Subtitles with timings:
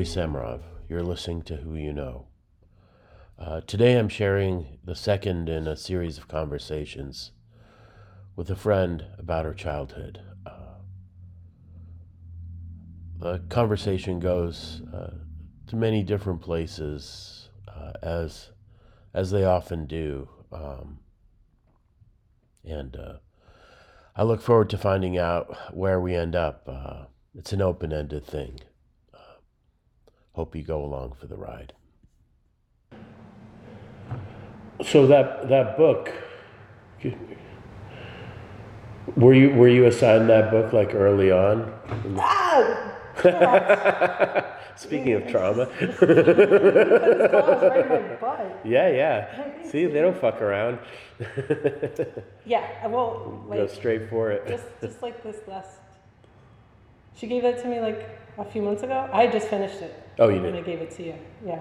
[0.00, 0.62] Dmitry Samarov.
[0.88, 2.28] You're listening to Who You Know.
[3.38, 7.32] Uh, today I'm sharing the second in a series of conversations
[8.34, 10.22] with a friend about her childhood.
[10.46, 10.78] Uh,
[13.18, 15.16] the conversation goes uh,
[15.66, 18.52] to many different places, uh, as
[19.12, 21.00] as they often do, um,
[22.64, 23.16] and uh,
[24.16, 26.66] I look forward to finding out where we end up.
[26.66, 28.60] Uh, it's an open-ended thing.
[30.32, 31.72] Hope you go along for the ride.
[34.84, 36.10] So that that book,
[39.16, 41.72] were you were you assigned that book like early on?
[42.18, 42.96] Ah!
[44.76, 45.66] Speaking of trauma.
[45.66, 48.60] Put his claws right in my butt.
[48.64, 49.62] yeah, yeah.
[49.68, 50.78] See, they don't fuck around.
[52.46, 54.46] Yeah, well, Go straight for it.
[54.48, 55.80] just just like this last.
[57.14, 58.08] She gave that to me like
[58.38, 59.10] a few months ago.
[59.12, 59.92] I just finished it.
[60.20, 60.56] Oh, you when did?
[60.56, 61.14] I gave it to you.
[61.44, 61.60] Yeah.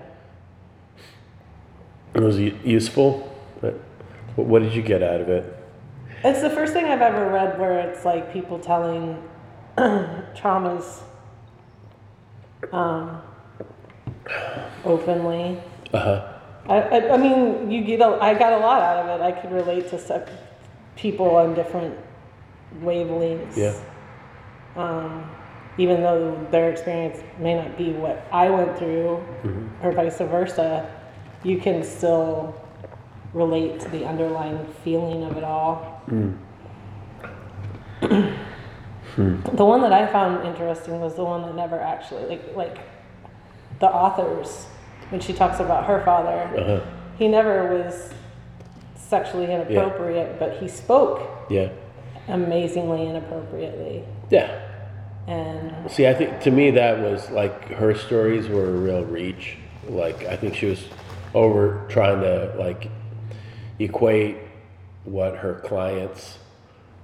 [2.15, 3.33] Was it useful?
[3.61, 3.75] But
[4.35, 5.55] what did you get out of it?
[6.23, 9.23] It's the first thing I've ever read where it's like people telling
[9.77, 11.01] traumas
[12.73, 13.21] um,
[14.83, 15.57] openly.
[15.93, 16.33] Uh huh.
[16.67, 19.23] I, I, I mean, you get a, I got a lot out of it.
[19.23, 20.21] I could relate to some
[20.97, 21.97] people on different
[22.81, 23.55] wavelengths.
[23.55, 23.73] Yeah.
[24.75, 25.31] Um,
[25.79, 29.85] even though their experience may not be what I went through, Mm-hmm.
[29.87, 30.85] or vice versa,
[31.43, 32.53] you can still
[33.33, 36.01] relate to the underlying feeling of it all.
[36.09, 36.37] Mm.
[39.55, 42.77] The one that I found interesting was the one that never actually like like
[43.79, 44.67] the authors
[45.09, 46.37] when she talks about her father.
[46.57, 46.85] Uh huh.
[47.17, 48.13] He never was
[48.95, 51.69] sexually inappropriate, but he spoke Yeah.
[52.27, 54.03] amazingly inappropriately.
[54.29, 54.68] Yeah.
[55.29, 59.57] And See, I think to me that was like her stories were a real reach.
[59.87, 60.83] Like I think she was
[61.33, 62.89] over trying to like
[63.79, 64.37] equate
[65.03, 66.37] what her clients'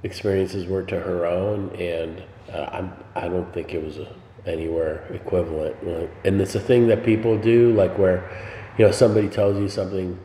[0.03, 2.21] experiences were to her own, and
[2.51, 3.99] uh, I'm I don't think it was
[4.45, 5.75] anywhere equivalent.
[6.23, 8.29] And it's a thing that people do, like where
[8.77, 10.19] you know somebody tells you something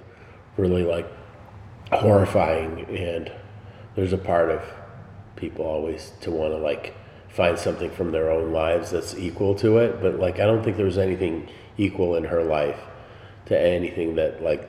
[0.56, 1.06] really like
[1.92, 3.32] horrifying, and
[3.94, 4.62] there's a part of
[5.36, 6.94] people always to want to like
[7.30, 10.76] find something from their own lives that's equal to it but like i don't think
[10.76, 11.48] there was anything
[11.78, 12.80] equal in her life
[13.46, 14.68] to anything that like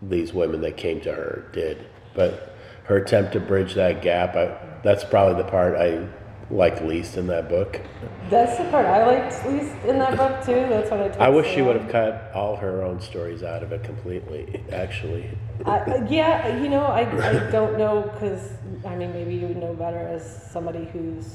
[0.00, 4.56] these women that came to her did but her attempt to bridge that gap I,
[4.82, 6.06] that's probably the part i
[6.50, 7.80] liked least in that book
[8.30, 10.66] that's the part I liked least in that book too.
[10.68, 11.26] That's what I.
[11.26, 15.30] i wish she would have cut all her own stories out of it completely actually
[15.66, 18.52] I, yeah, you know, I, I don't know because
[18.86, 21.34] I mean maybe you would know better as somebody who's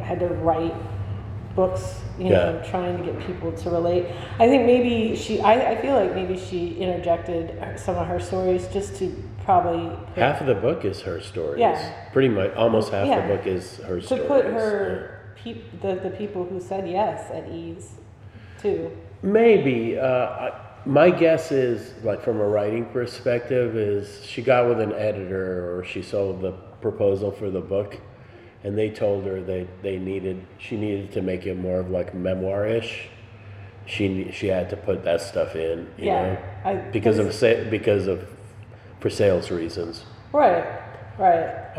[0.00, 0.74] had to write
[1.54, 2.70] books, you know, Yeah.
[2.70, 4.06] trying to get people to relate.
[4.40, 5.40] I think maybe she.
[5.40, 10.18] I, I feel like maybe she interjected some of her stories just to probably put,
[10.22, 11.92] half of the book is her stories Yeah.
[12.12, 13.26] pretty much almost half Yeah.
[13.26, 14.00] the book is her story.
[14.00, 17.92] to stories put her peop, the the people who said yes at ease,
[18.60, 18.90] too.
[19.22, 19.98] Maybe.
[19.98, 20.52] Uh, I,
[20.86, 25.84] my guess is, like from a writing perspective, is she got with an editor or
[25.84, 26.52] she sold the
[26.82, 27.98] proposal for the book,
[28.64, 32.14] and they told her they they needed she needed to make it more of like
[32.14, 33.08] memoir-ish.
[33.86, 37.64] She she had to put that stuff in, you Yeah, know, I- because of sa-
[37.70, 38.26] because of
[39.00, 40.04] for sales reasons.
[40.32, 40.64] Right,
[41.18, 41.74] right.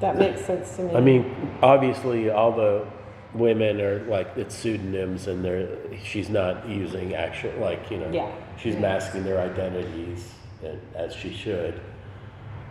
[0.00, 0.94] that makes sense to me.
[0.94, 2.86] I mean, obviously, all the
[3.34, 5.68] women are like it's pseudonyms, and they're
[6.04, 8.10] she's not using actual like you know.
[8.12, 8.30] Yeah.
[8.56, 10.32] She's masking their identities,
[10.62, 11.80] and, as she should.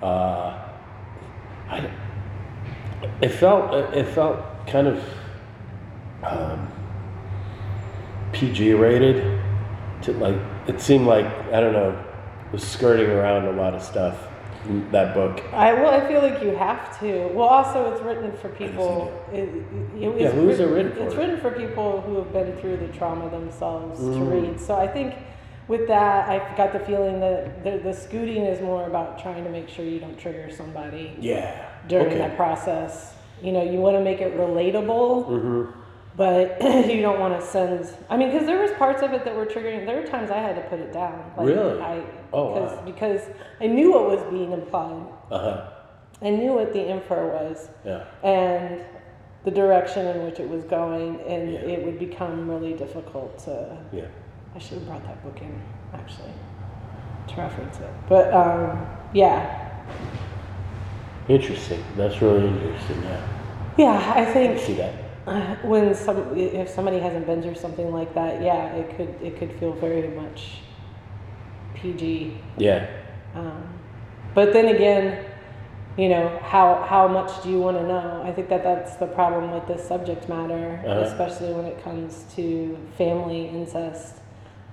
[0.02, 0.58] Uh,
[1.70, 1.90] I,
[3.22, 5.04] it felt it felt kind of
[6.24, 6.68] um,
[8.32, 9.40] PG rated.
[10.04, 10.36] To like,
[10.68, 11.98] it seemed like I don't know,
[12.52, 14.28] was skirting around a lot of stuff.
[14.66, 15.42] in That book.
[15.54, 17.28] I well, I feel like you have to.
[17.28, 19.12] Well, also it's written for people.
[19.32, 19.64] It, it,
[20.02, 21.04] it's Yeah, who's it written for?
[21.06, 24.32] It's written for people who have been through the trauma themselves to Mm.
[24.32, 24.60] read.
[24.60, 25.16] So I think
[25.70, 29.50] with that, I got the feeling that the, the scooting is more about trying to
[29.50, 31.70] make sure you don't trigger somebody Yeah.
[31.88, 32.18] During okay.
[32.18, 33.14] that process.
[33.42, 35.80] You know, you want to make it relatable, Mm-hmm.
[36.16, 37.90] but you don't want to send.
[38.10, 39.86] I mean, because there was parts of it that were triggering.
[39.86, 41.32] There were times I had to put it down.
[41.38, 41.82] Like, Really?
[41.82, 42.86] I, Oh, because, wow.
[42.86, 43.22] because
[43.62, 45.06] I knew what was being implied.
[45.32, 45.70] Uh huh.
[46.22, 48.06] I knew what the info was Yeah.
[48.24, 48.82] and
[49.44, 51.60] the direction in which it was going, and Yeah.
[51.60, 53.78] it would become really difficult to.
[53.92, 54.06] Yeah.
[54.56, 55.62] I should have brought that book in
[55.94, 56.32] actually
[57.28, 59.84] to reference it, but um, yeah,
[61.28, 61.84] Interesting.
[61.96, 63.02] That's really interesting.
[63.04, 63.28] Yeah.
[63.78, 64.14] yeah.
[64.16, 64.94] I I think see that.
[65.28, 69.38] uh, when some if somebody hasn't been through something like that, yeah, it could it
[69.38, 70.60] could feel very much
[71.76, 72.38] PG.
[72.58, 72.88] Yeah.
[73.36, 73.64] Um,
[74.36, 75.26] but then again,
[75.98, 78.22] you know, how how much do you want to know?
[78.26, 81.00] I think that that's the problem with this subject matter, Uh-huh.
[81.02, 84.16] especially when it comes to family incest.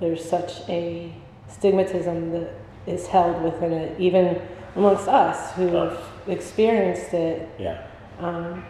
[0.00, 1.12] There's such a
[1.48, 2.54] stigmatism that
[2.86, 4.40] is held within it, even
[4.76, 7.48] amongst us who've experienced it.
[7.58, 7.86] Yeah.
[8.18, 8.64] Um,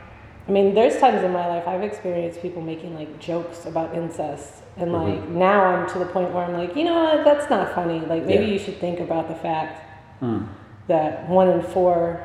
[0.49, 4.63] I mean, there's times in my life I've experienced people making like jokes about incest,
[4.77, 5.21] and Mm-hmm.
[5.21, 8.01] like now I'm to the point where I'm like, you know what, that's not funny.
[8.01, 8.53] Like maybe Yeah.
[8.53, 9.83] you should think about the fact
[10.23, 10.47] Mm.
[10.89, 12.21] that one in four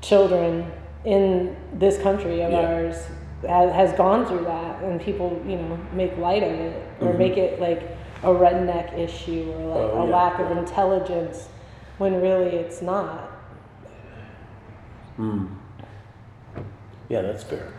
[0.00, 0.70] children
[1.04, 2.60] in this country of Yeah.
[2.72, 2.96] ours
[3.46, 7.18] has, has gone through that, and people, you know, make light of it or Mhm.
[7.18, 7.82] make it like
[8.22, 11.48] a redneck issue or like Oh, a yeah, lack of intelligence,
[11.98, 13.30] when really it's not.
[15.22, 15.48] Mm.
[17.08, 17.72] Yeah, that's fair.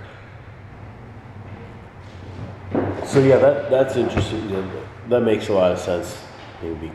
[3.06, 4.50] So yeah, that that's interesting.
[4.50, 4.66] Yeah,
[5.10, 6.18] That makes a lot of sense.
[6.62, 6.90] Maybe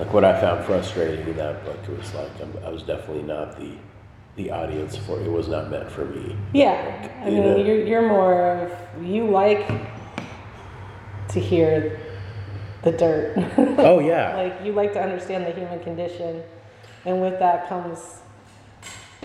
[0.00, 3.22] like what I found frustrating in that book it was like I'm, I was definitely
[3.22, 3.70] not the
[4.34, 5.30] the audience for it.
[5.30, 6.36] Was not meant for me.
[6.52, 7.56] Yeah, I You mean, know?
[7.64, 9.66] you're, you're more of, you like
[11.28, 12.00] to hear
[12.82, 13.36] the dirt.
[13.78, 16.42] Oh yeah, like, you like to understand the human condition.
[17.04, 18.20] And with that comes,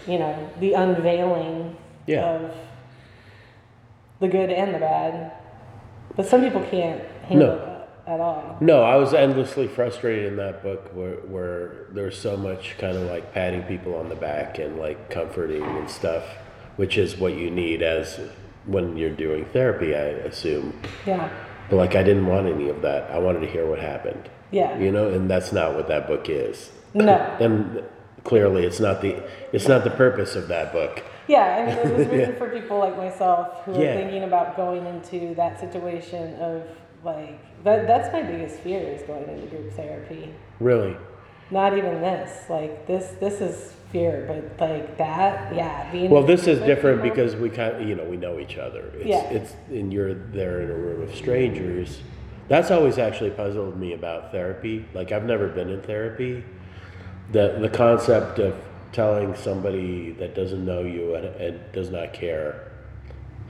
[0.08, 1.76] you know, the unveiling
[2.06, 2.26] Yeah.
[2.36, 2.52] of
[4.20, 5.32] the good and the bad.
[6.16, 7.56] But some people can't handle No.
[7.58, 8.58] that at all.
[8.60, 13.04] No, I was endlessly frustrated in that book where, where there's so much kind of
[13.04, 16.24] like patting people on the back and like comforting and stuff,
[16.76, 18.20] which is what you need as
[18.66, 20.80] when you're doing therapy, I assume.
[21.06, 21.30] Yeah,
[21.70, 23.10] But like, I didn't want any of that.
[23.12, 24.78] I wanted to hear what happened, yeah.
[24.78, 26.72] you know, and that's not what that book is.
[26.94, 27.14] No.
[27.40, 27.84] And
[28.24, 31.04] clearly, it's not the it's not the purpose of that book.
[31.28, 33.96] Yeah, I mean, it was written for people like myself who are Yeah.
[33.96, 36.64] thinking about going into that situation of
[37.04, 37.88] like that.
[37.88, 40.34] That's my biggest fear is going into group therapy.
[40.60, 40.96] Really,
[41.52, 42.50] Not even this.
[42.50, 43.12] Like this.
[43.20, 45.54] This is fear, but like that.
[45.56, 46.10] Yeah, being.
[46.10, 48.92] Well, this is different people- because we kind of, you know, we know each other.
[48.96, 49.30] It's, Yeah.
[49.30, 52.02] It's, and you're there in a room of strangers.
[52.50, 54.86] That's always actually puzzled me about therapy.
[54.94, 56.44] Like, I've never been in therapy.
[57.32, 58.56] The, the concept of
[58.92, 62.70] telling somebody that doesn't know you and, and does not care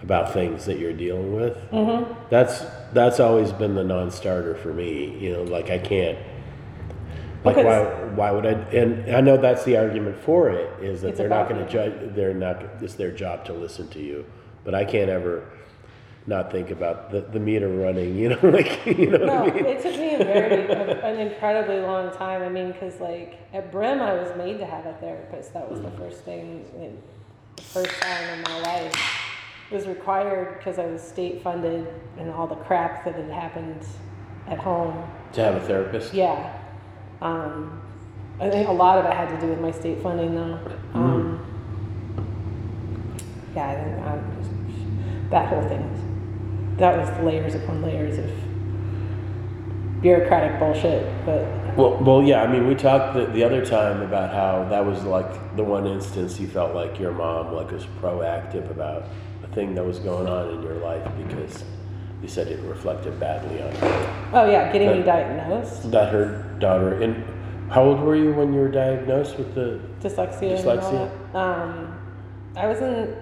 [0.02, 2.14] about things that you're dealing with, Mm-hmm.
[2.30, 5.18] that's, that's always been the non-starter for me.
[5.18, 6.18] You know, like I can't,
[7.44, 11.02] like why, Because- why would I, and I know that's the argument for it, is
[11.02, 14.26] that they're not gonna judge, they're not, it's their job to listen to you.
[14.64, 15.50] But I can't ever
[16.26, 19.66] not think about the, the meter running, you know, like, you know No, I mean?
[19.66, 22.42] it took me a very an incredibly long time.
[22.42, 25.54] I mean, because like at Brim, I was made to have a therapist.
[25.54, 26.66] That was the first thing,
[27.56, 28.94] the first time in my life.
[29.72, 31.88] It was required because I was state funded
[32.18, 33.84] and all the crap that had happened
[34.48, 35.04] at home.
[35.34, 36.14] To have a therapist?
[36.14, 36.60] Yeah.
[37.22, 37.82] Um,
[38.40, 40.60] I think a lot of it had to do with my state funding, though.
[40.94, 41.40] Um,
[43.56, 46.13] yeah, I think um, just, that whole thing was,
[46.78, 48.32] that was layers upon layers of
[50.02, 51.06] bureaucratic bullshit.
[51.26, 51.42] But
[51.78, 55.04] Well, well, yeah, I mean, we talked the, the other time about how that was
[55.04, 59.06] like the one instance you felt like your mom like was proactive about
[59.44, 61.64] a thing that was going on in your life because
[62.22, 64.30] you said it reflected badly on her.
[64.34, 67.24] oh yeah, getting me diagnosed That her daughter, and
[67.70, 70.58] how old were you when you were diagnosed with the, dyslexia.
[70.62, 71.36] Dyslexia?
[71.36, 72.00] Um,
[72.56, 73.16] I was in.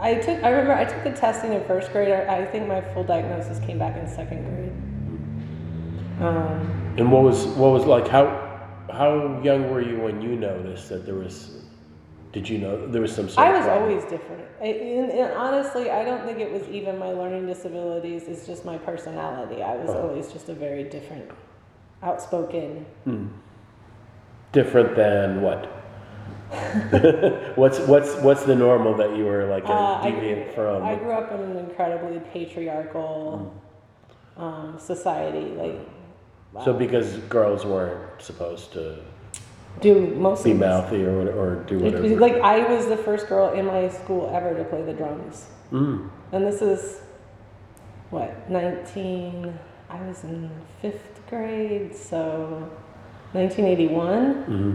[0.00, 0.42] I took.
[0.42, 2.10] I remember I took the testing in first grade.
[2.12, 4.72] I, I think my full diagnosis came back in second grade.
[6.26, 8.26] Um, and what was, what was like, how,
[8.92, 11.62] how young were you when you noticed that there was,
[12.32, 13.84] did you know, there was some sort I was problem?
[13.90, 14.44] always different.
[14.60, 18.24] I, and, and honestly, I don't think it was even my learning disabilities.
[18.24, 19.62] It's just my personality.
[19.62, 20.00] I was Uh-huh.
[20.08, 21.30] always just a very different,
[22.02, 22.84] outspoken.
[24.52, 25.70] Different than what?
[27.54, 30.82] what's what's what's the normal that you were like a Uh, I, deviant from?
[30.82, 33.54] I grew up in an incredibly patriarchal
[34.36, 35.54] um, society.
[35.54, 35.78] Like,
[36.64, 38.98] so because girls weren't supposed to
[39.80, 42.08] do most be mouthy or or do whatever.
[42.16, 46.10] like I was the first girl in my school ever to play the drums, mm.
[46.32, 47.00] and this is
[48.10, 49.56] what nineteen.
[49.88, 52.70] I was in fifth grade, so
[53.32, 54.34] 1981.
[54.44, 54.74] hmm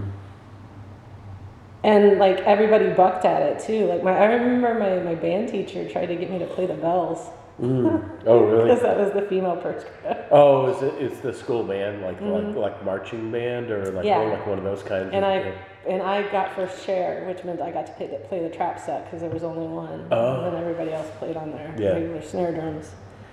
[1.85, 3.85] And like everybody bucked at it too.
[3.85, 6.73] Like my, I remember my, my band teacher tried to get me to play the
[6.73, 7.19] bells,
[7.61, 8.63] Oh, really?
[8.63, 9.85] because that was the female perch.
[10.31, 10.93] Oh, is it?
[11.01, 14.07] It's the school band, like like like marching band, or like Mm-hmm.
[14.07, 14.17] Yeah.
[14.35, 15.11] like one of those kinds.
[15.13, 15.53] And of, I
[15.87, 18.79] and I got first chair, which meant I got to play the, play the trap
[18.79, 20.43] set because there was only one, Oh.
[20.43, 21.89] and then everybody else played on their Yeah.
[21.93, 22.87] regular snare drums.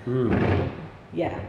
[0.05, 0.37] Hmm.
[1.15, 1.41] Yeah.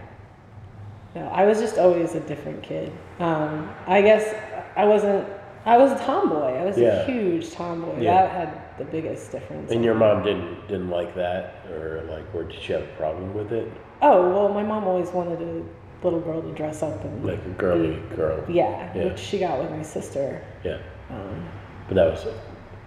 [1.15, 2.91] No, I was just always a different kid.
[3.19, 4.33] Um, I guess
[4.77, 5.27] I wasn't.
[5.65, 6.53] I was a tomboy.
[6.61, 7.01] I was Yeah.
[7.01, 7.99] a huge tomboy.
[8.01, 8.13] Yeah.
[8.23, 9.71] That had the biggest difference.
[9.71, 13.33] And your mom didn't didn't like that, or like, or did she have a problem
[13.33, 13.71] with it?
[14.01, 15.63] Oh well, my mom always wanted a
[16.03, 18.43] little girl to dress up and Like a girly girl.
[18.49, 19.05] yeah, Yeah.
[19.05, 20.41] which she got with my sister.
[20.63, 20.77] Yeah.
[21.09, 21.45] Um,
[21.87, 22.27] But that was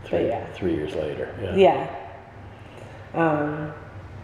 [0.05, 0.45] three yeah.
[0.53, 1.29] three years later.
[1.43, 1.57] Yeah.
[1.57, 1.87] Yeah.
[3.15, 3.73] Um,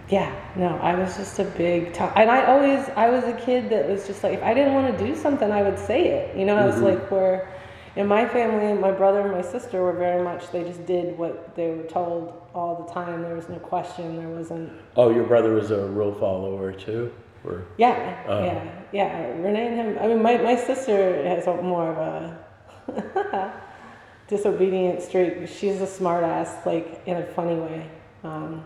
[0.08, 2.12] yeah, no, I was just a big time.
[2.16, 4.96] And I always, I was a kid that was just like, if I didn't want
[4.98, 6.36] to do something, I would say it.
[6.36, 6.84] You know, I was Mm-hmm.
[6.84, 7.48] like, where
[7.96, 11.54] in my family, my brother and my sister were very much, they just did what
[11.54, 13.22] they were told all the time.
[13.22, 14.16] There was no question.
[14.16, 17.12] There wasn't, Oh, your brother was a rule follower too,
[17.44, 18.44] or yeah, Oh.
[18.44, 19.26] yeah, yeah.
[19.40, 23.52] Renee and him, I mean, my, my sister has more of a
[24.28, 25.48] disobedient streak.
[25.48, 27.90] She's a smart ass, like in a funny way.
[28.24, 28.64] Um,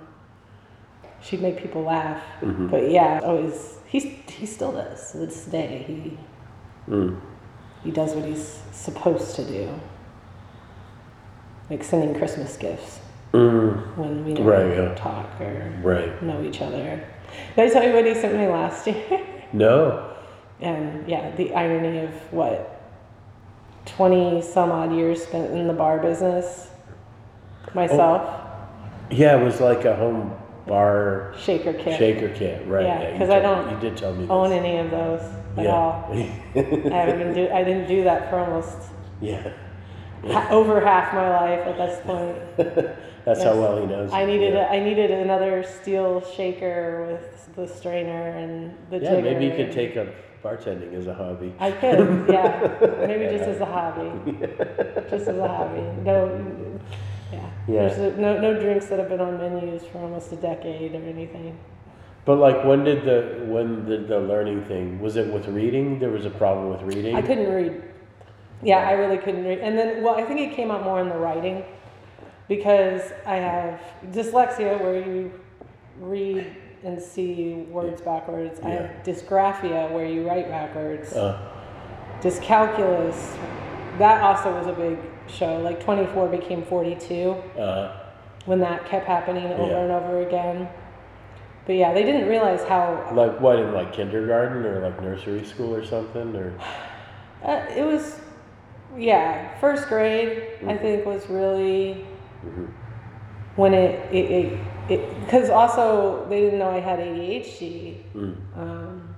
[1.21, 2.23] she'd make people laugh.
[2.40, 2.68] Mm-hmm.
[2.68, 5.85] But yeah, always he's he still does to this day.
[5.87, 6.18] He
[6.88, 7.21] Mm.
[7.86, 9.68] He does what he's supposed to do.
[11.70, 12.98] Like sending Christmas gifts
[13.32, 13.96] Mm.
[13.96, 14.94] when we never Right, yeah.
[14.94, 16.20] talk or right?
[16.22, 17.00] know each other.
[17.54, 19.20] Did I tell you what he sent me last year?
[19.52, 20.10] No.
[20.60, 22.80] and yeah, the irony of what
[23.84, 26.68] twenty some odd years spent in the bar business
[27.74, 28.22] myself,
[29.10, 30.32] Yeah, it was like a home
[30.66, 31.96] bar shaker kit.
[31.98, 32.84] shaker kit, right?
[32.86, 34.26] Yeah, you 'cause I don't You did tell me.
[34.28, 34.58] own this.
[34.58, 35.22] any of those
[35.56, 35.70] at yeah.
[35.70, 36.08] all.
[36.12, 37.48] I haven't been do.
[37.50, 38.76] I didn't do that for almost
[39.20, 39.52] yeah.
[40.25, 42.96] ha- over half my life at this point.
[43.25, 44.12] That's how well he knows.
[44.12, 44.70] I needed yeah.
[44.70, 49.22] a, I needed another steel shaker with the strainer and the Yeah, jigger.
[49.22, 50.08] maybe you could take up
[50.44, 51.52] bartending as a hobby.
[51.58, 52.78] I could, yeah.
[53.06, 54.38] Maybe just as a hobby.
[55.10, 55.80] Just as a hobby.
[56.04, 56.80] No,
[57.32, 57.50] yeah.
[57.66, 57.88] Yeah.
[57.88, 61.58] There's no no drinks that have been on menus for almost a decade or anything.
[62.26, 65.00] But like, when did the when did the learning thing?
[65.00, 65.99] Was it with reading?
[66.00, 67.14] There was a problem with reading.
[67.14, 67.83] I couldn't read.
[68.62, 69.61] Yeah, I really couldn't read.
[69.61, 71.64] And then, well, I think it came out more in the writing
[72.49, 73.80] because I have
[74.11, 75.30] dyslexia where you
[76.00, 78.59] read and see words backwards.
[78.61, 81.12] I have dysgraphia where you write backwards.
[81.12, 81.52] Uh,
[82.23, 83.37] Dyscalculus,
[83.99, 85.59] that also was a big show.
[85.61, 88.00] Like 24 became 42 uh,
[88.47, 89.78] when that kept happening over Yeah.
[89.83, 90.68] and over again.
[91.66, 95.75] But yeah, they didn't realize how like what in like kindergarten or like nursery school
[95.75, 96.54] or something or
[97.44, 98.20] uh, it was.
[98.96, 102.06] Yeah, first grade I think was really
[102.46, 102.68] Mhm.
[103.56, 104.58] when it it
[104.88, 107.96] it because also they didn't know I had ADHD.
[108.14, 108.37] Mm.
[108.56, 109.14] Um,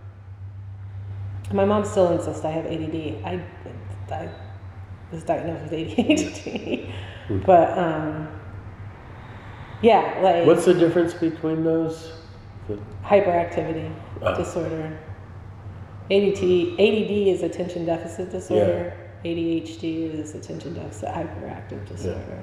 [1.52, 3.22] my mom still insists I have ADD.
[3.24, 3.40] I,
[4.10, 4.28] I
[5.12, 6.92] was diagnosed with ADHD,
[7.46, 8.28] but um,
[9.82, 12.17] yeah, like What's the difference between those?
[13.04, 13.90] Hyperactivity
[14.22, 14.36] Oh.
[14.36, 14.98] disorder.
[16.10, 18.92] ADT, ADD is attention deficit disorder.
[19.24, 22.42] ADHD is attention deficit hyperactive disorder,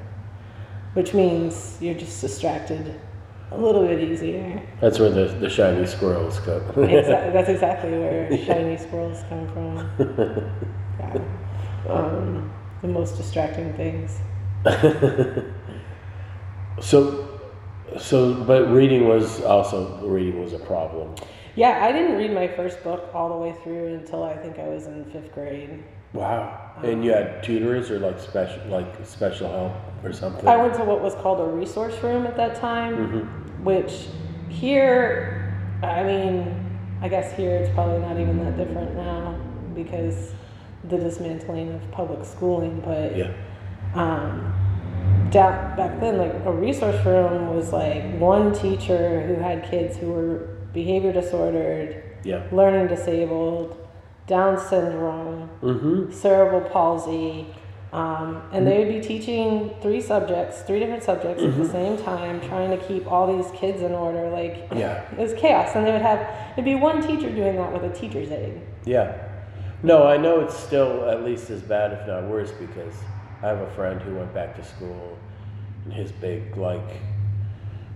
[0.94, 3.00] which means you're just distracted
[3.51, 4.62] a little bit easier.
[4.82, 6.62] That's where the, the shiny squirrels come.
[6.74, 10.51] Exa- that's exactly where shiny squirrels come from.
[11.00, 11.22] Yeah.
[11.94, 12.51] Um,
[12.82, 14.17] the most distracting things.
[16.82, 17.35] so,
[17.98, 21.16] so, but reading was also reading was a problem.
[21.56, 24.68] Yeah, I didn't read my first book all the way through until I think I
[24.68, 25.84] was in fifth grade.
[26.14, 26.72] Wow.
[26.84, 29.74] And you had tutors or like special like special help
[30.06, 30.48] or something.
[30.48, 33.64] I went to what was called a resource room at that time, Mm-hmm.
[33.64, 34.08] which
[34.50, 36.62] here, I mean,
[37.02, 39.38] I guess here it's probably not even that different now
[39.74, 40.34] because
[40.90, 43.32] the dismantling of public schooling, but Yeah.
[43.94, 44.54] um,
[45.30, 50.12] down, back then, like a resource room was like one teacher who had kids who
[50.12, 52.44] were behavior disordered, Yeah.
[52.52, 53.78] learning disabled,
[54.28, 56.12] Down syndrome, Mm-hmm.
[56.12, 57.46] cerebral palsy,
[57.94, 62.42] um, and they would be teaching three subjects, three different subjects at the same time,
[62.42, 64.30] trying to keep all these kids in order.
[64.30, 65.04] Like Yeah.
[65.12, 67.94] it was chaos, and they would have it'd be one teacher doing that with a
[67.96, 68.60] teacher's aide.
[68.86, 69.14] Yeah.
[69.84, 72.96] No, I know it's still at least as bad, if not worse, because
[73.42, 75.18] I have a friend who went back to school,
[75.84, 77.01] and his big like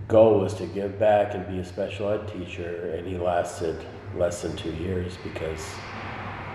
[0.08, 3.76] goal was to give back and be a special ed teacher, and he lasted
[4.16, 5.64] less than two years because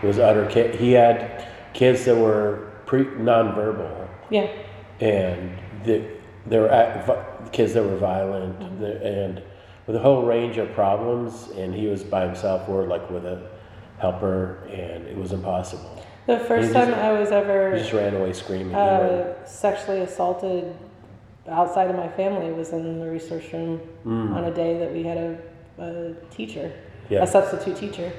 [0.04, 0.48] it was utter.
[0.50, 4.50] Cha- he had kids that were pre nonverbal, Yeah,
[5.00, 6.06] and the,
[6.46, 8.82] they were at, kids that were violent, mm-hmm.
[8.82, 9.42] the- and
[9.88, 13.50] with a whole range of problems, and he was by himself or like with a
[14.00, 15.95] helper, and it was impossible.
[16.28, 18.72] The first time I was ever He just ran away screaming.
[18.74, 20.76] Ran- uh, sexually assaulted
[21.48, 25.18] outside of my family was in the resource room on a day that we had
[25.18, 25.38] a,
[25.80, 26.72] a teacher,
[27.10, 27.22] Yeah.
[27.24, 28.12] a substitute teacher.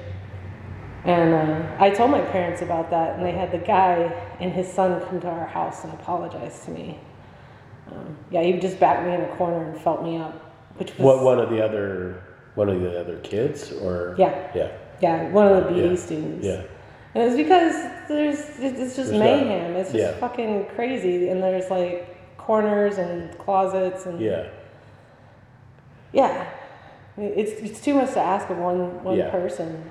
[1.03, 4.71] And uh, I told my parents about that, and they had the guy and his
[4.71, 6.99] son come to our house and apologize to me.
[7.91, 10.33] Um, yeah, he just backed me in a corner and felt me up,
[10.77, 12.23] which was what one of the other
[12.55, 14.33] one of the other kids or Yeah.
[14.55, 15.95] yeah yeah one of the BD Yeah.
[15.95, 16.45] students.
[16.45, 16.63] yeah
[17.17, 17.73] And it's because
[18.07, 19.75] there's it's just There's mayhem.
[19.75, 20.19] It's just yeah.
[20.19, 24.49] fucking crazy, and there's like corners and closets and yeah
[26.13, 26.47] yeah.
[27.17, 29.31] It's it's too much to ask of one one Yeah.
[29.31, 29.89] person.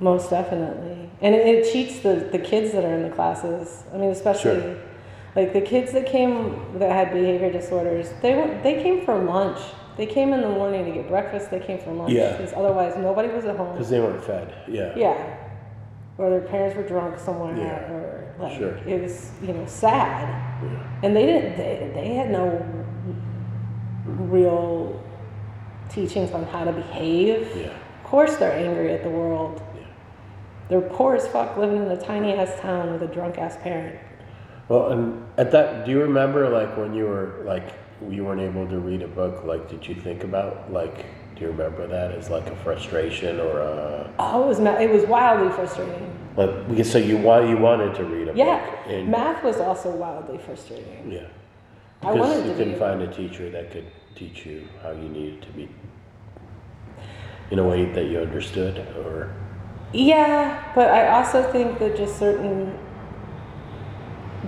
[0.00, 3.84] Most definitely, and it, it cheats the the kids that are in the classes.
[3.94, 4.76] I mean, especially Sure.
[5.36, 8.10] like the kids that came that had behavior disorders.
[8.22, 9.60] They went they came for lunch.
[9.96, 11.50] They came in the morning to get breakfast.
[11.52, 12.32] They came for lunch Yeah.
[12.36, 13.72] because otherwise nobody was at home.
[13.74, 15.36] because they weren't fed yeah Yeah.
[16.20, 17.92] Or their parents were drunk somewhere, Yeah.
[17.92, 18.74] or like Sure.
[18.86, 20.28] it was, you know, sad.
[20.62, 20.68] Yeah.
[21.02, 21.56] And they didn't.
[21.56, 22.44] They, they had no
[24.04, 25.02] real
[25.88, 27.48] teachings on how to behave.
[27.56, 29.62] yeah Of course, they're angry at the world.
[29.74, 29.86] yeah
[30.68, 33.96] They're poor as fuck, living in a tiny ass town with a drunk ass parent.
[34.68, 35.02] well and
[35.38, 37.68] at that do you remember like when you were like
[38.08, 41.06] you weren't able to read a book like did you think about like
[41.40, 44.90] do you remember that as like a frustration or a Oh, it was ma- it
[44.90, 46.14] was wildly frustrating.
[46.36, 49.56] like because so you want you wanted to read a Yeah, book and math was
[49.58, 51.10] also wildly frustrating.
[51.10, 51.26] yeah
[52.02, 55.08] I because wanted you to couldn't find a teacher that could teach you how you
[55.08, 55.68] needed to be
[57.50, 59.32] in a way that you understood or
[59.94, 62.78] Yeah, but I also think that just certain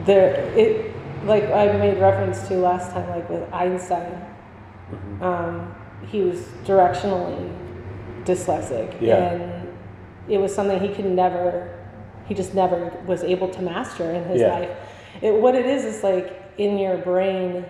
[0.05, 0.93] there it
[1.25, 4.27] like I made reference to last time, like with Einstein,
[4.93, 5.23] Mm-hmm.
[5.23, 5.75] um,
[6.13, 7.51] he was directionally
[8.25, 9.17] dyslexic, Yeah.
[9.17, 9.69] and
[10.29, 11.71] it was something he could never,
[12.27, 14.59] he just never was able to master in his Yeah.
[14.59, 14.71] life.
[15.23, 17.65] It, what it is is like in your brain,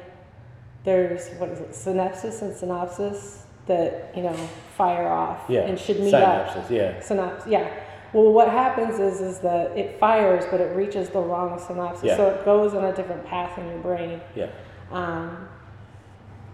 [0.84, 4.34] there's what is it, synapses and synopsis that you know
[4.76, 7.70] fire off yeah and should meet up synapses yeah synapse yeah
[8.12, 12.16] well what happens is is that it fires but it reaches the wrong synapses Yeah.
[12.16, 14.46] so it goes on a different path in your brain yeah
[14.90, 15.46] um,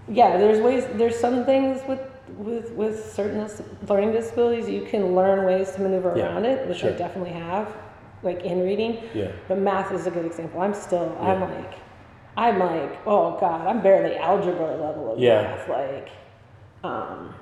[0.09, 2.01] yeah there's ways there's some things with
[2.37, 3.49] with with certain
[3.89, 7.75] learning disabilities you can learn ways to maneuver Yeah, around it which i definitely have
[8.23, 11.75] like in reading yeah but math is a good example i'm still i'm like
[12.37, 15.43] i'm like oh god i'm barely algebra level of Yeah.
[15.43, 16.09] math like
[16.85, 17.35] um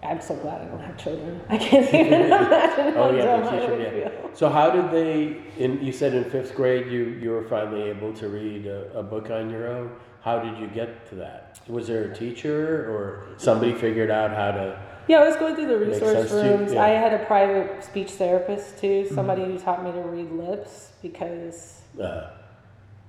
[0.00, 1.40] I'm so glad I don't have children.
[1.48, 3.90] I can't even imagine how Oh yeah, dumb I would Yeah.
[3.90, 4.30] feel.
[4.32, 5.36] So how did they?
[5.58, 9.02] In you said in fifth grade you you were finally able to read a, a
[9.02, 9.90] book on your own.
[10.28, 11.58] How did you get to that?
[11.68, 14.78] Was there a teacher or somebody figured out how to?
[15.08, 16.72] Yeah, I was going through the resource sense to you, rooms.
[16.74, 16.84] yeah.
[16.84, 19.14] I had a private speech therapist too, Mm-hmm.
[19.14, 22.28] somebody who taught me to read lips because Uh,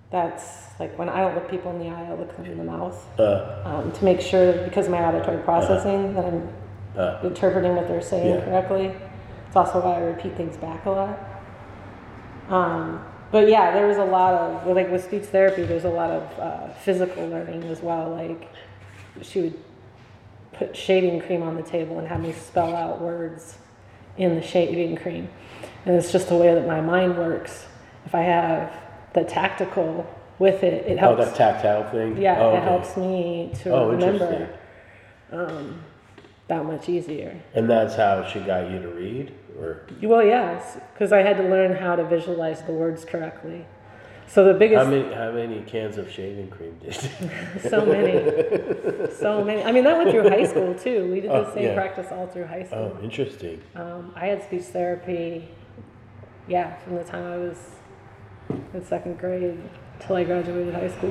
[0.10, 2.63] that's like when I don't look people in the eye, I look them in the
[2.63, 6.47] mouth uh, um, to make sure because of my auditory processing that I'm
[6.97, 8.45] uh, interpreting what they're saying Yeah.
[8.45, 8.93] correctly.
[9.47, 11.19] It's also why I repeat things back a lot.
[12.49, 15.63] Um, but yeah, there was a lot of like with speech therapy.
[15.63, 18.09] There's a lot of uh, physical learning as well.
[18.09, 18.51] Like
[19.21, 19.59] she would
[20.53, 23.57] put shaving cream on the table and have me spell out words
[24.17, 25.29] in the shaving cream,
[25.85, 27.65] and it's just the way that my mind works.
[28.05, 28.73] If I have
[29.13, 30.05] the tactical
[30.39, 31.21] with it, it helps.
[31.21, 32.17] oh, that tactile thing.
[32.21, 32.63] yeah, Oh, it okay.
[32.65, 34.49] helps me to Oh, remember
[35.31, 35.81] um,
[36.47, 37.39] that much easier.
[37.53, 41.43] And that's how she got you to read, or Well, yes, because I had to
[41.43, 43.65] learn how to visualize the words correctly.
[44.27, 46.93] So the biggest, how many how many cans of shaving cream did?
[46.95, 49.63] you- so many, so many.
[49.63, 51.12] I mean, that went through high school too.
[51.12, 51.73] We did the Oh, same yeah.
[51.73, 52.95] practice all through high school.
[52.99, 53.59] oh, interesting.
[53.75, 55.49] Um, I had speech therapy,
[56.47, 57.57] yeah, from the time I was
[58.73, 59.59] in second grade
[59.99, 61.09] till I graduated high school.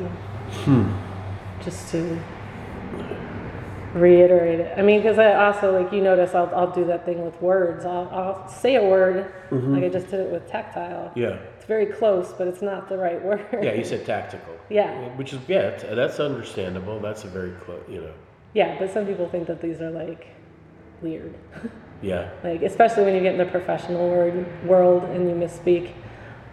[0.65, 0.89] Hmm.
[1.65, 2.21] Just to
[3.95, 4.79] reiterate it.
[4.79, 7.85] I mean, because I also, like, you notice I'll, I'll do that thing with words.
[7.85, 9.75] I'll, I'll say a word, Mm-hmm.
[9.75, 11.11] like I just did it with tactile.
[11.15, 13.47] Yeah, It's very close, but it's not the right word.
[13.63, 13.73] yeah.
[13.73, 14.55] You said tactical.
[14.69, 15.09] Yeah.
[15.17, 17.01] Which is yeah, that's understandable.
[17.01, 17.83] That's a very close.
[17.89, 18.13] You know.
[18.53, 20.27] Yeah, but some people think that these are like
[21.03, 21.35] weird.
[22.01, 22.31] Yeah.
[22.45, 25.95] like, especially when you get in the professional word, world and you misspeak.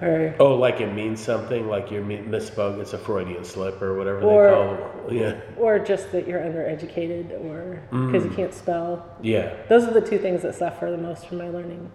[0.01, 2.79] Or, Oh, like it means something, like you mi- misspoke.
[2.81, 5.13] It's a Freudian slip or whatever Or- they call it.
[5.13, 9.05] Yeah, or just that you're undereducated or because you can't spell.
[9.21, 11.91] yeah, Those are the two things that suffer the most from my learning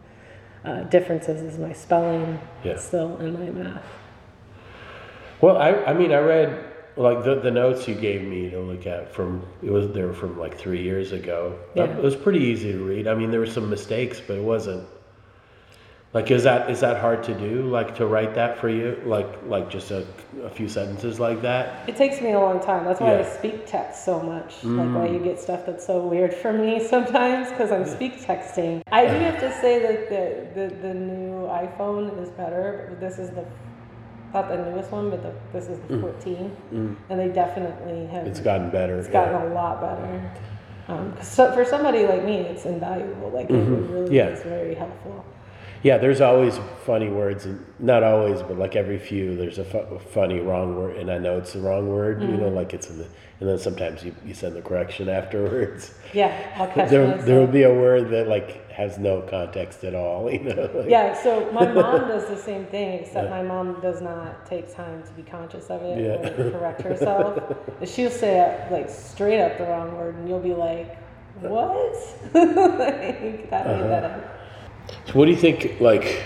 [0.65, 2.77] uh, differences is my spelling Yeah.
[2.77, 3.85] still and my math.
[5.41, 6.65] Well, I, I mean, I read
[6.97, 10.13] like the the notes you gave me to look at from it was they were
[10.13, 11.55] from like three years ago.
[11.75, 11.85] Yeah.
[11.85, 13.07] It was pretty easy to read.
[13.07, 14.87] I mean, there were some mistakes, but it wasn't.
[16.13, 17.63] Like, is that is that hard to do?
[17.71, 19.01] Like to write that for you?
[19.05, 20.05] Like like just a,
[20.43, 21.89] a few sentences like that?
[21.89, 22.85] It takes me a long time.
[22.85, 23.27] That's why I Yeah.
[23.27, 23.39] Mm.
[23.39, 24.65] speak text so much.
[24.65, 28.83] Like why you get stuff that's so weird for me sometimes because I'm speak texting.
[28.91, 32.87] I do have to say that the, the, the new iPhone is better.
[32.91, 33.45] But this is the
[34.35, 38.25] not the newest one, but the, this is the 14, and they definitely have.
[38.25, 38.29] Mm.
[38.29, 38.99] It's gotten better.
[38.99, 40.33] it's gotten a lot better.
[40.89, 43.31] Um, 'cause so for somebody like me, it's invaluable.
[43.31, 43.67] Like it really
[44.09, 44.13] Mm-hmm.
[44.13, 44.29] Yeah.
[44.29, 45.25] is very helpful.
[45.83, 49.99] Yeah, there's always funny words, and not always, but like every few, there's a fu-
[50.11, 52.21] funny wrong word, and I know it's the wrong word.
[52.21, 52.55] You know, Mm-hmm.
[52.57, 53.07] like it's in the,
[53.41, 55.95] and then sometimes you, you send the correction afterwards.
[56.13, 59.95] Yeah, I'll catch There, there will be a word that like has no context at
[59.95, 60.31] all.
[60.33, 60.71] You know.
[60.75, 64.75] like- Yeah, so my mom does the same thing, except my mom does not take
[64.75, 66.29] time to be conscious of it Yeah.
[66.45, 67.43] or correct herself.
[67.87, 70.99] She'll say like straight up the wrong word, and you'll be like,
[71.41, 71.95] "What?"
[72.35, 73.77] like, that Uh-huh.
[73.83, 74.37] made that up.
[75.07, 76.23] So what do you think like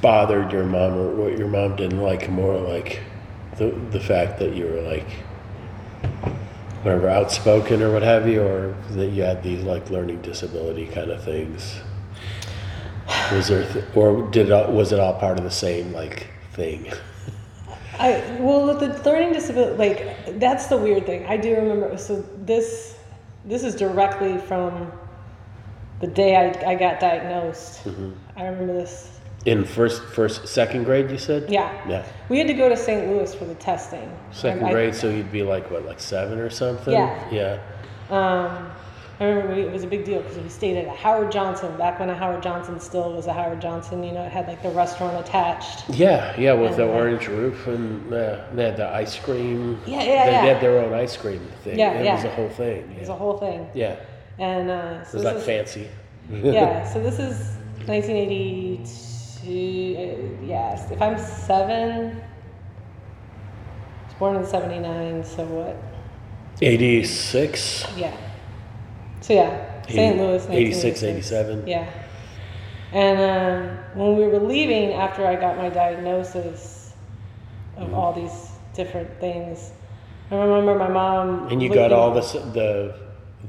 [0.00, 3.00] bothered your mom, or what your mom didn't like more, like
[3.56, 5.08] the the fact that you were like
[6.82, 11.10] whatever outspoken or what have you, or that you had these like learning disability kind
[11.10, 11.80] of things?
[13.32, 16.28] Was there, th- or did it, all- was it all part of the same like
[16.52, 16.92] thing?
[17.98, 21.26] I well, with the learning disability, like that's the weird thing.
[21.26, 21.98] I do remember.
[21.98, 22.96] So this
[23.44, 24.92] this is directly from
[26.00, 27.84] the day I, I got diagnosed.
[27.84, 28.10] Mm-hmm.
[28.36, 29.10] I remember this.
[29.46, 31.50] In first, first, second grade, you said?
[31.50, 31.72] Yeah.
[31.88, 32.06] Yeah.
[32.28, 33.08] We had to go to St.
[33.08, 34.10] Louis for the testing.
[34.30, 36.92] Second I- I- grade, so you'd be like what, like seven or something?
[36.92, 37.30] Yeah.
[37.30, 37.60] Yeah.
[38.10, 38.70] Um,
[39.20, 41.76] I remember we, it was a big deal because we stayed at a Howard Johnson
[41.76, 44.04] back when a Howard Johnson still was a Howard Johnson.
[44.04, 45.90] You know, it had like the restaurant attached.
[45.90, 49.80] Yeah, yeah, with the uh, orange roof and uh, they had the ice cream.
[49.86, 50.40] Yeah, yeah, they yeah.
[50.42, 51.78] had their own ice cream thing.
[51.78, 52.14] Yeah, it yeah.
[52.14, 52.92] was a whole thing.
[52.92, 53.68] It was a whole thing.
[53.74, 53.96] yeah.
[54.38, 55.88] And uh, it so was this like is, fancy.
[56.30, 58.88] yeah, so this is 1982.
[59.48, 65.24] Uh, yes, if I'm seven, I was born in '79.
[65.24, 65.76] So what?
[66.60, 67.86] Eighty-six.
[67.96, 68.16] Yeah.
[69.20, 69.98] So yeah, St.
[69.98, 70.46] Eighty- Louis.
[70.50, 71.66] 86, 87.
[71.66, 71.88] Yeah.
[72.92, 76.92] And um, when we were leaving after I got my diagnosis
[77.76, 77.94] of Mm-hmm.
[77.94, 79.70] all these different things,
[80.32, 81.46] I remember my mom.
[81.48, 82.94] And you got all this, the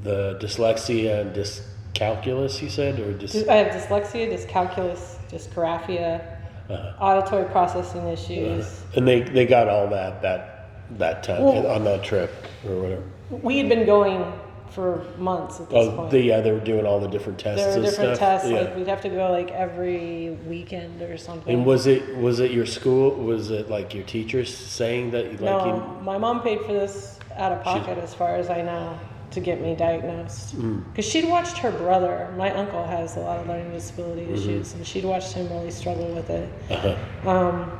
[0.02, 6.22] the dyslexia and dyscalculus, you said, or Dys- I have dyslexia, dyscalculus, dysgraphia,
[6.70, 8.80] uh, auditory processing issues.
[8.96, 12.30] and they they got all that that that time Well- on that trip
[12.68, 13.02] or whatever.
[13.42, 14.24] We had been going
[14.70, 16.10] for months at this Oh, point.
[16.12, 18.28] the, yeah, they were doing all the different tests there were and different stuff.
[18.42, 18.48] tests.
[18.50, 18.60] yeah.
[18.60, 21.52] Like we'd have to go like every weekend or something.
[21.52, 23.10] And was it was it your school?
[23.16, 25.66] Was it like your teachers saying that you like no,
[25.98, 26.04] you?
[26.04, 28.96] my mom paid for this out of pocket, as far as I know,
[29.32, 30.56] to get me diagnosed.
[30.56, 30.84] Mm.
[30.90, 32.32] Because she'd watched her brother.
[32.36, 34.34] My uncle has a lot of learning disability Mm-hmm.
[34.34, 36.48] issues, and she'd watched him really struggle with it.
[36.70, 37.28] Uh-huh.
[37.30, 37.70] Um,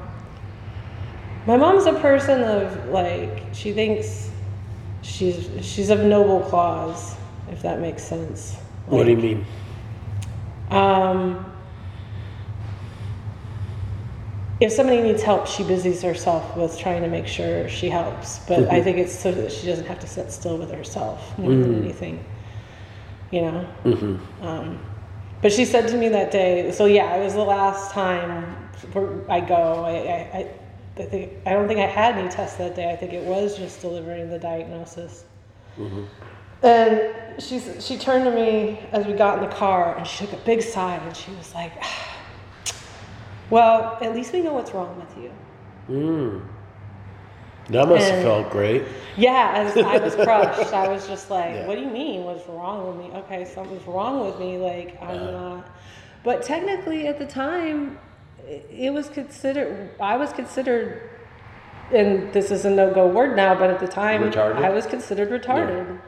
[1.47, 4.31] my mom's a person of like she thinks
[5.03, 7.17] she's she's of noble cause,
[7.51, 8.57] if that makes sense.
[8.87, 9.47] What do you mean?
[10.71, 11.50] Um,
[14.61, 18.41] if somebody needs help, she busies herself with trying to make sure she helps.
[18.41, 18.85] But I mm-hmm.
[18.85, 21.85] think it's so that she doesn't have to sit still with herself more than mm-hmm.
[21.85, 22.25] anything.
[23.31, 23.69] You know.
[23.85, 24.47] Mm-hmm.
[24.47, 24.79] Um,
[25.43, 26.71] but she said to me that day.
[26.73, 28.71] So yeah, it was the last time
[29.29, 29.85] I go.
[29.85, 30.51] I, I, I,
[30.99, 32.91] I think I don't think I had any tests that day.
[32.91, 35.25] I think it was just delivering the diagnosis.
[36.63, 40.35] And she's, she turned to me as we got in the car and she took
[40.35, 42.17] a big sigh and she was like, ah,
[43.51, 45.33] Well, at least we know what's wrong with you.
[45.89, 46.47] Mm.
[47.69, 48.85] That must have felt great.
[49.17, 50.73] Yeah, I was, I was crushed.
[50.73, 51.67] I was just like, Yeah.
[51.67, 52.25] What do you mean?
[52.25, 53.17] What's wrong with me?
[53.21, 54.59] Okay, something's wrong with me.
[54.59, 55.31] Like, I'm Uh-huh.
[55.31, 55.71] not.
[56.23, 57.99] But technically, at the time,
[58.47, 61.11] it, was considered, I was considered,
[61.93, 64.57] and this is a no go word now, but at the time, Retarded?
[64.65, 65.99] I was considered retarded.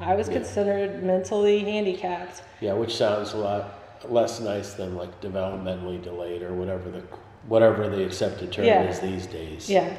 [0.00, 2.42] I was considered mentally handicapped.
[2.60, 7.02] Yeah, which sounds a lot less nice than like developmentally delayed or whatever the
[7.48, 8.82] whatever the accepted term Yeah.
[8.84, 9.70] is these days.
[9.70, 9.96] Yeah.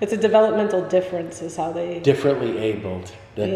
[0.00, 2.00] It's a developmental difference, is how they.
[2.00, 3.12] Differently abled.
[3.36, 3.46] Yeah,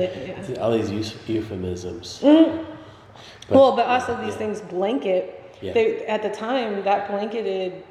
[0.49, 0.61] yeah.
[0.61, 2.21] All these euphemisms.
[2.23, 3.55] Mm-hmm.
[3.55, 5.41] well, but also these things blanket.
[5.63, 5.73] Yeah.
[5.73, 7.83] They at the time that blanketed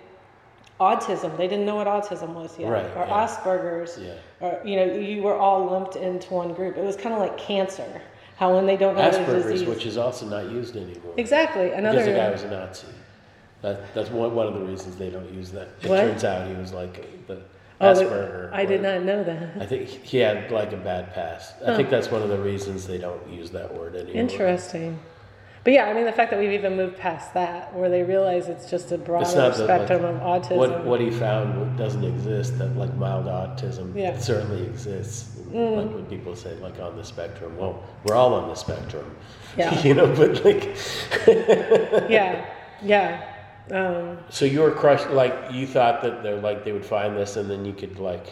[0.80, 1.36] autism.
[1.38, 3.06] They didn't know what autism was yet, Right, or.
[3.08, 4.14] Asperger's, Yeah.
[4.40, 6.78] or you know, you were all lumped into one group.
[6.78, 8.02] It was kind of like cancer.
[8.44, 9.68] How when they don't the Asperger's, disease.
[9.70, 11.14] which is also not used anymore.
[11.16, 12.00] exactly another.
[12.00, 12.88] Because the guy was a Nazi.
[13.62, 15.70] That, that's one, one of the reasons they don't use that.
[15.82, 16.02] It What?
[16.02, 17.42] turns out he was like the
[17.80, 18.52] Oh, Asperger.
[18.52, 19.62] I did not know that.
[19.62, 21.56] I think he had like a bad past.
[21.66, 24.16] I think that's one of the reasons they don't use that word anymore.
[24.22, 25.00] Interesting.
[25.64, 28.50] But yeah, I mean, the fact that we've even moved past that, where they realize
[28.50, 30.58] it's just a broader not like, spectrum of autism.
[30.58, 32.58] What what he found doesn't exist.
[32.58, 34.12] That like mild autism Yeah.
[34.12, 34.22] Mm.
[34.22, 35.38] certainly exists.
[35.54, 39.16] Like when people say like on the spectrum, well, we're all on the spectrum.
[39.56, 39.80] Yeah.
[39.84, 40.76] you know, but like,
[42.10, 42.46] yeah,
[42.82, 43.30] yeah.
[43.72, 45.10] Um, so you were crushed.
[45.12, 48.28] Like you thought that they're like they would find this, and then you could like.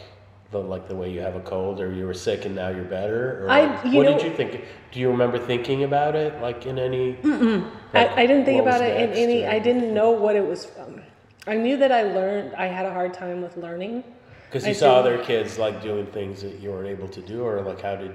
[0.52, 2.84] The, like the way you have a cold, or you were sick and now you're
[2.84, 3.46] better.
[3.46, 4.66] Or I- you what know- did you think?
[4.92, 7.16] Do you remember thinking about it, like in any?
[7.24, 9.46] I, like, I didn't think about it in any.
[9.46, 11.02] or- I didn't know what it was from.
[11.48, 12.54] I knew that I learned.
[12.56, 14.04] I had a hard time with learning.
[14.50, 17.22] Because I you saw think- other kids like doing things that you weren't able to
[17.22, 18.12] do, or like how did?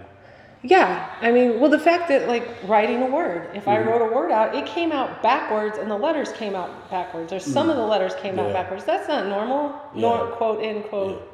[0.63, 3.71] Yeah, I mean, well, the fact that like writing a word, if Mm-hmm.
[3.71, 7.33] I wrote a word out, it came out backwards, and the letters came out backwards,
[7.33, 8.85] or some of the letters came out backwards.
[8.85, 9.75] That's not normal.
[9.95, 10.31] Nor Yeah.
[10.37, 11.33] quote end quote.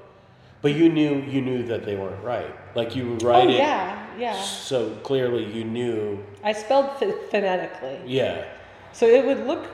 [0.63, 2.55] But you knew you knew that they weren't right.
[2.77, 4.41] Like you would Oh yeah, yeah.
[4.41, 6.25] so clearly you knew.
[6.45, 8.45] I spelled ph- phonetically, Yeah,
[8.93, 9.67] so it would look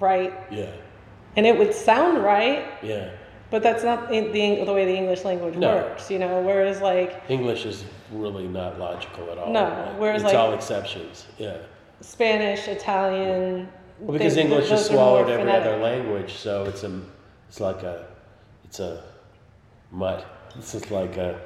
[0.00, 0.72] right, yeah,
[1.36, 3.10] and it would sound right, yeah.
[3.50, 4.20] but that's not the
[4.64, 5.76] the way the English language No.
[5.76, 6.10] works.
[6.10, 9.52] You know, whereas like English is really not logical at all.
[9.52, 11.26] No, Like, whereas, it's like- all exceptions.
[11.38, 11.58] Yeah.
[12.00, 13.68] Spanish, Italian.
[14.00, 17.00] Well, because English is swallowed every other language, so it's a,
[17.48, 18.06] it's like a,
[18.64, 19.02] it's a
[19.90, 20.24] mutt.
[20.56, 21.40] This is like a.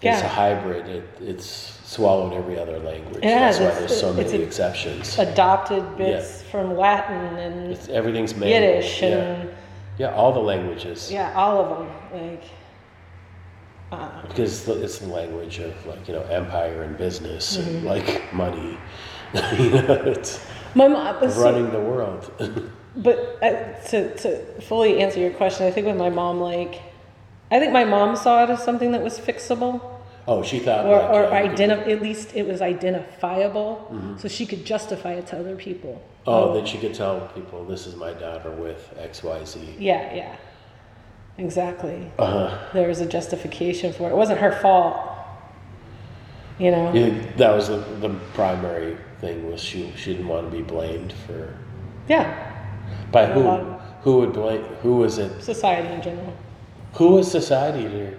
[0.00, 0.86] It's a hybrid.
[0.86, 1.46] It, it's
[1.84, 3.24] swallowed every other language.
[3.24, 3.58] Has.
[3.58, 5.18] That's why there's so many a- exceptions.
[5.18, 8.50] Adopted bits from Latin and It's, everything's made.
[8.50, 9.08] Yiddish yeah.
[9.08, 9.50] and
[9.98, 11.10] yeah, all the languages.
[11.10, 12.30] yeah, all of them.
[12.30, 12.44] Like,
[13.90, 17.86] uh, Because it's the language of like you know empire and business and Mm-hmm.
[17.86, 18.78] like money.
[19.58, 21.28] you know, it's my mom.
[21.28, 22.30] see, running the world.
[22.96, 26.80] But uh, to, to fully answer your question, I think with my mom, like,
[27.50, 29.80] I think my mom saw it as something that was fixable,
[30.26, 30.84] oh, she thought.
[30.86, 35.26] or, like, or could- identi- at least it was identifiable, so she could justify it
[35.28, 36.02] to other people.
[36.26, 39.76] Oh, that she could tell people this is my daughter with X Y Z.
[39.78, 40.36] Yeah, yeah,
[41.38, 42.10] exactly.
[42.18, 42.58] Uh huh.
[42.74, 44.12] There was a justification for it.
[44.12, 44.96] It wasn't her fault.
[46.58, 46.92] You know.
[46.92, 51.12] Yeah, that was the, the primary thing was she she didn't want to be blamed
[51.12, 51.54] for
[52.08, 52.47] Yeah.
[53.12, 53.42] By who
[54.02, 56.32] who would blame who was it Society in general.
[56.94, 58.16] who was society to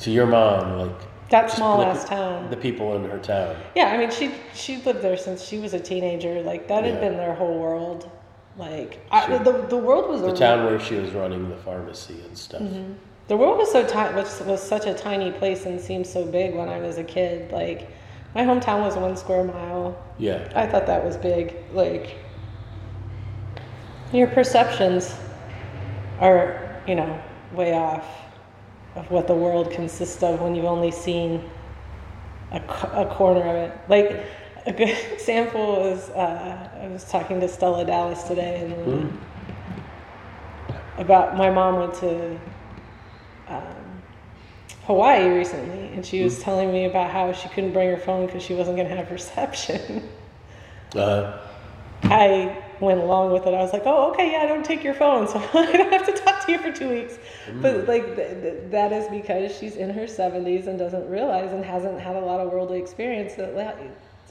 [0.00, 0.96] to your mom like
[1.30, 2.50] That small ass town.
[2.50, 5.74] the people in her town Yeah, I mean, she she lived there since she was
[5.74, 6.42] a teenager.
[6.42, 7.00] Like that had Yeah.
[7.00, 8.08] been their whole world.
[8.56, 12.16] Like I, the the world was the a, town where she was running the pharmacy
[12.26, 12.92] and stuff Mm-hmm.
[13.28, 16.52] The world was so tiny, which was such a tiny place and seemed so big
[16.56, 17.52] when I was a kid.
[17.52, 17.88] Like
[18.34, 19.96] my hometown was one square mile.
[20.18, 21.54] yeah I thought that was big.
[21.72, 22.16] Like
[24.12, 25.14] your perceptions
[26.20, 27.20] are, you know,
[27.52, 28.04] way off
[28.96, 31.42] of what the world consists of when you've only seen
[32.52, 32.58] a,
[32.92, 33.78] a corner of it.
[33.88, 34.26] Like
[34.66, 39.16] a good example is uh, I was talking to Stella Dallas today and Hmm.
[41.00, 42.38] about my mom went to
[43.48, 44.02] um,
[44.84, 48.42] Hawaii recently and she was telling me about how she couldn't bring her phone because
[48.42, 50.08] she wasn't going to have reception.
[50.96, 51.38] uh,
[52.04, 53.54] I went along with it.
[53.54, 56.06] I was like, "Oh, okay, yeah, I don't take your phone, so I don't have
[56.06, 57.18] to talk to you for two weeks."
[57.60, 57.88] But mm.
[57.88, 62.00] like th- th- that is because she's in her seventies and doesn't realize and hasn't
[62.00, 63.72] had a lot of worldly experience that la-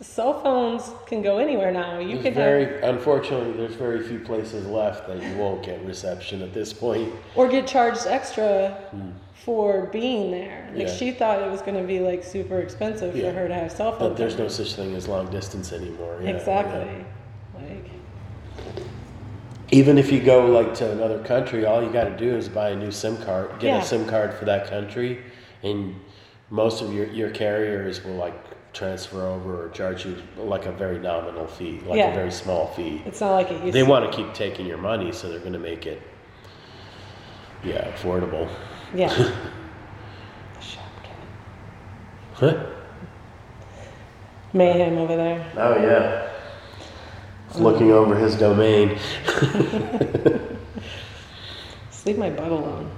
[0.02, 2.00] cell phones can go anywhere now.
[2.00, 5.84] You there's can very have, unfortunately there's very few places left that you won't get
[5.86, 9.10] reception at this point or get charged extra hmm.
[9.34, 10.70] for being there.
[10.74, 10.94] Like Yeah.
[10.94, 13.32] she thought it was going to be like super expensive Yeah.
[13.32, 14.10] for her to have cell phone.
[14.10, 17.06] but there's no such thing as long distance anymore yeah, exactly.
[19.72, 22.70] Even if you go like to another country, all you got to do is buy
[22.70, 23.82] a new SIM card, get Yeah.
[23.82, 25.20] a SIM card for that country,
[25.64, 25.96] and
[26.50, 28.34] most of your your carriers will like
[28.74, 32.12] transfer over or charge you like a very nominal fee, like Yeah.
[32.12, 33.02] a very small fee.
[33.06, 33.90] it's not like it used They to.
[33.90, 36.02] want to keep taking your money, so they're going to make it
[37.64, 38.48] yeah affordable.
[38.96, 39.10] Yeah.
[40.56, 41.16] the shop cat.
[42.34, 42.66] Huh?
[44.54, 45.46] Mayhem over there.
[45.58, 46.28] Oh yeah.
[47.56, 48.98] Looking over his domain.
[51.90, 52.92] Just leave my butt alone.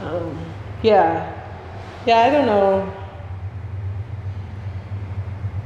[0.00, 0.38] um,
[0.82, 1.34] yeah.
[2.06, 2.92] Yeah, I don't know.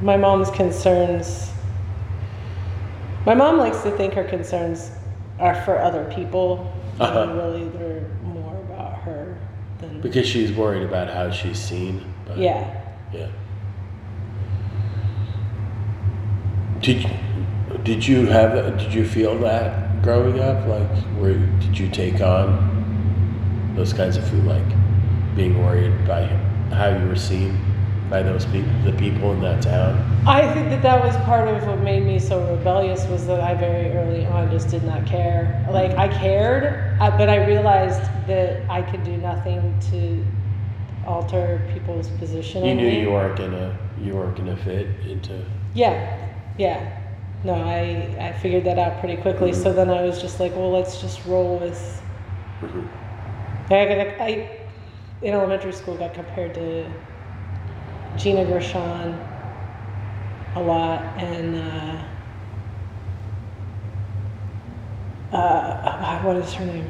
[0.01, 1.51] My mom's concerns.
[3.25, 4.91] My mom likes to think her concerns
[5.39, 6.71] are for other people.
[6.99, 7.21] Uh-huh.
[7.23, 9.37] And really, they're more about her
[9.79, 10.01] than.
[10.01, 12.13] Because she's worried about how she's seen.
[12.25, 12.81] But, Yeah.
[13.13, 13.29] Yeah.
[16.81, 17.09] Did you,
[17.83, 18.77] Did you have?
[18.77, 20.67] Did you feel that growing up?
[20.67, 24.65] Like, where did you take on those kinds of food, like
[25.35, 26.25] being worried by
[26.75, 27.57] how you were seen
[28.09, 29.97] by those people, the people in that town?
[30.27, 33.53] I think that that was part of what made me so rebellious was that I
[33.53, 35.65] very early on just did not care.
[35.69, 40.25] Like I cared, uh, but I realized that I could do nothing to
[41.05, 42.65] alter people's position.
[42.65, 45.43] You knew you weren't gonna, you weren't gonna fit into.
[45.73, 46.99] Yeah, yeah.
[47.43, 49.51] No, I I figured that out pretty quickly.
[49.51, 49.63] Mm-hmm.
[49.63, 52.01] So then I was just like, well, let's just roll with.
[52.61, 52.87] Mhm.
[53.69, 54.59] I, I
[55.21, 56.89] in elementary school got compared to
[58.17, 59.17] Gina Gershon
[60.55, 62.03] a lot, and uh,
[65.35, 66.87] uh, what is her name?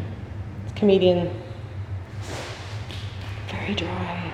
[0.75, 1.42] Comedian.
[3.59, 4.33] Very dry.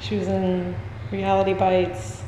[0.00, 0.74] She was in
[1.10, 2.22] Reality Bites.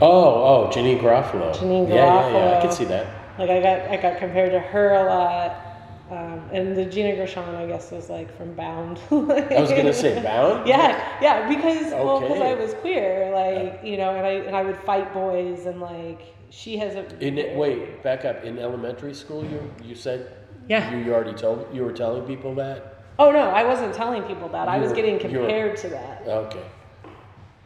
[0.00, 1.54] Oh, oh, Janeane Garofalo.
[1.54, 2.26] Janeane Yeah, yeah, yeah.
[2.28, 2.62] I Garofalo.
[2.62, 3.06] can see that.
[3.38, 5.64] Like I got I got compared to her a lot.
[6.10, 8.98] Um, and the Gina Gershon, I guess, was like from Bound.
[9.10, 10.66] I was gonna say Bound.
[10.66, 14.62] Yeah, yeah, because well, because I was queer, like you know, and I and I
[14.62, 17.04] would fight boys, and like she has a.
[17.18, 18.42] In it, wait, back up.
[18.44, 20.32] In elementary school, you you said.
[20.68, 20.90] Yeah.
[20.90, 22.97] You, you already told you were telling people that.
[23.18, 24.68] Oh no, I wasn't telling people that.
[24.68, 26.22] I was getting compared to that.
[26.26, 26.64] Okay.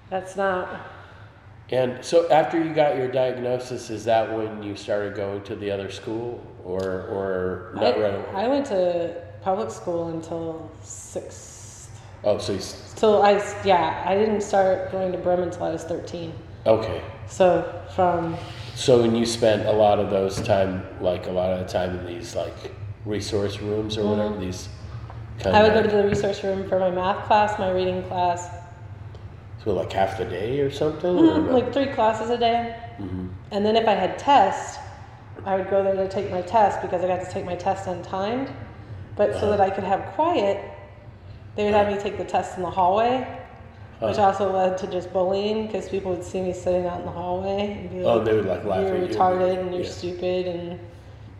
[0.08, 0.68] That's not.
[1.70, 5.70] And so after you got your diagnosis, is that when you started going to the
[5.70, 8.44] other school, or or not I, right away?
[8.44, 11.90] I went to public school until sixth.
[12.24, 13.32] oh, so you, s- Till I
[13.64, 16.32] yeah, I didn't start going to Bremen until I was thirteen.
[16.66, 17.02] okay.
[17.26, 18.36] So from
[18.74, 21.98] So when you spent a lot of those time, like a lot of the time
[21.98, 22.72] in these like
[23.06, 24.44] resource rooms or whatever, mm-hmm.
[24.44, 24.68] these
[25.38, 25.56] kind Mm-hmm.
[25.56, 28.48] I would go to the resource room for my math class, my reading class,
[29.64, 31.10] so like half the day or something.
[31.18, 31.52] or Mhm, no?
[31.52, 32.74] like three classes a day.
[32.98, 33.30] Mhm.
[33.50, 34.78] And then if I had tests,
[35.44, 37.86] I would go there to take my test because I got to take my test
[37.86, 38.50] untimed.
[39.16, 40.58] But so that I could have quiet,
[41.54, 43.26] they would have me take the test in the hallway,
[44.00, 44.22] which Huh.
[44.28, 47.76] also led to just bullying because people would see me sitting out in the hallway
[47.78, 49.90] and be like, Oh, they would, like, laugh You're at you." retarded and you're Yeah.
[49.90, 50.80] stupid and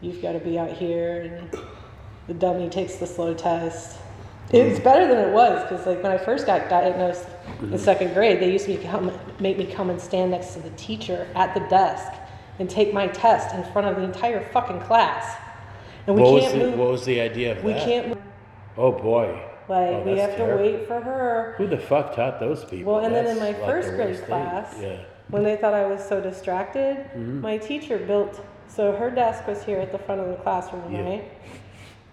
[0.02, 1.48] you've got to be out here and
[2.26, 3.98] the dummy takes the slow test.
[4.52, 7.72] It's better than it was because like when I first got diagnosed Mm-hmm.
[7.74, 10.70] in second grade, they used to come, make me come and stand next to the
[10.70, 12.12] teacher at the desk
[12.60, 15.36] and take my test in front of the entire fucking class.
[16.06, 16.78] And we what can't the move.
[16.78, 17.84] what was the idea of we that?
[17.86, 18.18] We can't move.
[18.76, 19.40] Oh boy.
[19.68, 20.64] Like Oh, we have terrible.
[20.64, 21.54] to wait for her.
[21.58, 22.94] Who the fuck taught those people?
[22.94, 24.26] Well, and then in my like, first grade thing.
[24.26, 25.00] class, Yeah.
[25.28, 27.40] when they thought I was so distracted, Mm-hmm.
[27.40, 28.40] my teacher built.
[28.68, 31.02] So her desk was here at the front of the classroom, Yeah.
[31.02, 31.30] right?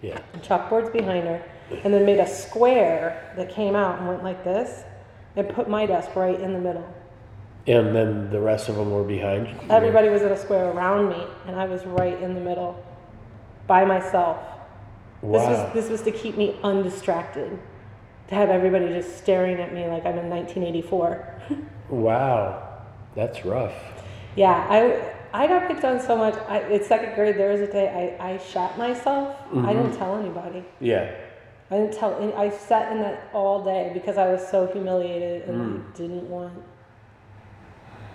[0.02, 0.20] Yeah.
[0.32, 1.42] And chalkboards behind her,
[1.84, 4.84] and then made a square that came out and went like this,
[5.36, 6.94] and put my desk right in the middle.
[7.66, 9.54] And then the rest of them were behind you.
[9.68, 12.82] Everybody was in a square around me, and I was right in the middle,
[13.66, 14.38] by myself.
[15.22, 15.38] Wow.
[15.38, 17.58] This was this was to keep me undistracted,
[18.28, 21.42] to have everybody just staring at me like I'm in 1984.
[21.90, 22.66] wow.
[23.14, 23.74] That's rough.
[24.36, 26.34] Yeah, I I got picked on so much.
[26.48, 27.36] I, it's second grade.
[27.36, 29.36] There was a day I, I shot myself.
[29.54, 30.64] I didn't tell anybody.
[30.80, 31.14] Yeah.
[31.70, 32.20] I didn't tell.
[32.20, 36.28] Any, I sat in that all day because I was so humiliated and I didn't
[36.28, 36.60] want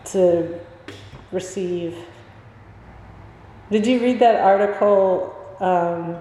[0.05, 0.59] to
[1.31, 1.97] receive.
[3.71, 6.17] Did you read that article um,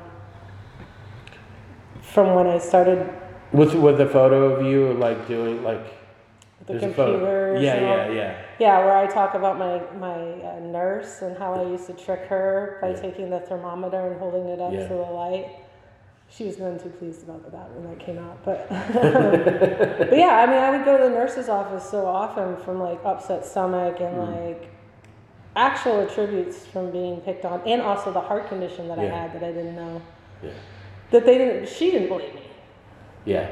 [2.02, 3.12] from when I started
[3.52, 6.03] With with the photo of you like doing like
[6.66, 7.62] the there's computers?
[7.62, 8.38] Yeah, yeah, yeah.
[8.58, 12.20] Yeah, where I talk about my my uh, nurse and how I used to trick
[12.26, 13.00] her by Yeah.
[13.00, 14.88] taking the thermometer and holding it up Yeah.
[14.88, 15.46] to the light.
[16.30, 18.68] She was none too pleased about that when that came out, but
[20.10, 22.98] but yeah, I mean, I would go to the nurse's office so often from like
[23.04, 24.44] upset stomach and Mm.
[24.50, 24.70] like
[25.56, 29.44] actual attributes from being picked on, and also the heart condition that I had that
[29.44, 30.00] I didn't know
[30.42, 30.50] Yeah.
[31.10, 31.68] that they didn't.
[31.68, 32.42] She didn't believe me.
[33.24, 33.48] Yeah.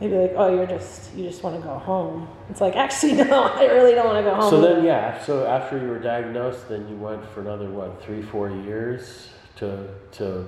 [0.00, 3.12] They'd be like, "Oh, you're just you just want to go home." It's like, actually,
[3.24, 4.50] no, I really don't want to go home.
[4.50, 5.22] So then, yeah.
[5.24, 9.88] So after you were diagnosed, then you went for another what, three, four years to
[10.12, 10.46] to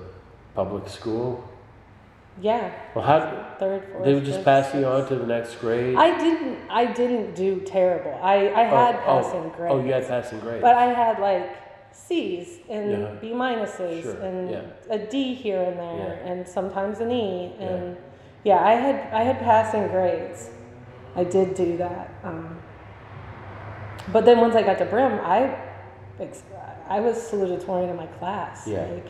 [0.53, 1.43] public school.
[2.41, 4.03] yeah, Well, how third, fourth.
[4.05, 5.95] they would just fifth, pass you on to the next grade?
[5.95, 6.59] I didn't.
[6.69, 8.13] I didn't do terrible.
[8.21, 9.73] I, I Oh, had oh, passing grades.
[9.73, 10.61] Oh, you had passing grades.
[10.61, 11.49] But I had like
[11.91, 13.11] C's and Yeah.
[13.19, 14.61] B minuses Sure, and yeah.
[14.91, 16.31] a D here and there Yeah.
[16.31, 17.97] and sometimes an E and
[18.43, 18.63] yeah.
[18.63, 20.49] I had I had passing grades.
[21.15, 22.13] I did do that.
[22.23, 22.59] Um,
[24.11, 25.57] but then once I got to Brehm, I
[26.87, 28.67] I was salutatorian in my class.
[28.67, 28.85] Yeah.
[28.85, 29.07] Like,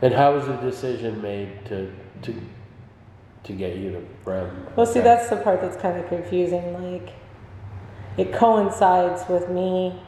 [0.00, 1.92] and how was the decision made to
[2.22, 2.34] to
[3.44, 4.66] to get you to Brehm?
[4.76, 6.92] Well, see, that's the part that's kind of confusing.
[6.92, 7.10] Like,
[8.16, 10.00] it coincides with me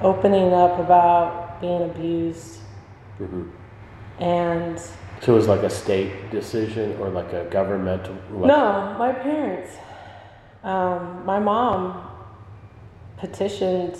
[0.00, 2.60] opening up about being abused
[3.18, 3.48] hmm
[4.20, 4.80] and
[5.22, 8.14] So it was like a state decision or like a governmental?
[8.30, 9.76] Like, no my parents
[10.64, 12.10] um, my mom
[13.18, 13.98] petitioned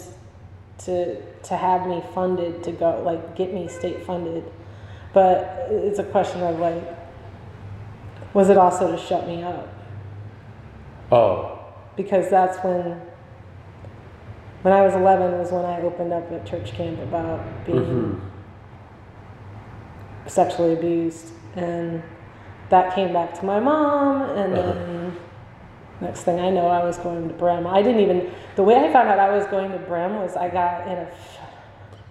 [0.78, 4.44] to to have me funded to go like get me state funded.
[5.12, 6.82] But it's a question of like
[8.32, 9.68] was it also to shut me up?
[11.12, 11.58] Oh,
[11.96, 13.00] because that's when
[14.62, 18.33] when I was 11 was when I opened up at church camp about being hmm
[20.26, 22.02] sexually abused and
[22.70, 24.72] that came back to my mom and Uh-huh.
[24.72, 25.16] then
[26.00, 27.66] next thing I know I was going to Brehm.
[27.66, 30.48] I didn't even the way I found out I was going to Brehm was I
[30.48, 31.08] got in a,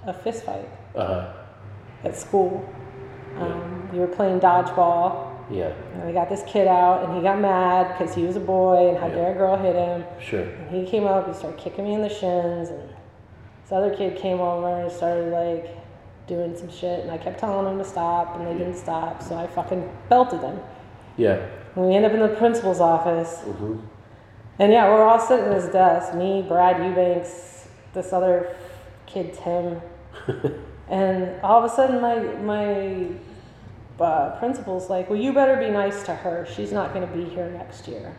[0.08, 1.34] a fist fight uh-huh,
[2.04, 2.68] at school.
[3.38, 7.40] Um, we were playing dodgeball yeah, and I got this kid out and he got
[7.40, 9.16] mad because he was a boy and how Yeah.
[9.16, 10.06] dare a girl hit him.
[10.22, 10.42] sure.
[10.44, 12.90] And he came up, he started kicking me in the shins, and
[13.64, 15.78] this other kid came over and started like
[16.28, 19.36] doing some shit, and I kept telling them to stop, and they didn't stop, so
[19.36, 20.60] I fucking belted them.
[21.18, 21.46] Yeah.
[21.76, 23.78] And we end up in the principal's office, hmm
[24.60, 28.56] and yeah, we're all sitting at his desk, me, Brad Eubanks, this other
[29.08, 29.82] kid Tim,
[30.90, 33.08] and all of a sudden my my
[34.00, 36.48] uh, principal's like, "Well, you better be nice to her.
[36.56, 38.16] She's not going to be here next year."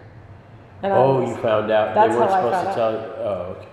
[0.83, 1.95] And Oh, was- you found out.
[1.95, 2.75] That's they weren't how I supposed found to out.
[2.75, 2.99] tell you.
[2.99, 3.69] Oh, okay.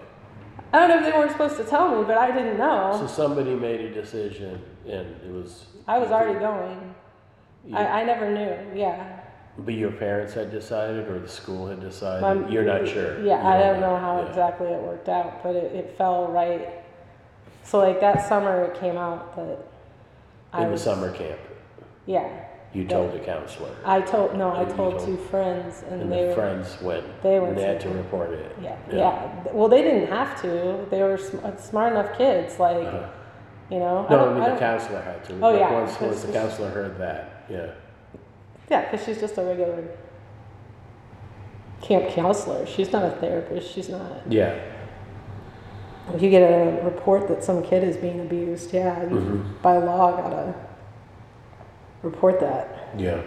[0.74, 2.96] I don't know if they weren't supposed to tell me, but I didn't know.
[3.00, 5.66] So somebody made a decision and it was.
[5.88, 6.96] I was already going.
[7.66, 8.80] You- I, I never knew.
[8.80, 9.20] Yeah.
[9.60, 12.22] but your parents had decided or the school had decided?
[12.22, 13.22] My- You're not sure?
[13.24, 14.30] Yeah, I don't know how Yeah.
[14.30, 16.70] exactly it worked out, but it, it fell right.
[17.64, 19.60] So like that summer, it came out that
[20.54, 21.40] I In the summer camp,
[22.06, 22.28] Yeah,
[22.74, 23.70] you told the counselor.
[23.86, 26.34] I told no, I And you told told- two friends, and, And they the were
[26.36, 27.22] friends went.
[27.22, 28.56] they went and they had to- report it.
[28.62, 29.30] yeah, Yeah.
[29.52, 30.86] Well, they didn't have to.
[30.90, 33.08] They were sm- uh, smart enough kids, like Uh-huh.
[33.70, 34.06] you know.
[34.10, 35.34] No, I don't- mean the don't- counselor had to.
[35.42, 37.68] Oh, Like, yeah, Once, once the counselor heard that, yeah.
[38.70, 39.84] Yeah, because she's just a regular
[41.82, 42.66] camp counselor.
[42.66, 43.70] She's not a therapist.
[43.74, 44.22] She's not.
[44.30, 44.54] Yeah.
[46.14, 49.62] If you get a report that some kid is being abused, yeah, you Mhm.
[49.62, 50.54] by law gotta
[52.04, 52.90] report that.
[52.98, 53.22] Yeah.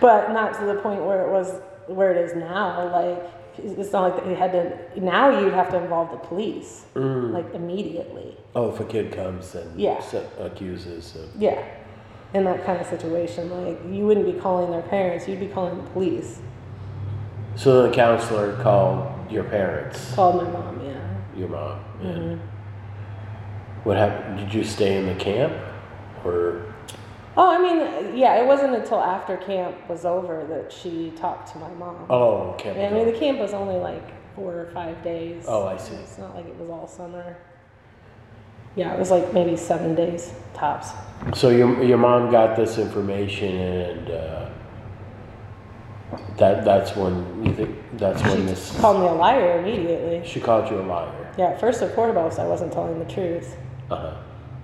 [0.00, 2.90] But not to the point where it was where it is now.
[2.92, 5.00] Like it's not like they had to.
[5.00, 7.32] Now you'd have to involve the police, Mm.
[7.32, 8.36] like immediately.
[8.54, 10.00] Oh, if a kid comes and Yeah.
[10.40, 11.40] accuses of.
[11.40, 11.62] Yeah,
[12.34, 15.26] in that kind of situation, like you wouldn't be calling their parents.
[15.28, 16.40] You'd be calling the police.
[17.56, 20.80] So the counselor called your parents, Called my mom.
[20.84, 20.92] Yeah.
[21.38, 21.78] your mom.
[22.02, 22.08] Yeah.
[22.10, 22.34] Mm-hmm.
[23.84, 24.38] what happened?
[24.38, 25.52] Did you stay in the camp,
[26.24, 26.73] or
[27.36, 31.58] Oh, I mean, yeah, it wasn't until after camp was over that she talked to
[31.58, 32.06] my mom.
[32.08, 32.78] oh, camp?
[32.78, 34.02] I mean, the camp was only like
[34.36, 35.44] four or five days.
[35.48, 35.94] Oh, I see.
[35.94, 37.36] It's not like it was all summer.
[38.76, 40.90] Yeah, it was like maybe seven days tops.
[41.34, 44.50] So your your mom got this information, and uh,
[46.38, 50.26] that that's when you think that's She when this called me a liar immediately.
[50.26, 51.32] she called you a liar.
[51.38, 53.56] Yeah, at first and foremost, I wasn't telling the truth.
[53.90, 54.16] Uh-huh.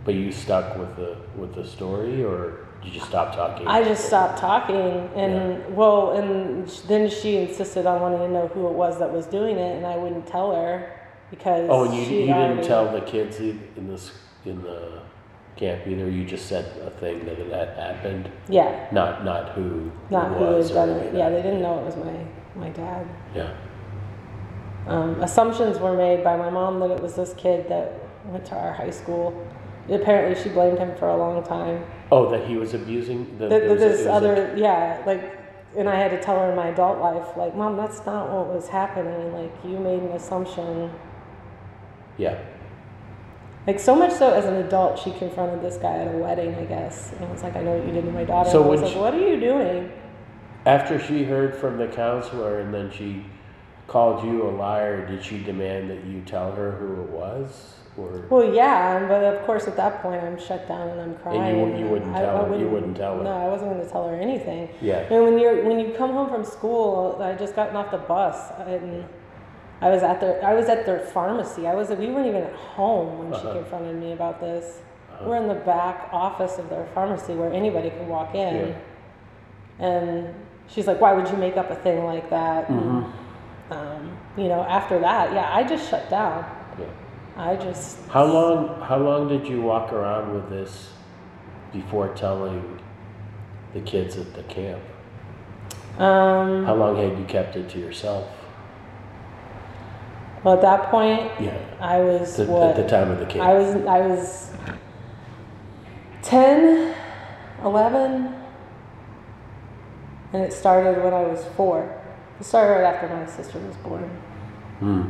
[0.04, 3.66] But you stuck with the with the story, or did you stop talking?
[3.66, 8.66] I just stopped talking, and well, and then she insisted on wanting to know who
[8.68, 10.90] it was that was doing it, and I wouldn't tell her
[11.30, 14.10] because Oh, and you, you didn't tell the kids in this
[14.46, 15.02] in the
[15.56, 16.08] camp either.
[16.08, 20.44] You just said a thing that it had happened, Yeah, not not who not who
[20.44, 20.70] had was.
[20.70, 21.14] done it.
[21.14, 22.24] Yeah, they didn't know it was my
[22.56, 23.06] my dad.
[23.34, 23.52] Yeah.
[24.86, 28.56] Um, assumptions were made by my mom that it was this kid that went to
[28.56, 29.46] our high school.
[29.90, 31.84] Apparently, she blamed him for a long time.
[32.12, 33.48] Oh, that he was abusing the.
[33.48, 35.38] That, there that was this it was a- other, yeah, like,
[35.76, 38.46] and I had to tell her in my adult life, like, mom, that's not what
[38.48, 39.32] was happening.
[39.32, 40.90] Like, you made an assumption.
[42.18, 42.38] yeah.
[43.66, 46.64] Like, so much so as an adult, she confronted this guy at a wedding, I
[46.64, 47.12] guess.
[47.12, 48.50] And was like, I know what you did to my daughter.
[48.50, 49.92] So and I was like, she- what are you doing?
[50.66, 53.24] After she heard from the counselor and then she
[53.86, 58.24] called you a liar, did she demand that you tell her who it was, or?
[58.30, 61.60] Well, yeah, but of course, at that point, I'm shut down and I'm crying.
[61.60, 63.24] wou- you wouldn't I- tell I her- you wouldn't tell her.
[63.24, 64.68] No, I wasn't going to tell her anything.
[64.80, 64.98] Yeah.
[65.10, 68.50] And when you're when you come home from school, I just gotten off the bus
[68.66, 69.04] and
[69.82, 71.66] I was at their I was at their pharmacy.
[71.66, 73.52] I was we weren't even at home when Uh-huh.
[73.52, 74.80] she confronted me about this.
[75.22, 78.74] We're in the back office of their pharmacy where anybody can walk in.
[79.78, 80.34] And
[80.68, 83.04] she's like, "Why would you make up a thing like that?" And,
[83.70, 86.44] um, you know, after that, yeah, I just shut down.
[87.40, 88.80] I just How long?
[88.82, 90.90] How long did you walk around with this
[91.72, 92.78] before telling
[93.72, 94.82] the kids at the camp?
[95.98, 98.28] um How long had you kept it to yourself?
[100.44, 101.58] Well, at that point, Yeah.
[101.80, 102.68] I was The, what?
[102.70, 103.40] at the time of the case.
[103.42, 104.50] I was I was
[106.22, 106.94] 10,
[107.64, 108.34] 11,
[110.34, 111.88] and it started when I was four.
[112.38, 114.04] It started right after my sister was born.
[114.80, 115.02] Hmm.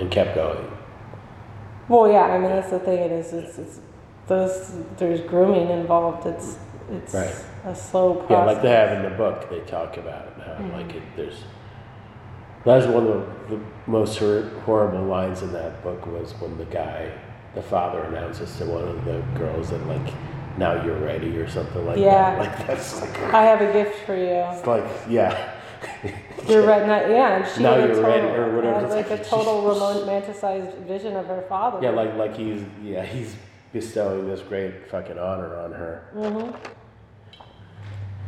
[0.00, 0.66] And kept going.
[1.88, 2.98] Well, yeah, I mean that's the thing.
[2.98, 3.32] It is.
[3.32, 3.80] It's, it's
[4.26, 4.72] those.
[4.96, 6.26] There's grooming involved.
[6.26, 6.56] It's
[6.90, 7.34] it's Right.
[7.64, 8.30] a slow process.
[8.30, 10.72] Yeah, like they have in the book, they talk about how Mm-hmm.
[10.72, 11.44] like it, there's.
[12.64, 17.10] That was one of the most horrible lines in that book was when the guy,
[17.54, 20.12] the father announces to one of the girls that like,
[20.58, 22.36] now you're ready or something like Yeah.
[22.36, 22.38] that.
[22.58, 24.24] Like that's like, I have a gift for you.
[24.52, 25.54] it's like yeah.
[26.48, 26.86] You're right.
[26.86, 28.80] Not, yeah, and she Now had a you're total, ready, or whatever.
[28.80, 31.78] had, like a total romanticized vision of her father.
[31.82, 33.36] Yeah, like like he's yeah he's
[33.72, 36.08] bestowing this great fucking honor on her.
[36.14, 36.56] Mm-hmm.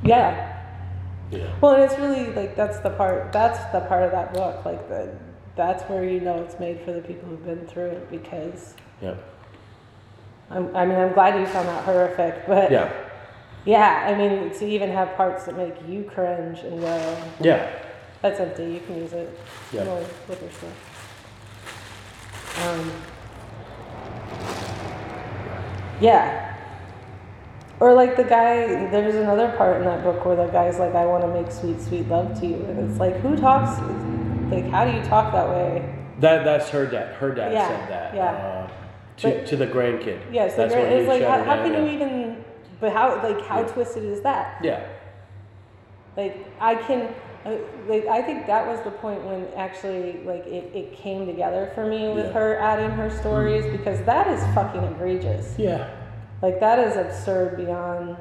[0.06, 0.58] Yeah.
[1.30, 1.50] Yeah.
[1.60, 3.32] Well, and it's really like that's the part.
[3.32, 4.64] That's the part of that book.
[4.64, 5.14] Like the
[5.56, 9.14] that's where you know it's made for the people who've been through it because Yeah.
[10.50, 12.92] I'm, I mean I'm glad you found that horrific, but Yeah.
[13.64, 17.70] Yeah, I mean to even have parts that make you cringe and go, Yeah.
[18.20, 18.64] that's empty.
[18.64, 19.38] You can use it.
[19.72, 19.84] Yeah.
[19.84, 20.88] More stuff.
[22.64, 22.92] Um,
[26.00, 26.48] yeah.
[27.80, 31.04] Or like the guy, there's another part in that book where the guy's like, I
[31.04, 32.54] want to make sweet, sweet love to you.
[32.66, 33.80] And it's like, who talks,
[34.52, 35.92] like, how do you talk that way?
[36.20, 37.14] That that's her dad.
[37.16, 38.14] Her dad Yeah, said that.
[38.14, 38.24] yeah.
[38.30, 38.70] Uh,
[39.18, 40.20] to, But- to the grandkid.
[40.32, 41.80] Yes, the that's gra- he it's like, how, how can yeah.
[41.84, 42.21] you even,
[42.82, 43.66] but how, like, how Yeah.
[43.68, 44.56] twisted is that?
[44.60, 44.80] Yeah.
[46.16, 47.08] Like, I can,
[47.46, 47.50] uh,
[47.88, 51.86] like, I think that was the point when actually, like, it, it came together for
[51.86, 52.32] me with Yeah.
[52.32, 55.54] her adding her stories because that is fucking egregious.
[55.56, 55.88] Yeah.
[56.42, 58.16] Like that is absurd beyond.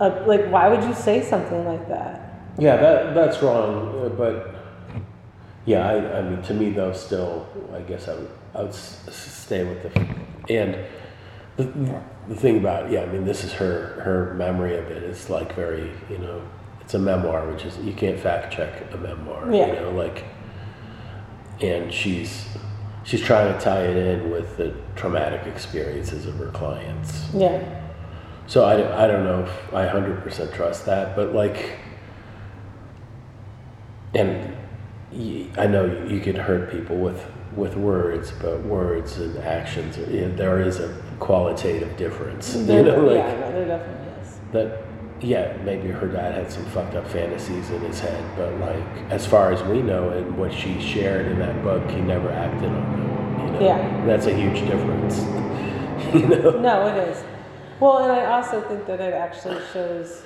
[0.00, 2.38] Uh, like, why would you say something like that?
[2.56, 4.04] Yeah, that that's wrong.
[4.04, 4.54] uh, But
[5.64, 9.64] yeah, I, I mean, to me though, still, I guess I would I would stay
[9.64, 9.90] with the
[10.48, 10.76] and
[11.56, 11.64] the
[12.28, 14.98] the thing about yeah, I mean, this is her her memory of it.
[14.98, 16.42] it is like very you know,
[16.80, 19.52] it's a memoir, which is you can't fact check a memoir.
[19.52, 19.66] Yeah.
[19.66, 20.24] You know, like,
[21.60, 22.46] and she's
[23.04, 27.26] she's trying to tie it in with the traumatic experiences of her clients.
[27.34, 27.60] Yeah,
[28.46, 31.78] So I, don't- I don't know if I 100% trust that, but like,
[34.14, 34.54] and
[35.58, 37.24] I know you can hurt people with,
[37.56, 42.54] with words, but words and actions, are- yeah, there is a qualitative difference.
[42.72, 44.40] You know, like yeah, there definitely is.
[44.52, 44.82] that,
[45.20, 49.24] yeah, maybe her dad had some fucked up fantasies in his head, but like, as
[49.24, 52.92] far as we know and what she shared in that book, he never acted on
[52.92, 53.46] them.
[53.46, 53.60] You know?
[53.60, 54.06] Yeah.
[54.06, 55.20] That's a huge difference.
[56.14, 56.60] you know?
[56.60, 57.22] No, it is.
[57.78, 60.22] Well, and I also think that it actually shows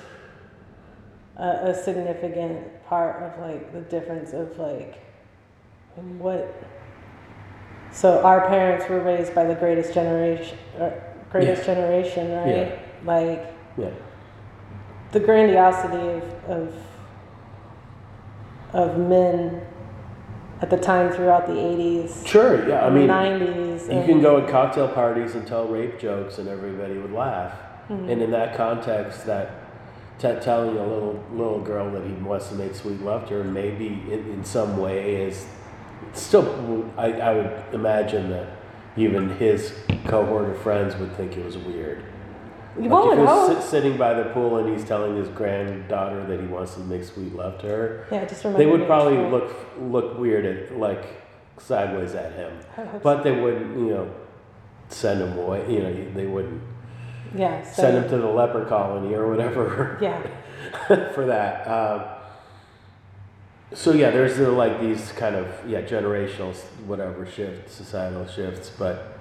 [1.35, 4.95] a, a significant part of like the difference of like
[5.95, 6.55] what.
[7.91, 10.57] So our parents were raised by the greatest generation,
[11.31, 12.47] greatest generation, right?
[12.47, 12.79] Yeah.
[13.05, 13.89] Like Yeah.
[15.11, 16.73] the grandiosity of, of
[18.73, 19.61] of men
[20.61, 22.85] at the time throughout the 80s Sure, yeah.
[22.85, 26.97] I mean, 90s You can go at cocktail parties and tell rape jokes, and everybody
[26.97, 27.53] would laugh.
[27.89, 28.09] Mm-hmm.
[28.09, 29.51] And in that context, that
[30.19, 33.43] t- telling a little little girl that he wants to make sweet love to her,
[33.43, 35.45] maybe in, in some way is
[36.13, 36.91] still.
[36.97, 38.47] I, I would imagine that
[38.95, 39.73] even his
[40.05, 42.03] cohort of friends would think it was weird.
[42.75, 46.25] Like well, if he was sit, sitting by the pool and he's telling his granddaughter
[46.27, 49.17] that he wants to make sweet love to her, yeah just remember they would probably
[49.17, 51.03] look look weird at like
[51.59, 52.59] sideways at him,
[53.01, 54.15] but they wouldn't, you know,
[54.89, 55.71] send him away.
[55.71, 56.61] You know, they wouldn't
[57.35, 60.21] yeah so, send him to the leper colony or whatever yeah
[61.13, 61.67] for that.
[61.67, 62.16] Um,
[63.73, 66.55] so yeah, there's uh, like these kind of yeah generational
[66.85, 69.17] whatever shifts, societal shifts, but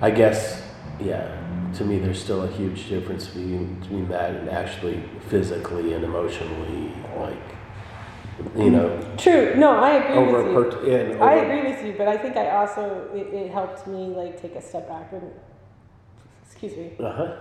[0.00, 0.62] I guess
[1.00, 1.36] yeah,
[1.74, 6.92] to me there's still a huge difference between, between that and actually physically and emotionally
[7.16, 7.38] like
[8.56, 11.94] you know true no i agree over with you per, and i agree with you
[11.96, 15.30] but i think i also it, it helped me like take a step back and
[16.44, 17.36] excuse me Uh-huh.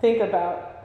[0.00, 0.75] think about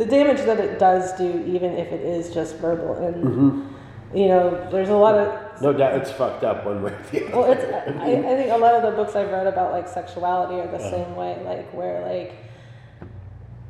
[0.00, 4.16] the damage that it does do even if it is just verbal and Mm-hmm.
[4.16, 5.26] you know there's a lot of
[5.62, 7.36] No doubt it's fucked up one way or the other.
[7.36, 7.64] well it's
[8.00, 10.78] I, I think a lot of the books i've read about like sexuality are the
[10.82, 10.90] Uh-huh.
[10.96, 12.30] same way like where like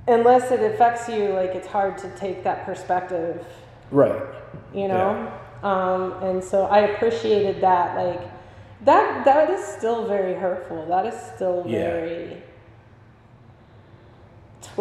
[0.07, 3.45] unless it affects you like it's hard to take that perspective
[3.91, 4.23] right.
[4.75, 5.11] you know
[5.63, 8.23] um, and so i appreciated that like
[8.85, 11.91] that that is still very hurtful that is still Yeah.
[11.93, 12.43] very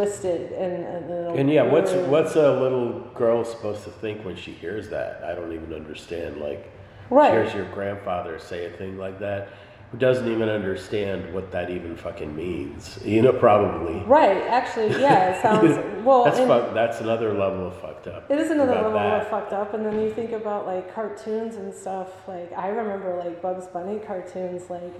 [0.03, 4.51] twisted and and, And yeah, what's what's a little girl supposed to think when she
[4.51, 5.23] hears that?
[5.23, 6.37] I don't even understand.
[6.37, 6.71] Like,
[7.09, 7.29] Right.
[7.31, 9.49] she hears your grandfather say a thing like that,
[9.91, 12.99] who doesn't even understand what that even fucking means.
[13.05, 13.99] You know, probably.
[14.05, 14.43] right?
[14.43, 16.23] Actually, yeah, it sounds well.
[16.25, 18.29] that's fuck, That's another level of fucked up.
[18.31, 19.21] It is another level that.
[19.23, 22.09] of fucked up, and then you think about like cartoons and stuff.
[22.27, 24.69] Like I remember like Bugs Bunny cartoons.
[24.69, 24.93] Like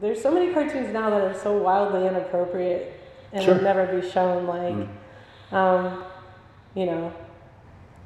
[0.00, 2.94] there's so many cartoons now that are so wildly inappropriate
[3.32, 3.60] and Sure.
[3.60, 4.46] never be shown.
[4.46, 4.88] Like, Mm.
[5.56, 6.04] um,
[6.74, 7.12] you know,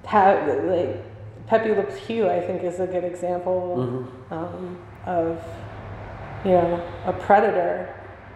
[0.06, 0.34] how
[0.66, 1.02] like
[1.46, 4.34] Pepe Le Pew, I think, is a good example Mm-hmm.
[4.34, 5.42] um, of
[6.44, 7.88] you know a predator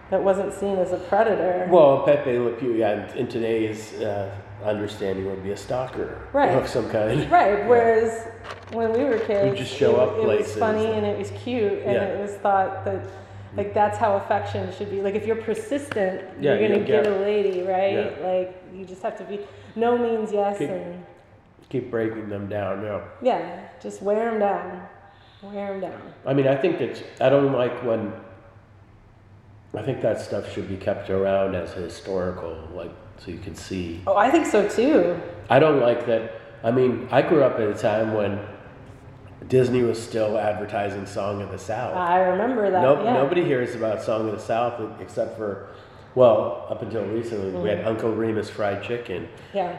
[0.09, 1.67] that wasn't seen as a predator.
[1.71, 4.31] Well, Pepe Le Pew, yeah, in, in today's uh,
[4.63, 6.51] understanding, would be a stalker Right.
[6.55, 7.29] of some kind.
[7.31, 7.65] Right.
[7.67, 8.27] Whereas
[8.73, 11.17] when we were kids, you just show it, up it was funny and- and it
[11.19, 12.03] was cute, and Yeah.
[12.05, 13.01] it was thought that
[13.57, 15.01] like that's how affection should be.
[15.01, 17.93] Like if you're persistent, Yeah, you're gonna get get- a lady, right?
[17.93, 18.27] Yeah.
[18.27, 19.39] Like you just have to be
[19.75, 21.05] no means yes, Keep- and
[21.69, 22.81] Keep breaking them down.
[22.81, 23.03] No.
[23.21, 24.87] yeah, just wear them down,
[25.43, 26.01] wear them down.
[26.25, 28.11] I mean, I think that I don't like when.
[29.75, 34.01] I think that stuff should be kept around as historical, like so you can see.
[34.07, 35.19] Oh, I think so too.
[35.49, 36.41] I don't like that.
[36.63, 38.39] I mean, I grew up at a time when
[39.47, 41.95] Disney was still advertising Song of the South.
[41.95, 42.81] I remember that.
[42.81, 43.13] no, yeah.
[43.13, 45.69] Nobody hears about Song of the South except for,
[46.15, 47.77] well, up until recently, we Mm-hmm.
[47.77, 49.77] had Uncle Remus Fried Chicken Yeah.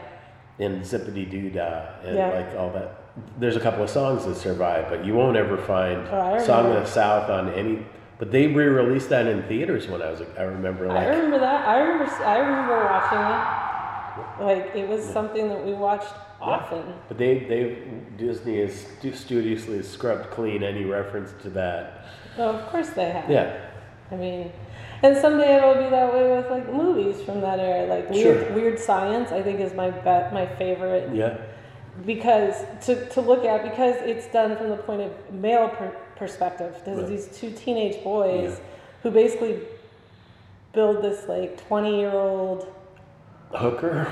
[0.59, 2.29] and Zip-a-Dee-Doo-Dah and Yeah.
[2.29, 2.95] like all that.
[3.37, 6.73] There's a couple of songs that survive, but you won't ever find Oh, Song of
[6.75, 7.85] the South on any.
[8.17, 10.21] But they re-released that in theaters when I was.
[10.37, 11.67] I remember I remember that.
[11.67, 12.05] I remember.
[12.23, 14.45] I remember watching it.
[14.45, 16.83] Like it was something that we watched often.
[17.07, 17.77] But they they
[18.17, 22.05] Disney has studiously scrubbed clean any reference to that.
[22.37, 23.29] Oh, of course they have.
[23.29, 23.59] Yeah,
[24.11, 24.51] I mean,
[25.03, 28.53] and someday it'll be that way with like movies from that era, like weird, Sure.
[28.55, 29.31] weird science.
[29.31, 31.37] I think is my bet, my favorite yeah,
[32.05, 36.75] because to, to look at because it's done from the point of male per- perspective.
[36.85, 37.07] There's Right.
[37.09, 38.65] these two teenage boys Yeah.
[39.03, 39.59] who basically
[40.73, 42.67] build this like twenty year old,
[43.55, 44.07] hooker,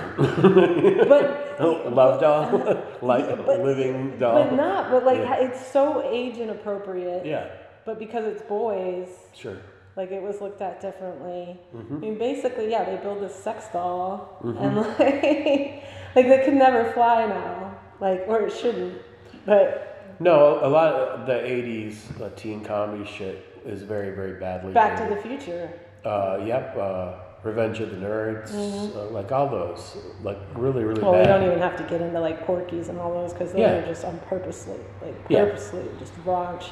[1.08, 1.60] but
[1.94, 2.52] love doll,
[3.02, 4.44] like But- living doll.
[4.44, 4.92] but not.
[4.92, 5.36] But like Yeah.
[5.46, 7.26] it's so age inappropriate.
[7.26, 7.48] yeah,
[7.86, 9.58] But because it's boys, sure.
[9.96, 11.60] like it was looked at differently.
[11.76, 11.96] Mm-hmm.
[11.96, 15.84] I mean, basically, yeah, they build this sex doll, and like,
[16.16, 18.98] like they could never fly now, like or it shouldn't.
[19.46, 19.86] But
[20.20, 24.74] No, a lot of the '80s uh, teen comedy shit is very, very badly.
[24.74, 25.72] Back to the Future,
[26.06, 27.14] Uh, yep, uh,
[27.44, 28.54] Revenge of the Nerds,
[28.96, 31.10] uh, like all those, like really, really Mm-hmm.
[31.10, 33.62] well, we don't even have to get into like Porky's and all those because those
[33.62, 33.76] Yeah.
[33.76, 35.46] are just on purposely, like Yeah.
[35.46, 36.66] purposely, just raunch.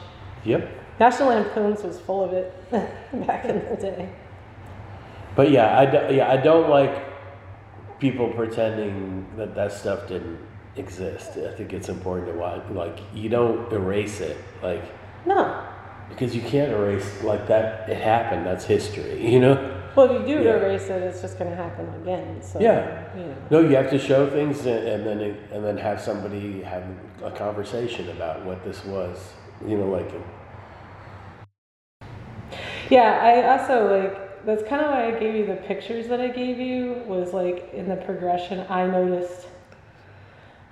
[0.43, 0.69] Yep.
[0.99, 4.09] National Lampoons was full of it back in the day.
[5.37, 7.05] But yeah, I do, yeah I don't like
[7.99, 10.37] people pretending that that stuff didn't
[10.75, 11.37] exist.
[11.37, 12.61] I think it's important to watch.
[12.71, 14.83] Like you don't erase it, like
[15.25, 15.63] No,
[16.09, 17.87] because you can't erase like that.
[17.89, 18.45] It happened.
[18.45, 19.25] That's history.
[19.31, 19.73] You know.
[19.97, 20.55] Well, if you do Yeah.
[20.57, 22.41] erase it, it's just going to happen again.
[22.41, 23.03] So Yeah.
[23.17, 23.35] you know.
[23.49, 26.83] No, you have to show things and, and then it, and then have somebody have
[27.23, 29.33] a conversation about what this was.
[29.65, 30.11] You know, like
[32.89, 36.27] Yeah, I also like that's kind of why I gave you the pictures that I
[36.27, 39.47] gave you was like in the progression I noticed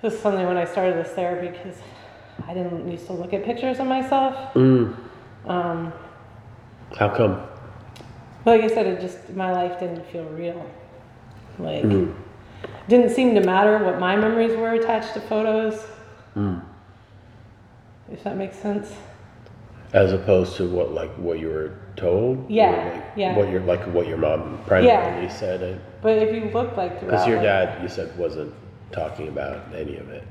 [0.02, 1.76] this is something when I started this therapy because
[2.46, 4.54] I didn't used to look at pictures of myself.
[4.54, 4.94] mm,
[5.46, 5.92] Um,
[6.96, 7.42] how come?
[8.46, 10.64] Like I said, it just my life didn't feel real.
[11.58, 12.14] Like Mm.
[12.88, 15.84] didn't seem to matter what my memories were attached to photos.
[16.36, 16.62] Mm.
[18.12, 18.94] If that makes sense.
[19.92, 22.48] As opposed to what like what you were told.
[22.50, 23.36] Yeah, Or, like, yeah.
[23.36, 25.62] What your like what your mom primarily said.
[25.62, 28.52] It, But if you look like Because your dad, you said, wasn't
[28.92, 30.24] talking about any of it,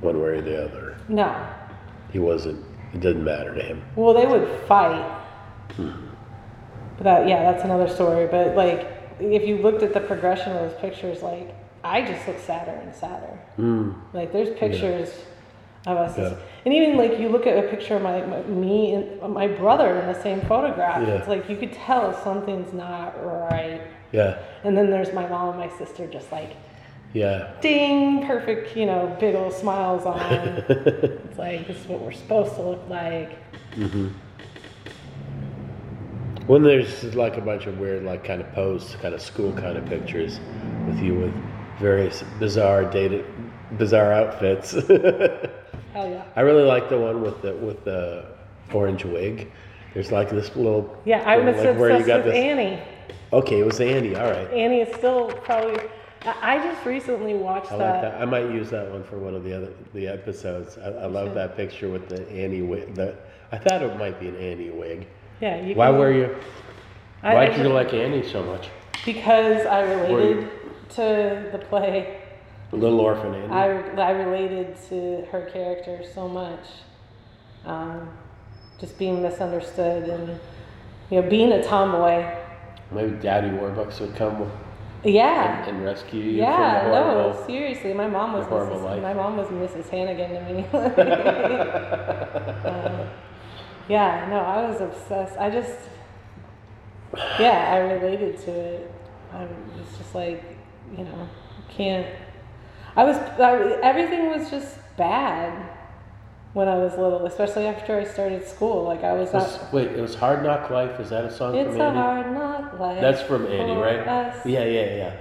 [0.00, 0.96] one way or the other.
[1.08, 1.34] no,
[2.12, 2.62] He wasn't.
[2.92, 3.82] It didn't matter to him.
[3.96, 5.04] Well, they would fight.
[6.96, 8.26] But that, yeah, that's another story.
[8.26, 8.86] But like,
[9.20, 12.94] if you looked at the progression of those pictures, like I just look sadder and
[12.94, 13.38] sadder.
[13.58, 13.94] Mm.
[14.12, 15.10] Like there's pictures
[15.86, 16.36] of us, Yeah.
[16.64, 19.98] and even like you look at a picture of my, my me and my brother
[20.00, 21.06] in the same photograph.
[21.06, 21.14] Yeah.
[21.16, 23.82] It's like you could tell something's not right.
[24.12, 26.56] Yeah, And then there's my mom and my sister, just like
[27.12, 27.52] yeah.
[27.60, 30.20] ding, perfect, you know, big old smiles on.
[30.68, 33.36] it's like this is what we're supposed to look like.
[36.46, 39.78] When there's like a bunch of weird, like kind of posts, kind of school kind
[39.78, 40.40] of pictures
[40.86, 41.34] with you with
[41.78, 43.24] various bizarre dated,
[43.78, 44.72] bizarre outfits.
[45.94, 46.24] Hell yeah.
[46.36, 48.26] I really like the one with the with the
[48.72, 49.50] orange wig.
[49.94, 52.82] There's like this little Yeah, I'm like obsessed where you got with this- Annie.
[53.32, 54.14] Okay, it was Annie.
[54.14, 54.50] All right.
[54.50, 55.80] Annie is still probably.
[56.26, 58.20] I I just recently watched I like that.
[58.20, 60.76] I might use that one for one of the other the episodes.
[60.78, 62.94] I, I love that picture with the Annie wig.
[62.94, 63.16] The,
[63.52, 65.06] I thought it might be an Annie wig.
[65.44, 66.34] Yeah, you Why can- were you?
[67.22, 68.70] I- Why did you like Annie so much?
[69.04, 70.48] Because I related
[70.96, 72.16] to the play.
[72.72, 73.52] Little Orphan Annie.
[73.52, 73.66] I,
[74.00, 76.64] I related to her character so much.
[77.66, 78.08] Um,
[78.80, 80.40] just being misunderstood and,
[81.10, 82.24] you know, being a tomboy.
[82.90, 84.50] Maybe Daddy Warbucks would come
[85.04, 85.58] Yeah.
[85.66, 87.40] and, and rescue you Yeah, from the horrible.
[87.40, 87.92] no, seriously.
[87.92, 88.82] My mom was Mrs.
[88.82, 89.02] life.
[89.02, 89.90] my mom was Mrs.
[89.90, 90.64] Hannigan to me.
[92.64, 92.93] Um,
[93.88, 95.36] yeah, no, I was obsessed.
[95.38, 95.78] I just,
[97.38, 98.90] yeah, I related to it.
[99.32, 100.42] I was just like,
[100.96, 101.28] you know,
[101.68, 102.06] can't.
[102.96, 105.70] I was I, everything was just bad
[106.52, 108.84] when I was little, especially after I started school.
[108.84, 109.72] Like I was It not.
[109.72, 111.00] wait, it was Hard Knock Life.
[111.00, 111.98] Is that a song It's from a Annie?
[111.98, 113.00] hard knock life.
[113.00, 114.06] That's from Annie, right?
[114.06, 114.46] us.
[114.46, 115.16] Yeah, yeah, yeah.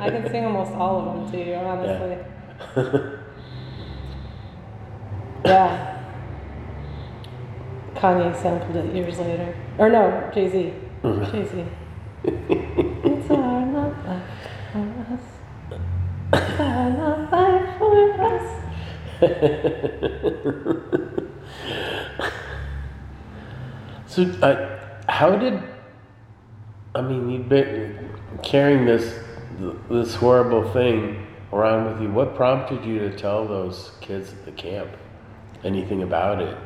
[0.00, 2.18] I can sing almost all of them to you, honestly.
[5.44, 5.97] Yeah.
[7.98, 9.54] Kanye sampled it years later.
[9.76, 10.72] Or no, Jay Z.
[11.02, 11.64] Jay Z.
[12.24, 14.22] it's hard knock life
[14.72, 15.20] for us.
[16.32, 18.46] It's hard knock life for us.
[24.06, 24.78] so, uh,
[25.08, 25.60] how did?
[26.94, 28.10] I mean, you've been
[28.42, 29.18] carrying this
[29.90, 32.12] this horrible thing around with you.
[32.12, 34.90] What prompted you to tell those kids at the camp
[35.64, 36.56] anything about it?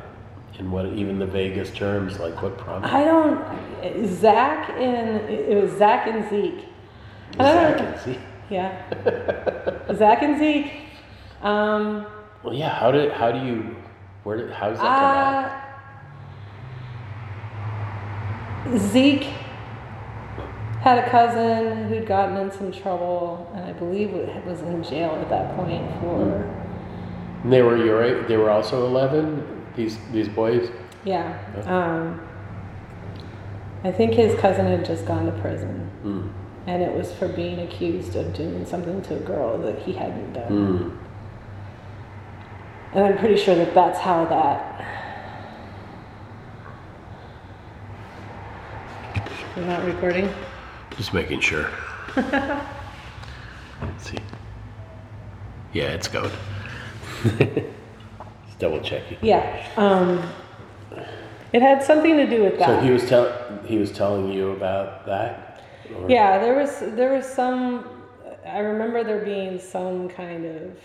[0.59, 2.91] And what even the vaguest terms like what prompted?
[2.93, 4.05] I don't.
[4.07, 6.65] Zach and it was Zach and Zeke.
[7.39, 8.19] And Zach and Zeke?
[8.49, 9.93] Yeah.
[9.95, 10.73] Zach and Zeke.
[11.41, 12.05] Um,
[12.43, 12.69] Well, yeah.
[12.69, 13.11] How did?
[13.11, 13.75] How do you?
[14.23, 14.51] Where did?
[14.51, 15.17] How does that come
[18.67, 18.75] out?
[18.75, 19.27] Uh, Zeke
[20.81, 24.13] had a cousin who'd gotten in some trouble, and I believe
[24.45, 26.45] was in jail at that point for
[27.43, 28.23] And they were your.
[28.27, 29.52] They were also eleven.
[29.75, 30.69] These these boys.
[31.03, 31.37] yeah.
[31.65, 32.21] Um,
[33.83, 36.29] I think his cousin had just gone to prison, Mm.
[36.67, 40.33] and it was for being accused of doing something to a girl that he hadn't
[40.33, 40.51] done.
[40.51, 40.97] Mm.
[42.95, 44.69] And I'm pretty sure that that's how that.
[49.55, 50.29] You're not recording?
[50.97, 51.67] Just making sure.
[52.15, 52.63] Let's
[53.99, 54.17] see.
[55.73, 56.31] Yeah, it's going.
[58.63, 59.17] Double checking.
[59.21, 59.67] Yeah.
[59.75, 60.23] Um,
[61.51, 62.79] it had something to do with that.
[62.79, 65.61] So he was tell he was telling you about that.
[65.93, 67.89] Or- yeah, there was there was some.
[68.45, 70.77] I remember there being some kind of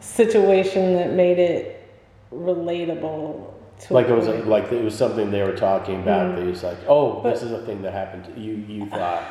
[0.00, 1.88] situation that made it
[2.32, 6.32] relatable to Like it was a- like it was something they were talking about.
[6.32, 6.36] Mm.
[6.36, 8.54] That was like, oh, But- this is a thing that happened to you.
[8.54, 9.22] You thought,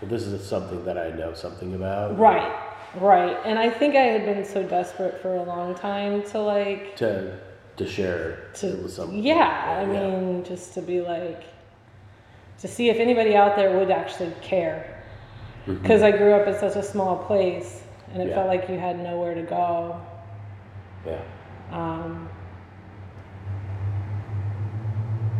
[0.00, 2.16] well, this is something that I know something about.
[2.16, 2.52] right,
[3.00, 3.36] right.
[3.44, 7.38] And I think I had been so desperate for a long time to like To
[7.76, 9.20] to share to it with someone.
[9.20, 11.42] yeah i mean just to be like
[12.60, 15.02] to see if anybody out there would actually care
[15.66, 17.82] because i grew up in such a small place
[18.12, 18.28] and it Mm-hmm.
[18.28, 18.34] Yeah.
[18.36, 20.00] felt like you had nowhere to go
[21.04, 21.20] Yeah.
[21.72, 22.28] um,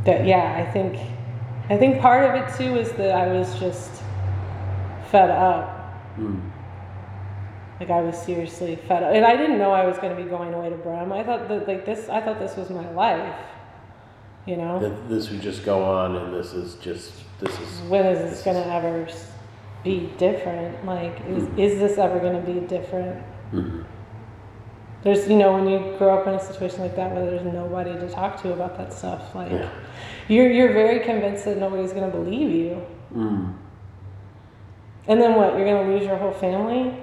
[0.05, 0.98] that yeah i think
[1.70, 4.02] i think part of it too is that i was just
[5.11, 5.70] fed up
[6.18, 6.40] Mm.
[7.85, 10.26] Like i was seriously fed up and i didn't know i was going to be
[10.26, 13.37] going away to Brehm i thought that like this i thought this was my life
[14.47, 18.07] you know That this would just go on, and this is just this is when
[18.07, 19.07] is this going to ever
[19.82, 20.85] be different?
[20.85, 23.22] Like, is, is this ever going to be different?
[23.53, 23.85] Mhm.
[25.03, 27.93] There's, you know, when you grow up in a situation like that where there's nobody
[27.93, 29.68] to talk to about that stuff, like, Yeah.
[30.28, 32.87] you're, you're very convinced that nobody's going to believe you.
[33.14, 33.55] Mm.
[35.07, 35.57] And then what?
[35.59, 36.95] You're going to lose your whole family?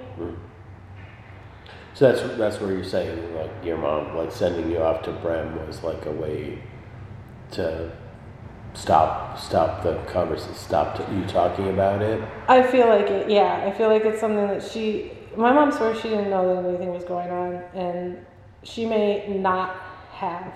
[2.01, 5.55] So that's that's where you're saying like your mom like sending you off to Brehm
[5.67, 6.57] was like a way
[7.51, 7.91] to
[8.73, 12.19] stop stop the conversation stop t- you talking about it.
[12.47, 13.67] I feel like it, yeah.
[13.67, 16.91] I feel like it's something that she, my mom swears she didn't know that anything
[16.91, 18.25] was going on, and
[18.63, 19.75] she may not
[20.09, 20.55] have.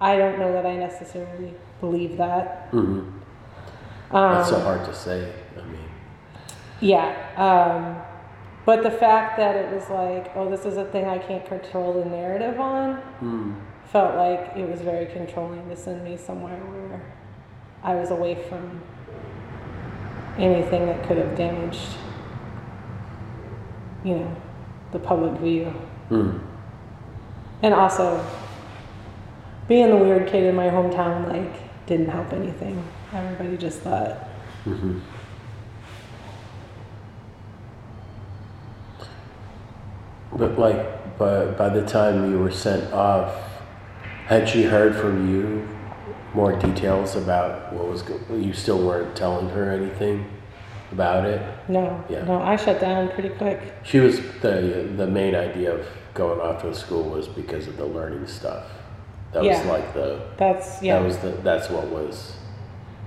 [0.00, 2.70] I don't know that I necessarily believe that.
[2.70, 4.14] Mm-hmm.
[4.14, 5.32] Um, That's so hard to say.
[5.58, 5.80] I mean,
[6.78, 7.16] Yeah.
[7.36, 8.15] Um,
[8.66, 11.92] but the fact that it was like, oh, this is a thing I can't control
[11.92, 13.56] the narrative on, mm.
[13.92, 17.00] felt like it was very controlling to send me somewhere where
[17.84, 18.82] I was away from
[20.36, 21.90] anything that could have damaged,
[24.04, 24.36] you know,
[24.90, 25.72] the public view.
[26.10, 26.40] Mm.
[27.62, 28.26] And also,
[29.68, 32.84] being the weird kid in my hometown, like, didn't help anything.
[33.12, 34.24] Everybody just thought,
[34.64, 34.98] hmm
[40.36, 43.34] But like, by, by the time you were sent off,
[44.26, 45.66] had she heard from you
[46.34, 50.28] more details about what was, go- you still weren't telling her anything
[50.92, 51.40] about it?
[51.68, 52.24] no, Yeah.
[52.24, 53.60] no, I shut down pretty quick.
[53.82, 57.86] She was, the, the main idea of going off to school was because of the
[57.86, 58.64] learning stuff.
[59.32, 60.98] That was like the, That's, yeah.
[60.98, 62.36] that was the, that's what was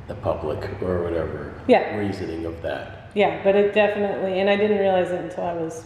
[0.08, 1.96] the public or whatever Yeah.
[1.96, 3.12] reasoning of that.
[3.16, 5.86] Yeah, but it definitely, and I didn't realize it until I was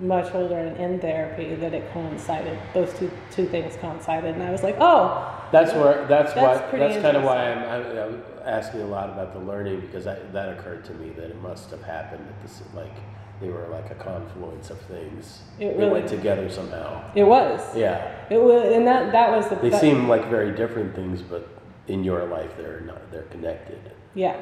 [0.00, 2.58] much older and in therapy that it coincided.
[2.74, 6.78] Those two two things coincided, and I was like, oh, That's where, that's That's why,
[6.78, 10.14] that's kind of why I'm, I'm, I'm asking a lot about the learning because I,
[10.32, 12.94] that occurred to me that it must have happened at this, like,
[13.40, 15.40] they were like a confluence of things.
[15.58, 17.02] It They went really- together somehow.
[17.14, 17.60] it was.
[17.76, 18.14] Yeah.
[18.30, 19.56] It was, and that that was the.
[19.56, 21.48] They that- seem like very different things, but
[21.88, 23.80] in your life, they're not, they're connected.
[24.14, 24.36] Yeah,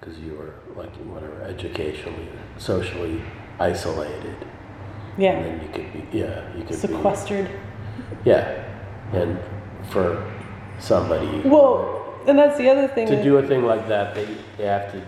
[0.00, 2.28] Because you were like, whatever, educationally,
[2.58, 3.22] socially
[3.58, 4.36] isolated.
[5.14, 6.74] And yeah, then you could be, yeah, you could be.
[6.74, 7.50] sequestered.
[8.24, 8.64] Yeah.
[9.12, 9.38] And
[9.90, 10.30] for
[10.78, 11.42] somebody.
[11.48, 13.06] Well, and that's the other thing.
[13.08, 14.26] to do a thing like that, they,
[14.56, 15.02] they have to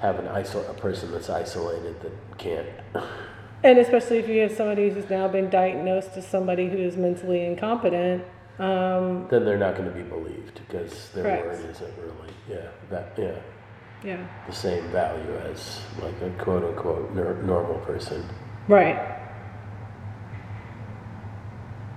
[0.00, 2.68] have an isol- a person that's isolated that can't.
[3.64, 7.46] And especially if you have somebody who's now been diagnosed as somebody who is mentally
[7.46, 8.22] incompetent,
[8.58, 11.46] um, Then they're not going to be believed because their Correct.
[11.46, 13.34] word isn't really, yeah, that, yeah,
[14.06, 18.24] yeah, the same value as like a quote unquote nor- normal person.
[18.68, 19.14] right.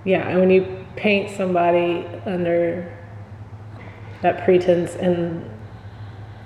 [0.04, 2.96] Yeah, and when you paint somebody under
[4.22, 5.48] that pretense and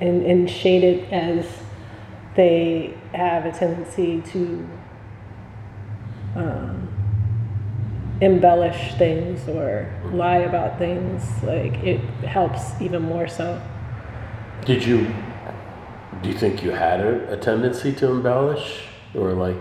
[0.01, 1.47] and, and shade it as
[2.35, 4.69] they have a tendency to
[6.35, 6.89] um,
[8.21, 13.63] embellish things or lie about things, like it helps even more so.
[14.65, 15.15] Did you?
[16.25, 19.59] Do you think you had a, a tendency to embellish, or like?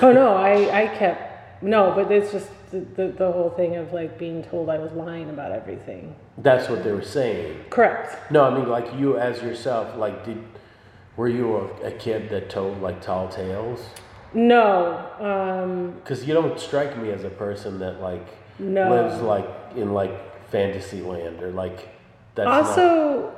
[0.00, 3.92] Oh no, I, I kept no, but it's just the, the, the whole thing of
[3.92, 6.14] like being told I was lying about everything.
[6.38, 7.64] That's what they were saying.
[7.70, 8.30] Correct.
[8.30, 9.96] No, I mean like you as yourself.
[9.96, 10.44] Like, did
[11.16, 13.84] were you a, a kid that told like tall tales?
[14.32, 18.28] No, um, Because you don't strike me as a person that like
[18.60, 18.90] No.
[18.90, 21.88] lives like in like fantasy land or like
[22.36, 23.34] that's not, also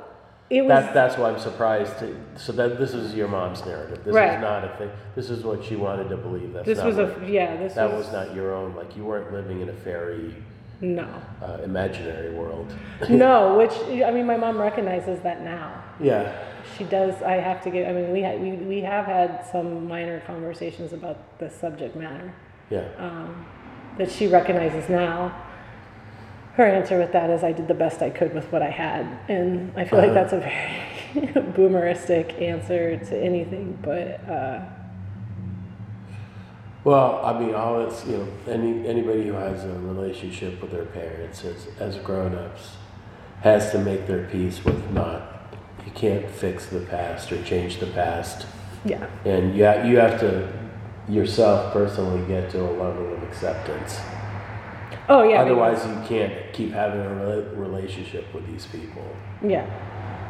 [0.49, 1.99] it was that's that's why I'm surprised.
[1.99, 4.03] To, so that this is your mom's narrative.
[4.03, 4.35] This Right.
[4.35, 4.89] is not a thing.
[5.15, 6.53] This is what she wanted to believe.
[6.53, 8.75] That's this not was what- a yeah this that was, was not your own.
[8.75, 10.33] Like you weren't living in a fairy
[10.79, 11.07] no
[11.41, 12.71] uh, imaginary world.
[13.09, 13.73] no which
[14.03, 15.83] I mean my mom recognizes that now.
[15.99, 16.33] yeah.
[16.77, 17.21] She does.
[17.23, 17.87] I have to get.
[17.89, 22.33] I mean we ha- we we have had some minor conversations about the subject matter.
[22.69, 22.87] Yeah.
[22.99, 23.45] um,
[23.97, 25.33] that she recognizes now.
[26.57, 29.05] Her answer with that is, I did the best I could with what I had.
[29.29, 30.13] And I feel like Uh-huh.
[30.21, 34.61] that's a very boomeristic answer to anything, but uh,
[36.83, 40.85] Well, I mean, all it's you know, any anybody who has a relationship with their
[40.85, 42.77] parents as as grown-ups
[43.41, 45.53] has to make their peace with not.
[45.85, 48.45] You can't fix the past or change the past,
[48.85, 49.05] yeah.
[49.25, 50.47] and you ha- you have to
[51.09, 53.99] yourself personally get to a level of acceptance.
[55.09, 55.41] Oh, yeah.
[55.41, 59.05] Otherwise, you can't keep having a rela- relationship with these people.
[59.43, 59.65] yeah.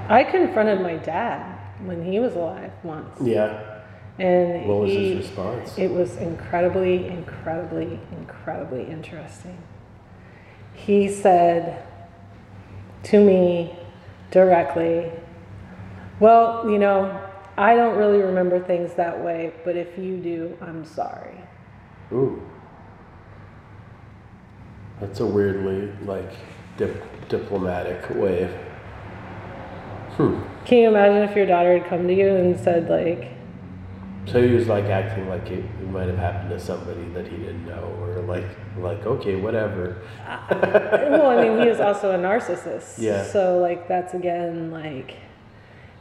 [0.09, 3.19] I confronted my dad when he was alive once.
[3.21, 3.81] Yeah.
[4.19, 5.77] And What was he, his response?
[5.77, 9.57] It was incredibly, incredibly, incredibly interesting.
[10.73, 11.83] He said
[13.03, 13.75] to me
[14.31, 15.11] directly,
[16.19, 17.19] Well, you know,
[17.57, 21.35] I don't really remember things that way, but if you do, I'm sorry.
[22.13, 22.41] Ooh.
[24.99, 26.31] That's a weirdly like
[26.77, 28.45] dip- diplomatic way.
[30.15, 30.41] Hmm.
[30.65, 33.31] Can you imagine if your daughter had come to you and said, like,
[34.25, 37.37] So he was like acting like it, it might have happened to somebody that he
[37.37, 38.45] didn't know, or like
[38.77, 40.01] like okay, whatever.
[40.49, 42.97] well, I mean, he is also a narcissist.
[42.97, 43.23] Yeah.
[43.23, 45.15] So, like, that's again, like,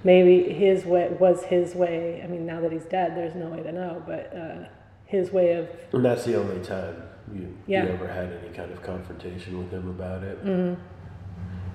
[0.03, 2.23] maybe his way was his way.
[2.25, 4.69] I mean, now that he's dead, there's no way to know, but uh,
[5.07, 7.03] his way of, And that's the only time
[7.35, 7.85] you, Yeah.
[7.85, 10.45] you ever had any kind of confrontation with him about it.
[10.45, 10.81] Mm-hmm.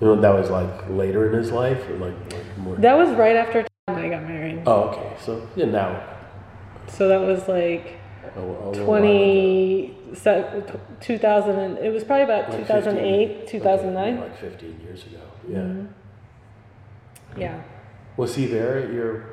[0.02, 2.76] You know, that was like later in his life, or like, like more.
[2.78, 4.64] that was right after I got married.
[4.66, 5.14] oh, okay.
[5.20, 6.04] So yeah, now.
[6.88, 7.98] So that was like
[8.36, 8.86] A, a little while ago.
[8.86, 10.64] 20, se-
[11.02, 14.14] 2000, and, it was probably about Like 2008, 15 2009.
[14.18, 15.20] okay, like 15 years ago.
[15.48, 15.58] Yeah.
[15.60, 17.42] Mm-hmm.
[17.42, 17.64] Yeah.
[18.18, 19.24] Was he there at your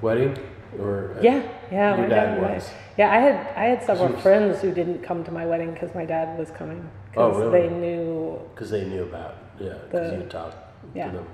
[0.00, 0.36] wedding?
[0.80, 1.90] Or Yeah, yeah.
[1.96, 2.70] Your my dad my- was.
[2.96, 5.94] Yeah, I had I had several was- friends who didn't come to my wedding because
[5.94, 6.88] my dad was coming.
[7.16, 7.60] Oh, 'Cause really?
[7.60, 8.38] They knew.
[8.54, 10.56] because they knew about yeah, because you talked
[10.94, 11.06] yeah.
[11.10, 11.26] to them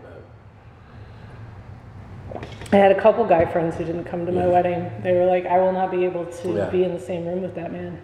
[2.33, 2.45] about.
[2.73, 4.91] I had a couple guy friends who didn't come to my wedding.
[5.03, 6.69] They were like, "I will not be able to Yeah.
[6.69, 7.99] be in the same room with that man."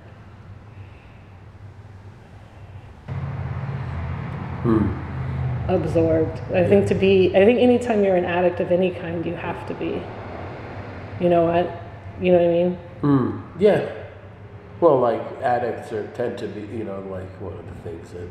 [4.62, 4.88] Hmm.
[5.68, 6.40] Absorbed.
[6.54, 7.34] I think to be.
[7.36, 10.02] I think anytime you're an addict of any kind, you have to be.
[11.20, 11.70] You know what?
[12.20, 12.78] You know what I mean?
[13.00, 13.40] Hmm.
[13.58, 13.92] Yeah.
[14.80, 18.28] Well, like addicts are tend to be, you know, like one of the things that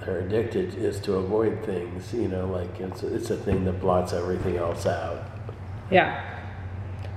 [0.00, 2.12] they're addicted is to avoid things.
[2.12, 5.24] You know, like it's it's a thing that blots everything else out.
[5.90, 6.24] Yeah.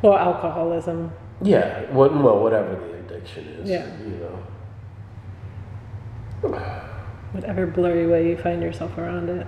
[0.01, 1.11] Well, alcoholism.
[1.41, 1.91] Yeah.
[1.91, 3.69] What, well, whatever the addiction is.
[3.69, 3.85] Yeah.
[3.99, 4.39] You
[6.41, 6.59] know.
[7.31, 9.47] Whatever blurry way you find yourself around it.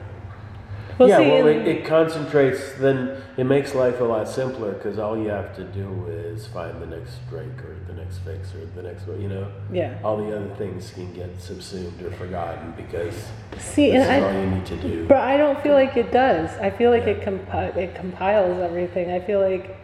[0.97, 4.97] Well, yeah, see, well, it, it concentrates, then it makes life a lot simpler because
[4.97, 8.65] all you have to do is find the next drink or the next fix or
[8.75, 9.47] the next one, you know?
[9.71, 9.99] yeah.
[10.03, 13.13] All the other things can get subsumed or forgotten because
[13.59, 15.05] See, this and is all I, you need to do.
[15.07, 16.49] but I don't feel like it does.
[16.57, 19.11] I feel like it compi- it compiles everything.
[19.11, 19.77] I feel like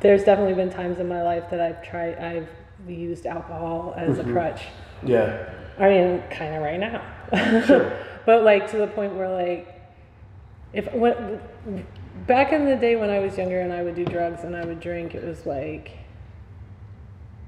[0.00, 2.48] there's definitely been times in my life that I've tried, I've
[2.88, 4.30] used alcohol as Mm-hmm.
[4.30, 4.62] a crutch.
[5.02, 5.48] Yeah,
[5.78, 7.02] I mean, kind of right now.
[7.66, 7.98] Sure.
[8.28, 9.66] but like to the point where like,
[10.74, 11.40] if when
[12.26, 14.66] back in the day when I was younger and I would do drugs and I
[14.66, 15.92] would drink, it was like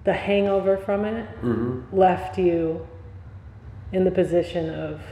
[0.05, 2.89] the hangover from it hmm left you
[3.93, 5.03] in the position of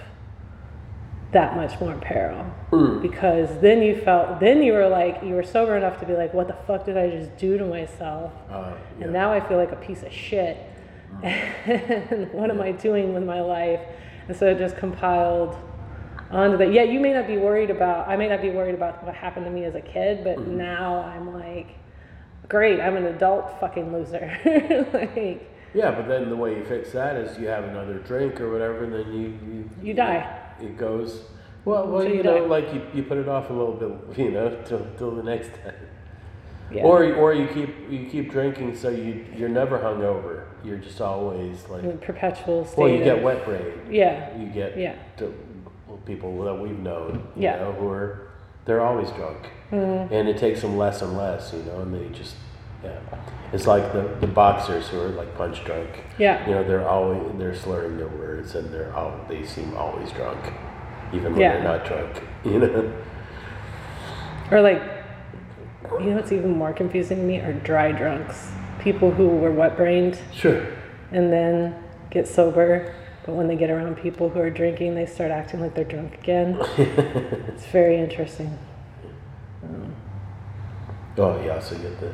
[1.33, 3.03] that much more peril Mm.
[3.03, 6.33] because then you felt then you were like you were sober enough to be like
[6.33, 9.05] what the fuck did i just do to myself Uh, yeah.
[9.05, 10.57] and now I feel like a piece of shit.
[11.23, 13.81] And what am I doing with my life?
[14.29, 15.57] And so it just compiled
[16.31, 16.73] onto that.
[16.73, 19.47] Yeah, you may not be worried about, I may not be worried about what happened
[19.47, 20.57] to me as a kid, but Mm-hmm.
[20.59, 21.69] now I'm like,
[22.49, 24.31] great, I'm an adult fucking loser.
[24.93, 28.51] like, yeah, but then the way you fix that is you have another drink or
[28.51, 30.41] whatever, and then you you, You die.
[30.61, 31.23] It goes.
[31.65, 34.19] Well, well, Until you you know, like you, you put it off a little bit,
[34.25, 35.75] you know, till, till the next time.
[36.73, 36.83] yeah.
[36.83, 40.48] Or or you keep you keep drinking so you you're never hungover.
[40.65, 42.79] You're just always like In a perpetual state.
[42.79, 43.63] well you get of- wet brain.
[43.91, 44.37] Yeah.
[44.37, 44.95] You get Yeah.
[45.19, 45.33] to,
[46.05, 47.57] people that we've known, you Yeah.
[47.59, 48.21] know, who are
[48.65, 50.11] they're always drunk, Mhm.
[50.11, 52.35] and it takes them less and less, you know, and they just
[52.85, 52.91] yeah.
[53.53, 55.89] It's like the, the boxers who are like punch drunk.
[56.19, 56.47] Yeah.
[56.49, 60.39] You know, they're always they're slurring their words and they're all they seem always drunk,
[61.13, 61.55] even when Yeah.
[61.55, 62.23] they're not drunk.
[62.45, 62.93] You know.
[64.51, 64.81] Or like,
[66.01, 68.53] you know what's even more confusing to me are dry drunks.
[68.81, 70.67] People who were wet brained Sure.
[71.13, 71.75] and then
[72.11, 72.95] get sober,
[73.27, 76.15] but when they get around people who are drinking, they start acting like they're drunk
[76.19, 76.57] again.
[76.79, 78.57] it's very interesting.
[81.21, 82.13] Oh, you also get the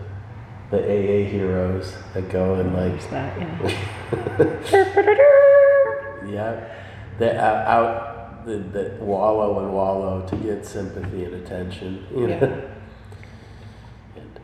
[0.70, 3.60] the AA heroes that go and like that, yeah.
[6.26, 6.74] yeah,
[7.18, 12.06] they out, out the, the wallow and wallow to get sympathy and attention.
[12.10, 12.60] You know, Yeah.
[14.16, 14.40] and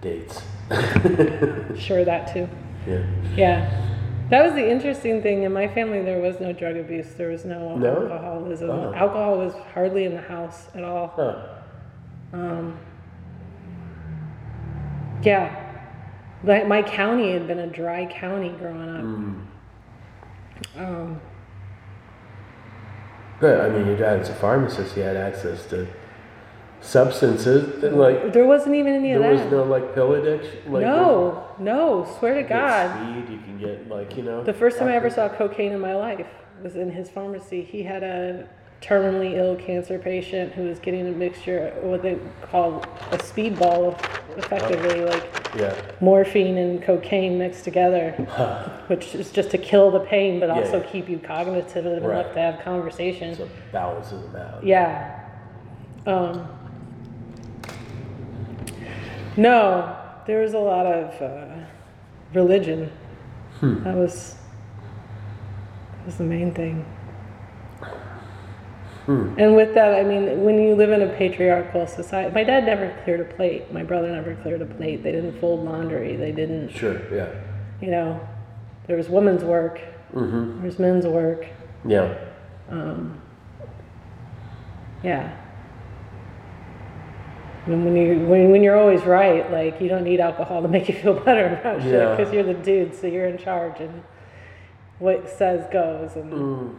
[0.00, 0.42] dates.
[1.78, 2.48] Sure, that too.
[2.86, 3.02] yeah.
[3.36, 3.86] Yeah.
[4.30, 5.42] That was the interesting thing.
[5.42, 7.14] In my family, there was no drug abuse.
[7.14, 8.02] There was no, No?
[8.02, 8.70] alcoholism.
[8.70, 8.94] Oh.
[8.94, 11.08] Alcohol was hardly in the house at all.
[11.16, 11.48] Huh.
[12.32, 12.78] Um,
[15.22, 15.66] yeah.
[16.44, 19.02] Like my county had been a dry county growing up.
[19.02, 19.46] Mm.
[20.78, 21.20] Um,
[23.40, 23.60] Good.
[23.60, 24.94] I mean, your dad's a pharmacist.
[24.94, 25.88] He had access to
[26.80, 27.82] substances.
[27.82, 29.36] Like there wasn't even any of that.
[29.36, 30.72] there was no like pill addiction.
[30.72, 32.96] Like, no, no, swear to You can get God.
[33.26, 33.32] speed.
[33.34, 34.42] You can get like you know.
[34.42, 36.26] The first time I ever saw cocaine in my life
[36.62, 37.62] was in his pharmacy.
[37.62, 38.48] He had a
[38.82, 42.18] terminally ill cancer patient who was getting a mixture, what they
[42.50, 43.92] call a speedball,
[44.38, 45.22] effectively, like
[45.54, 45.74] Yeah.
[46.00, 48.12] morphine and cocaine mixed together,
[48.86, 50.86] which is just to kill the pain, but Yeah, also yeah.
[50.90, 53.34] keep you cognitive enough to have conversation.
[53.34, 54.64] So balances them out.
[54.64, 55.26] Yeah.
[56.06, 56.48] Um,
[59.36, 61.64] no, there was a lot of uh,
[62.34, 62.90] religion.
[63.60, 63.82] Hmm.
[63.84, 64.34] That was
[65.98, 66.84] that was the main thing.
[69.06, 69.34] Hmm.
[69.38, 72.96] And with that, I mean, when you live in a patriarchal society, my dad never
[73.02, 73.72] cleared a plate.
[73.72, 75.02] My brother never cleared a plate.
[75.02, 76.16] They didn't fold laundry.
[76.16, 77.00] They didn't, Sure.
[77.14, 77.28] Yeah.
[77.80, 78.20] you know,
[78.86, 79.80] there was women's work,
[80.14, 80.56] Mm-hmm.
[80.58, 81.46] there was men's work.
[81.86, 82.14] Yeah.
[82.68, 83.20] Um,
[85.02, 85.36] yeah.
[87.72, 90.88] And when you when, when you're always right, like you don't need alcohol to make
[90.88, 92.16] you feel better about shit Yeah.
[92.16, 94.02] because you're the dude, so you're in charge, and
[94.98, 96.16] what says goes.
[96.16, 96.74] And Mm.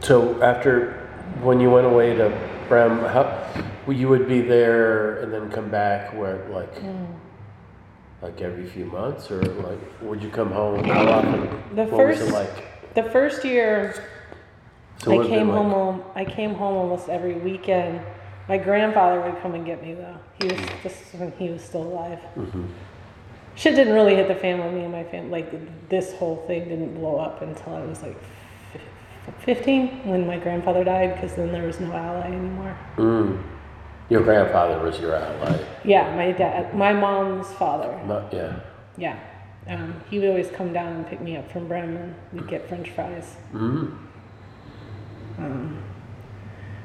[0.00, 1.08] So after,
[1.42, 2.30] when you went away to
[2.68, 3.46] Brehm, how,
[3.88, 7.06] you would be there and then come back where, like, Mm.
[8.22, 10.82] like every few months or like, would you come home?
[10.84, 11.40] How often?
[11.74, 12.71] The What was it like?
[12.94, 13.94] The first year
[14.98, 15.56] So I came like?
[15.58, 16.02] home.
[16.14, 18.00] I came home almost every weekend.
[18.48, 20.16] My grandfather would come and get me though.
[20.40, 22.18] He was this is when he was still alive.
[22.36, 22.66] Mhm.
[23.54, 25.30] Shit didn't really hit the fan with me and my family.
[25.42, 28.16] Like this whole thing didn't blow up until I was like
[29.40, 32.76] 15 when my grandfather died because then there was no ally anymore.
[32.96, 33.42] Mm.
[34.08, 35.58] Your grandfather was your ally.
[35.84, 37.98] Yeah, my dad, my mom's father.
[38.06, 38.52] Not, yeah.
[38.96, 39.16] Yeah,
[39.68, 42.14] um, he would always come down and pick me up from Bremen.
[42.32, 43.36] We'd get French fries.
[43.52, 43.96] Mm.
[45.38, 45.82] Um,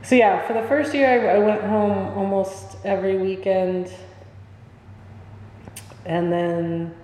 [0.03, 3.91] so yeah, for the first year, I, I went home almost every weekend,
[6.05, 6.95] and then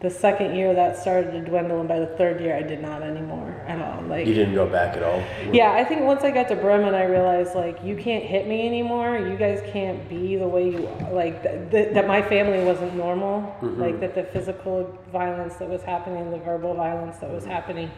[0.00, 3.02] the second year that started to dwindle, and by the third year, I did not
[3.02, 4.02] anymore at all.
[4.04, 5.22] Like, You didn't go back at all?
[5.52, 8.66] yeah, I think once I got to Bremen, I realized like you can't hit me
[8.66, 9.18] anymore.
[9.18, 11.12] You guys can't be the way you are.
[11.12, 13.42] Like th- th- that, my family wasn't normal.
[13.60, 13.80] Mm-hmm.
[13.80, 17.90] Like that, the physical violence that was happening, the verbal violence that was happening,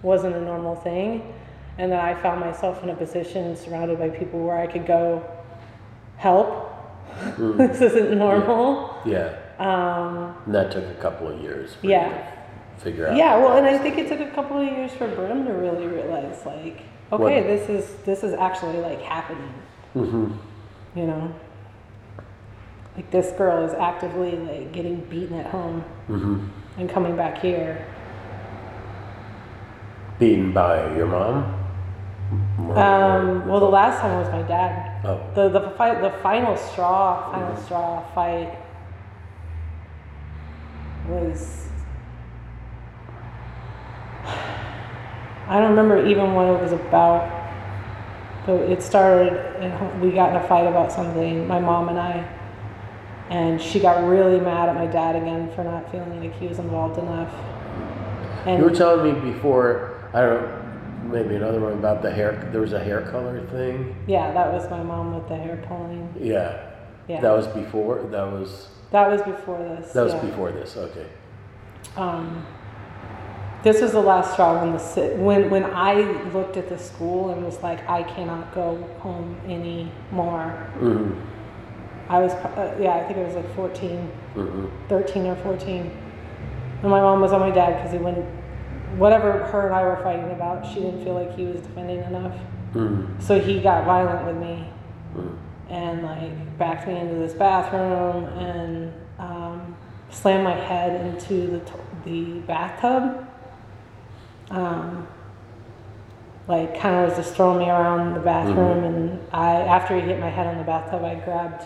[0.00, 1.34] wasn't a normal thing.
[1.76, 5.22] And that I found myself in a position surrounded by people where I could go,
[6.16, 6.72] help.
[7.36, 7.56] Mm.
[7.68, 8.98] this isn't normal.
[9.04, 9.36] Yeah.
[9.60, 11.74] Um, And that took a couple of years.
[11.74, 12.08] for you Yeah.
[12.08, 13.16] to Figure out.
[13.16, 15.86] Yeah, well, and I think it took a couple of years for Brehm to really
[15.86, 16.78] realize, like,
[17.12, 19.52] okay, What- this is this is actually like happening.
[19.92, 20.32] hmm
[20.94, 21.28] You know,
[22.96, 26.38] like this girl is actively like getting beaten at home hmm
[26.78, 27.84] and coming back here.
[30.18, 31.54] Beaten by your mom?
[32.68, 34.90] Or- Um, well, the last time was my dad.
[35.04, 35.18] Oh.
[35.34, 38.54] The the fight, the final straw, final straw fight
[41.10, 41.66] was.
[45.48, 47.28] I don't remember even what it was about,
[48.46, 49.32] but it started.
[49.60, 51.46] And we got in a fight about something.
[51.48, 52.24] My mom and I,
[53.30, 56.58] and she got really mad at my dad again for not feeling like he was
[56.60, 57.32] involved enough.
[58.46, 60.56] And You were telling me before, I don't know,
[61.12, 63.94] maybe another one about the hair, there was a hair color thing?
[64.06, 66.14] yeah, that was my mom with the hair pulling.
[66.18, 66.70] Yeah.
[67.08, 69.92] Yeah, That was before, that was, that was before this.
[69.92, 70.20] that was yeah.
[70.24, 71.06] before this, okay.
[71.96, 72.44] um,
[73.62, 75.94] this was the last straw when the when when I
[76.32, 80.50] looked at the school and was like, I cannot go home anymore.
[80.78, 81.12] hmm
[82.08, 83.98] I was, uh, yeah, I think it was like 14,
[84.34, 85.90] hmm 13 or 14.
[86.82, 88.26] And my mom was on my dad because he wouldn't,
[88.98, 92.34] whatever her and I were fighting about, she didn't feel like he was defending enough.
[92.72, 94.66] hmm So he got violent with me
[95.12, 95.36] hmm
[95.70, 99.76] and like backed me into this bathroom and um,
[100.10, 101.72] slammed my head into the, t-
[102.04, 103.26] the bathtub.
[104.50, 105.06] Um,
[106.48, 110.18] like kind of was just throwing me around the bathroom and I after he hit
[110.18, 111.62] my head on the bathtub I grabbed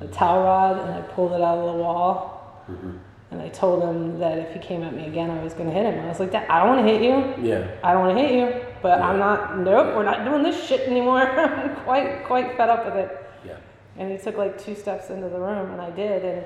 [0.00, 2.98] a towel rod and I pulled it out of the wall hmm
[3.32, 5.84] and I told him that if he came at me again I was gonna hit
[5.84, 6.04] him.
[6.04, 7.44] I was like, I don't wanna hit you.
[7.44, 7.66] Yeah.
[7.82, 9.58] I don't want to hit you, but I'm not.
[9.58, 11.22] Nope, we're not doing this shit anymore.
[11.28, 13.10] I'm quite quite fed up with it.
[13.44, 13.56] Yeah.
[13.98, 16.44] And he took like two steps into the room, and I did, and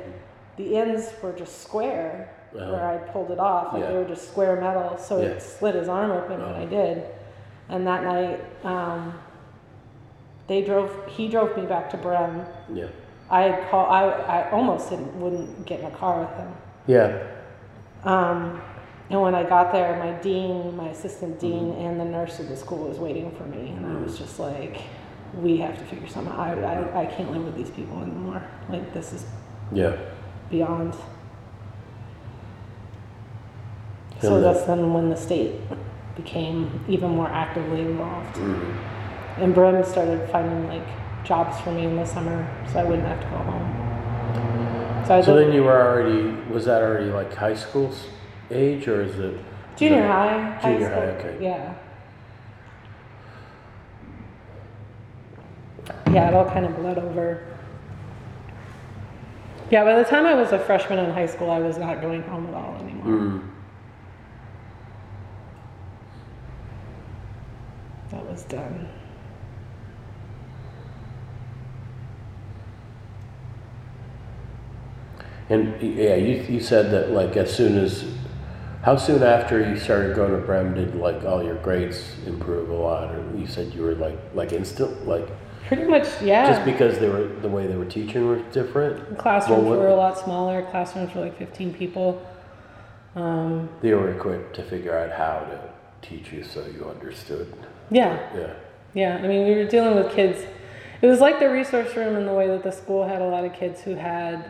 [0.57, 2.73] the ends were just square Uh-huh.
[2.73, 3.75] where I pulled it off.
[3.75, 3.91] Like Yeah.
[3.91, 5.27] they were just square metal, so Yeah.
[5.37, 6.63] it slid his arm open when Uh-huh.
[6.63, 7.05] I did.
[7.69, 9.13] And that night, um,
[10.47, 10.91] they drove.
[11.09, 12.47] He drove me back to Brehm.
[12.73, 12.87] Yeah.
[13.31, 13.85] I call.
[13.99, 14.03] I
[14.37, 16.51] I almost didn't wouldn't get in a car with him.
[16.87, 17.11] Yeah.
[18.03, 18.63] Um,
[19.11, 22.57] and when I got there, my dean, my assistant dean, and the nurse of the
[22.57, 24.83] school was waiting for me, and I was just like,
[25.35, 26.33] "We have to figure something.
[26.33, 26.59] out.
[26.59, 28.43] I, I, I can't live with these people anymore.
[28.69, 29.27] Like this is
[29.73, 29.97] Yeah.
[30.49, 30.95] beyond."
[34.13, 35.55] And So that's then when the state
[36.15, 38.77] became even more actively involved, Mhm.
[39.39, 40.87] and Brehm started finding like
[41.25, 45.05] jobs for me in the summer, so I wouldn't have to go home.
[45.07, 47.91] So I So then you were already, was that already like high school
[48.51, 49.39] age or is it?
[49.77, 51.31] junior high, high Junior high, school.
[51.31, 51.45] okay.
[51.45, 51.75] Yeah.
[56.13, 57.47] Yeah, it all kind of bled over.
[59.71, 62.23] Yeah, by the time I was a freshman in high school, I was not going
[62.23, 63.07] home at all anymore.
[63.07, 63.51] Mm.
[68.11, 68.89] That was done.
[75.49, 78.05] And yeah, you, you said that like as soon as,
[78.83, 82.75] how soon after you started going to Brehm did like all your grades improve a
[82.75, 83.15] lot?
[83.15, 85.29] Or you said you were like, like instant, like
[85.67, 86.51] Pretty much, yeah.
[86.53, 89.19] just because they were, the way they were teaching were different?
[89.19, 90.63] classrooms Well, what- were a lot smaller.
[90.63, 92.21] Classrooms were like 15 people.
[93.15, 95.61] Um, They were equipped to figure out how to,
[96.03, 97.53] teach you so you understood.
[97.91, 98.53] Yeah, Yeah.
[98.95, 99.21] yeah.
[99.23, 100.41] I mean, we were dealing with kids.
[101.03, 103.45] It was like the resource room in the way that the school had a lot
[103.45, 104.43] of kids who had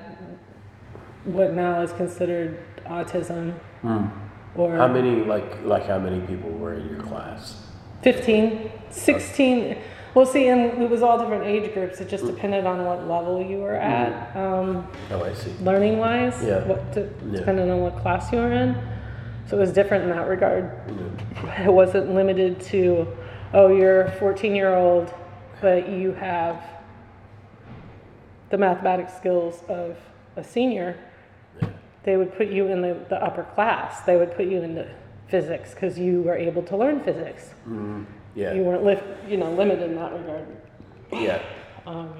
[1.24, 4.06] what now is considered autism Hmm.
[4.54, 7.66] or How many like like how many people were in your class?
[8.02, 9.76] 15, 16.
[10.14, 12.00] Well, see, and it was all different age groups.
[12.00, 12.30] It just hmm.
[12.30, 13.82] depended on what level you were hmm.
[13.82, 15.52] at, um, Oh, I see.
[15.60, 16.64] learning wise, Yeah.
[16.64, 17.38] what to, Yeah.
[17.38, 18.76] depending on what class you were in.
[19.46, 20.70] So it was different in that regard.
[21.44, 21.64] Yeah.
[21.66, 23.06] It wasn't limited to,
[23.52, 25.12] oh, you're a 14 year old,
[25.60, 26.62] but you have
[28.50, 29.96] the mathematics skills of
[30.36, 30.96] a senior.
[32.02, 34.00] They would put you in the, the upper class.
[34.02, 34.88] They would put you into
[35.28, 37.50] physics because you were able to learn physics.
[37.68, 38.54] Mm, You yeah.
[38.54, 40.46] weren't li- you know limited in that regard.
[41.12, 41.42] Yeah.
[41.86, 42.14] Um,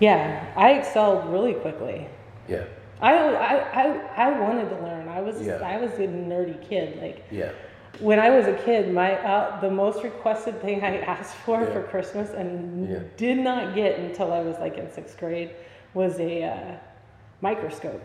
[0.00, 2.08] yeah, I excelled really quickly.
[2.48, 2.64] Yeah.
[3.00, 5.08] I, I, I, I wanted to learn.
[5.08, 5.56] I was Yeah.
[5.56, 7.00] I was a nerdy kid.
[7.00, 7.52] Like Yeah.
[8.00, 11.72] when I was a kid, my uh, the most requested thing I asked for Yeah.
[11.72, 12.98] for Christmas and Yeah.
[13.16, 15.50] did not get until I was like in sixth grade
[15.94, 16.74] was a uh,
[17.48, 18.02] microscope.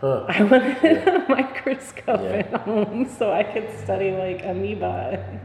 [0.00, 0.24] Huh.
[0.28, 2.42] I wanted a microscope Yeah.
[2.44, 5.40] at home so I could study like amoeba.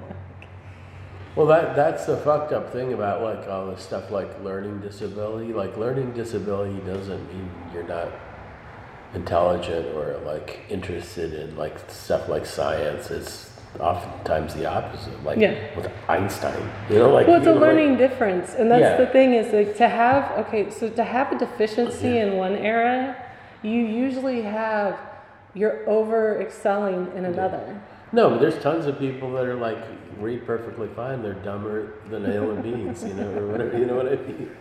[1.35, 5.51] Well, that that's the fucked up thing about like all this stuff like learning disability.
[5.51, 8.09] Like learning disability doesn't mean you're not
[9.13, 13.09] intelligent or like interested in like stuff like science.
[13.11, 13.49] It's
[13.79, 15.17] oftentimes the opposite.
[15.23, 15.55] Like Yeah.
[15.75, 18.97] with Einstein, you know, like Well, it's a know, like- learning difference, and that's Yeah.
[19.03, 23.15] the thing is like to have okay, so to have a deficiency in one area,
[23.63, 24.99] you usually have
[25.55, 27.79] you're over excelling in another.
[28.11, 29.77] No, but there's tons of people that are like
[30.19, 31.21] read perfectly fine.
[31.23, 33.77] They're dumber than alien beings, you know, or whatever.
[33.77, 34.51] You know what I mean?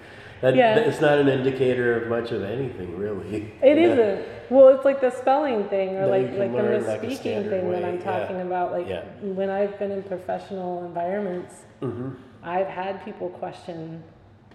[0.40, 0.74] That, Yeah.
[0.74, 3.52] that- it's not an indicator of much of anything, really.
[3.62, 3.84] It Yeah.
[3.92, 4.26] isn't.
[4.50, 7.70] Well, it's like the spelling thing, or you like like the learn, like, misspeaking thing
[7.70, 8.04] that I'm yeah.
[8.04, 8.72] talking about.
[8.72, 9.02] Like Yeah.
[9.22, 12.10] when I've been in professional environments, Mm-hmm.
[12.44, 14.02] I've had people question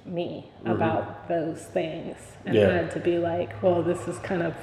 [0.08, 2.70] me about those things, and Mm-hmm.
[2.70, 2.82] Yeah.
[2.84, 4.56] had to be like, well, this is kind of,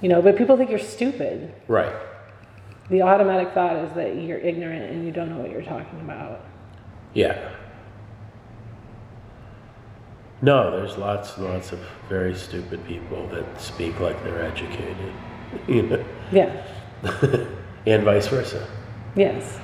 [0.00, 1.54] you know, but people think you're stupid.
[1.68, 1.92] Right.
[2.90, 6.40] The automatic thought is that you're ignorant and you don't know what you're talking about.
[7.14, 7.50] Yeah.
[10.42, 11.78] No, there's lots and lots of
[12.08, 15.12] very stupid people that speak like they're educated,
[15.66, 16.62] you know, Yeah.
[17.86, 18.66] and vice versa.
[19.16, 19.58] Yes.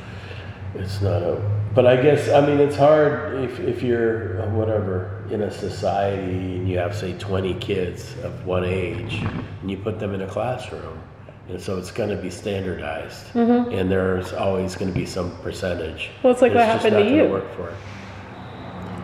[0.74, 5.42] It's not a, but I guess, I mean, it's hard if, if you're, whatever, in
[5.42, 6.22] a society
[6.56, 9.14] and you have, say, 20 kids of one age
[9.60, 11.00] and you put them in a classroom.
[11.48, 13.34] And so it's going to be standardized.
[13.34, 16.02] And there's always going to be some percentage.
[16.08, 16.22] Mm-hmm.
[16.22, 17.28] Well, it's like what happened to you.
[17.28, 17.74] Work for it.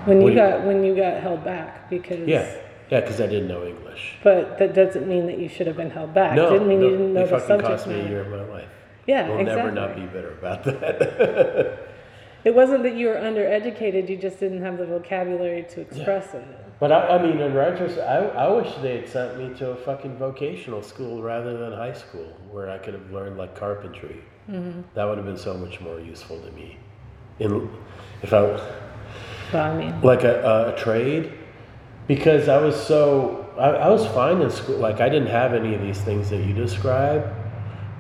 [0.07, 2.49] When you you- got when you got held back because Yeah,
[2.91, 4.15] yeah, because I didn't know English.
[4.23, 6.37] But that doesn't mean that you should have been held back.
[6.37, 8.29] No, didn't mean no, you didn't know it the subject cost me a year of
[8.29, 8.69] my life.
[9.09, 9.63] Yeah, We'll exactly.
[9.65, 11.79] never not be bitter about that.
[12.47, 16.45] It wasn't that you were undereducated; you just didn't have the vocabulary to express it.
[16.79, 19.77] But I, I mean, in retrospect, I, I wish they had sent me to a
[19.77, 24.23] fucking vocational school rather than high school where I could have learned like carpentry.
[24.49, 24.83] Mm-hmm.
[24.95, 26.79] That would have been so much more useful to me.
[27.41, 27.69] In
[28.23, 28.61] if I Well,
[29.55, 31.33] I mean, like a, a, trade,
[32.07, 34.79] because I was so I, I was fine in school.
[34.79, 37.25] Like I didn't have any of these things that you describe,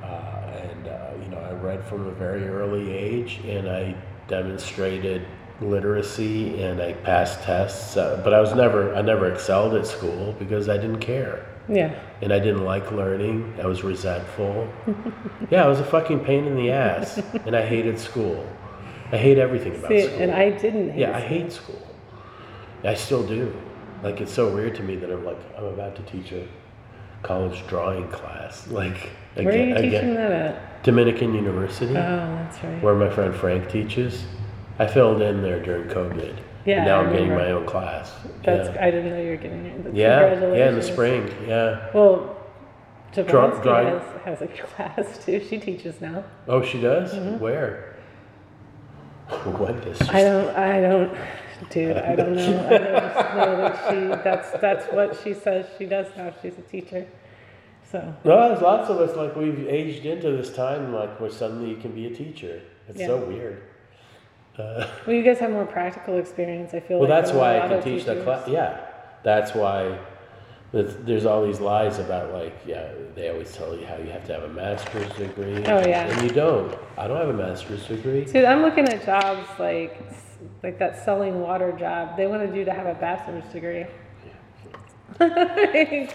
[0.05, 3.97] uh, and uh, you know I read from a very early age, and I
[4.29, 5.27] demonstrated
[5.61, 7.97] literacy and I passed tests.
[7.97, 11.47] Uh, but I was never I never excelled at school because I didn't care.
[11.69, 13.55] yeah, And I didn't like learning.
[13.63, 14.69] I was resentful.
[15.51, 17.19] yeah, I was a fucking pain in the ass.
[17.47, 18.47] and I hated school.
[19.13, 20.19] I hate everything about see, school.
[20.19, 20.91] and I didn't.
[20.91, 21.83] Hate Yeah, I hate school.
[22.85, 23.55] I still do.
[24.03, 26.47] Like it's so weird to me that I'm like I'm about to teach a
[27.27, 28.69] college drawing class.
[28.69, 30.83] Like Where are you again, teaching again that at?
[30.85, 32.81] Dominican University, Oh, that's right.
[32.83, 34.25] where my friend Frank teaches.
[34.79, 36.37] I filled in there during COVID.
[36.65, 38.13] Yeah, And now I'm getting my own class.
[38.45, 38.85] That's yeah.
[38.85, 39.95] I didn't know you were getting it.
[39.95, 41.29] yeah, yeah, in the spring.
[41.49, 41.91] Yeah.
[41.95, 42.37] Well,
[43.13, 45.45] Draw- Javonsky has, has a class too.
[45.49, 46.25] She teaches now.
[46.47, 47.15] Oh, she does.
[47.41, 47.95] Where?
[49.45, 49.99] What is?
[49.99, 50.17] Mm-hmm.
[50.17, 50.57] I don't.
[50.57, 51.19] I don't.
[51.71, 52.67] Dude, I don't know.
[52.67, 54.23] I just know that she.
[54.23, 56.33] That's that's what she says she does now.
[56.43, 57.07] She's a teacher.
[57.91, 61.71] So No, there's lots of us like we've aged into this time like where suddenly
[61.71, 62.61] you can be a teacher.
[62.89, 63.63] It's so weird.
[64.59, 66.73] Uh, well, you guys have more practical experience.
[66.73, 67.25] I feel well, like.
[67.25, 68.49] that's why I can teach the class.
[68.49, 68.81] Yeah,
[69.23, 69.99] that's why.
[70.73, 74.27] There's, there's all these lies about like yeah they always tell you how you have
[74.27, 75.65] to have a master's degree.
[75.65, 76.07] Oh, yeah.
[76.07, 76.77] And you don't.
[76.99, 78.25] I don't have a master's degree.
[78.25, 80.03] Dude, I'm looking at jobs like
[80.63, 82.17] like that selling water job.
[82.17, 83.87] They wanted you to have a bachelor's degree.
[85.17, 86.13] Stupid.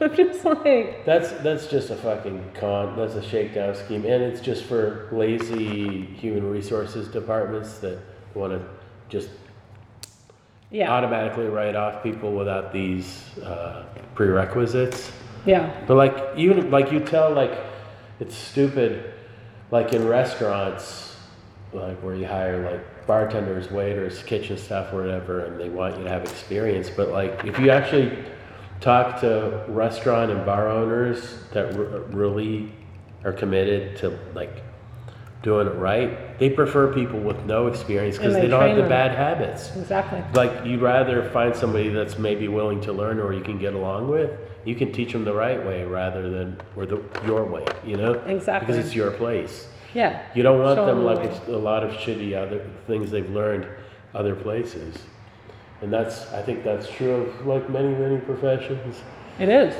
[0.00, 2.96] I'm just like, That's that's just a fucking con.
[2.96, 7.98] That's a shakedown scheme, and it's just for lazy human resources departments that
[8.34, 8.64] want to
[9.10, 9.28] just
[10.70, 13.84] yeah, automatically write off people without these uh,
[14.14, 15.12] prerequisites.
[15.44, 17.52] yeah, But like even like you tell like
[18.18, 19.12] it's stupid,
[19.70, 21.11] like in restaurants,
[21.72, 26.04] like where you hire like bartenders, waiters, kitchen staff, or whatever, and they want you
[26.04, 26.90] to have experience.
[26.90, 28.16] But like if you actually
[28.80, 32.72] talk to restaurant and bar owners that r- really
[33.24, 34.62] are committed to like
[35.42, 38.82] doing it right, they prefer people with no experience because they they don't have the
[38.82, 38.88] them.
[38.88, 40.22] bad habits exactly.
[40.34, 44.08] like you'd rather find somebody that's maybe willing to learn or you can get along
[44.08, 44.30] with
[44.64, 48.12] you can teach them the right way rather than or the your way you know
[48.26, 48.66] Exactly.
[48.68, 52.34] because it's your place Yeah, you don't want them like it's a lot of shitty
[52.34, 53.66] other things they've learned
[54.14, 54.96] other places.
[55.82, 58.96] And that's i think that's true of like many many professions.
[59.38, 59.74] It is.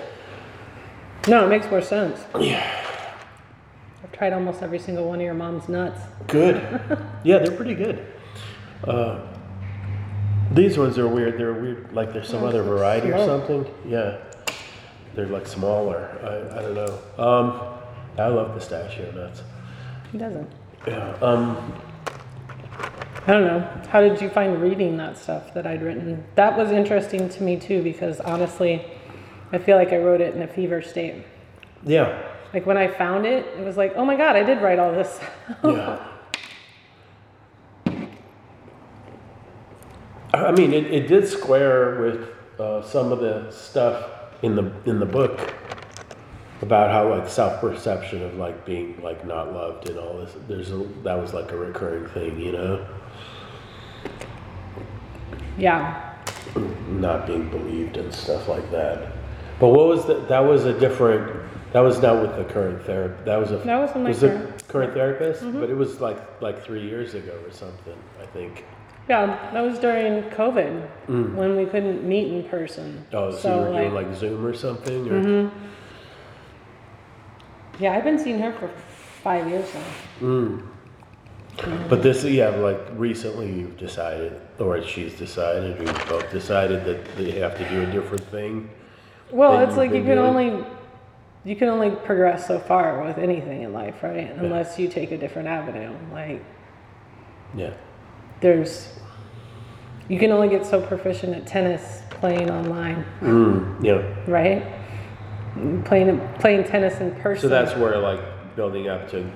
[1.28, 2.20] No, it makes more sense.
[2.40, 2.78] yeah.
[4.02, 6.00] I've tried almost every single one of your mom's nuts.
[6.26, 6.56] good.
[7.24, 8.04] Yeah they're pretty good.
[8.84, 9.20] Uh,
[10.50, 11.38] these ones are weird.
[11.38, 13.64] They're weird like there's some Oh, other variety or something.
[13.86, 14.18] Yeah.
[15.14, 16.10] They're like smaller.
[16.22, 16.98] I, I don't know.
[17.24, 17.68] Um,
[18.18, 19.42] i love pistachio nuts
[20.12, 20.48] He doesn't.
[20.86, 21.72] yeah um,
[23.26, 23.60] I don't know.
[23.88, 26.24] How did you find reading that stuff that I'd written?
[26.34, 28.84] That was interesting to me too because honestly,
[29.52, 31.24] I feel like I wrote it in a fever state.
[31.84, 34.78] yeah Like when I found it, it was like, oh my god, I did write
[34.78, 35.20] all this.
[35.64, 36.08] yeah
[40.34, 42.28] i mean it, it did square with
[42.58, 44.10] uh, some of the stuff
[44.42, 45.54] in the in the book
[46.62, 50.76] about how like self-perception of like being like not loved and all this there's a
[51.02, 52.86] that was like a recurring thing you know
[55.58, 56.14] yeah.
[56.88, 59.12] not being believed and stuff like that
[59.60, 61.40] but what was that that was a different
[61.72, 64.28] that was not with the current therapist that was a That was my was the
[64.28, 64.94] current- Mm-hmm.
[64.94, 68.64] therapist but it was like like three years ago or something i think
[69.08, 73.04] Yeah, that was during COVID when we couldn't meet in person.
[73.12, 75.61] oh so, you were like, doing like zoom or something or Mm-hmm.
[77.78, 78.68] Yeah, I've been seeing her for
[79.22, 80.26] five years now.
[80.26, 80.68] Mm.
[81.88, 87.16] But this, yeah, like recently you've decided, or she's decided, or you've both decided that
[87.16, 88.70] they have to do a different thing.
[89.30, 90.50] Well, it's you've like you been can doing?
[90.50, 90.64] only
[91.44, 94.30] you can only progress so far with anything in life, right?
[94.36, 95.92] Unless you take a different avenue.
[96.12, 96.42] Like
[97.54, 97.72] Yeah.
[98.40, 98.98] there's
[100.08, 104.02] you can only get so proficient at tennis playing online, Mm, yeah.
[104.26, 104.64] right?
[105.84, 107.42] Playing playing tennis in person.
[107.42, 108.20] So that's where like
[108.56, 109.30] building up to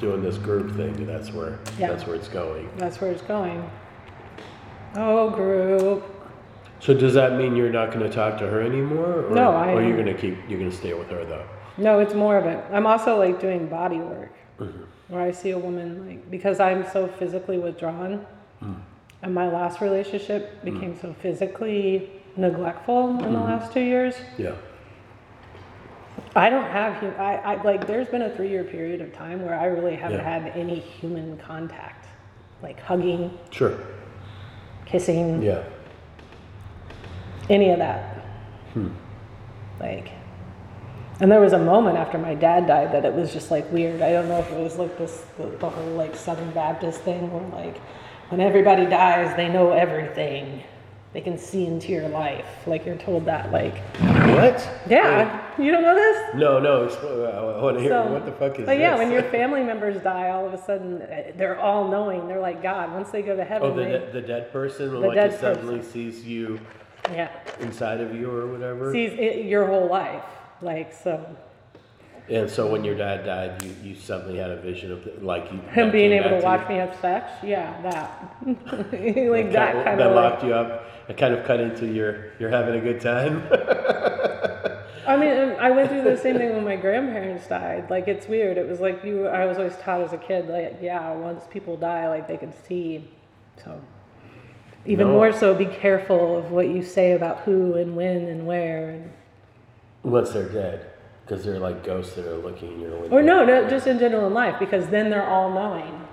[0.00, 1.06] doing this group thing.
[1.06, 1.88] That's where Yeah.
[1.88, 2.68] that's where it's going.
[2.76, 3.62] that's where it's going.
[4.96, 6.04] Oh, group.
[6.80, 9.26] So does that mean you're not going to talk to her anymore?
[9.26, 11.44] Or, No, I Or you're going to keep you're going to stay with her though.
[11.76, 12.62] No, it's more of it.
[12.72, 14.82] I'm also like doing body work Mm-hmm.
[15.08, 18.26] where I see a woman like because I'm so physically withdrawn
[18.62, 18.74] Mm.
[19.22, 23.32] and my last relationship became so physically neglectful in Mm-hmm.
[23.32, 24.14] the last two years.
[24.36, 24.52] Yeah.
[26.36, 29.58] I don't have I, I like there's been a three year period of time where
[29.58, 30.38] I really haven't Yeah.
[30.40, 32.06] had any human contact.
[32.62, 33.72] Like hugging, Sure.
[34.84, 35.62] kissing, Yeah.
[37.48, 38.18] any of that.
[38.74, 38.88] Hmm.
[39.80, 40.10] Like,
[41.20, 44.02] and there was a moment after my dad died that it was just like weird.
[44.02, 47.30] I don't know if it was like this, the, the whole like Southern Baptist thing
[47.32, 47.78] where like
[48.28, 50.62] when everybody dies, they know everything.
[51.12, 52.46] They can see into your life.
[52.68, 54.68] Like you're told that, like, What?
[54.88, 56.34] yeah, you don't know this?
[56.36, 56.84] No, no.
[56.88, 60.00] I want to hear So- what the fuck is But yeah, when your family members
[60.02, 62.28] die, all of a sudden uh, they're all knowing.
[62.28, 62.92] They're like God.
[62.92, 65.32] Once they go to heaven, Oh, the, they, de- the dead person, The like dead
[65.32, 66.60] it suddenly sees you
[67.10, 68.92] yeah, inside of you or whatever.
[68.92, 70.22] sees it, your whole life.
[70.62, 71.26] Like so,
[72.28, 75.58] and so when your dad died, you, you suddenly had a vision of like you,
[75.72, 76.68] him being able to watch you.
[76.68, 80.14] me have sex, yeah, that, like That that kind that of.
[80.14, 80.84] Like, locked you up.
[81.10, 83.42] It kind of cut into your you're having a good time.
[85.08, 87.90] I mean, I went through the same thing when my grandparents died.
[87.90, 88.56] Like it's weird.
[88.56, 89.26] It was like you.
[89.26, 92.52] I was always taught as a kid, like yeah, once people die, like they can
[92.52, 93.10] see.
[93.56, 93.80] So
[94.86, 95.14] even No.
[95.14, 98.90] more so, be careful of what you say about who and when and where.
[98.90, 99.10] And,
[100.04, 100.90] Once they're dead,
[101.26, 103.16] because they're like ghosts that are looking in your window.
[103.16, 106.06] or no, no, just in general in life, because then they're all knowing.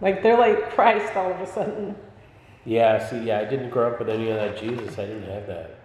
[0.00, 1.94] Like they're like Christ all of a sudden.
[2.68, 3.08] Yeah.
[3.08, 4.98] See, yeah, I didn't grow up with any of that Jesus.
[4.98, 5.76] I didn't have that.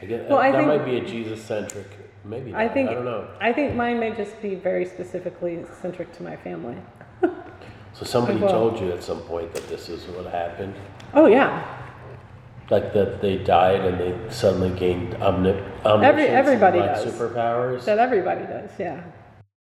[0.00, 1.86] I get, Well, I that think- might be a Jesus centric.
[2.24, 2.54] Maybe.
[2.54, 3.26] I think I don't know.
[3.40, 6.76] I think mine may just be very specifically centric to my family.
[7.94, 10.74] So somebody Well- told you at some point that this is what happened.
[11.12, 11.62] Oh yeah,
[12.70, 17.12] Like that they died and they suddenly gained omni- omniscience Every- everybody and, like, does.
[17.12, 17.84] superpowers.
[17.84, 19.02] That everybody does, yeah.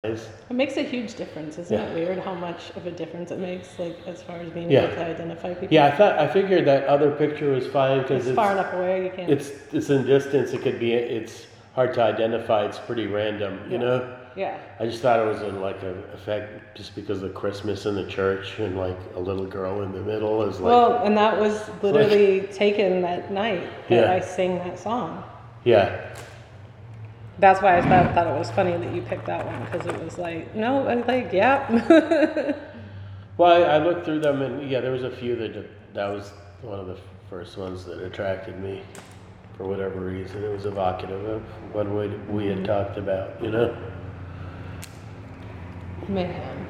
[0.05, 0.19] It
[0.51, 1.85] makes a huge difference, isn't Yeah.
[1.87, 4.87] it weird how much of a difference it makes, like as far as being Yeah.
[4.87, 5.69] able to identify people?
[5.71, 8.75] Yeah, I thought I figured that other picture was fine because It's it's, far enough
[8.75, 9.31] away you can't.
[9.31, 10.53] it's it's in distance.
[10.55, 11.47] It could be it's
[11.77, 12.65] hard to identify.
[12.65, 13.85] It's pretty random, you Yeah.
[13.85, 14.09] know.
[14.35, 14.55] yeah.
[14.81, 18.07] I just thought it was in like a effect just because of Christmas in the
[18.07, 21.71] church and like a little girl in the middle is like well, and that was
[21.83, 24.09] literally taken that night that.
[24.11, 25.23] I sang that song.
[25.63, 25.91] yeah
[27.43, 30.01] That's why I thought, thought it was funny that you picked that one because it
[30.01, 32.57] was like, no, I like, yeah.
[33.37, 36.31] Well, I, I looked through them, and yeah, there was a few that that was
[36.61, 36.99] one of the
[37.29, 38.83] first ones that attracted me
[39.57, 40.45] for whatever reason.
[40.45, 41.43] It was evocative of
[41.73, 43.77] what we, we had talked about, you know.
[46.09, 46.67] Man.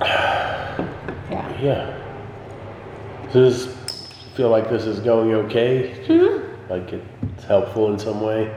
[0.00, 1.60] Yeah.
[1.60, 3.32] Yeah.
[3.32, 6.04] Does this feel like this is going okay?
[6.06, 6.70] Mm-hmm.
[6.70, 8.54] Like it's helpful in some way?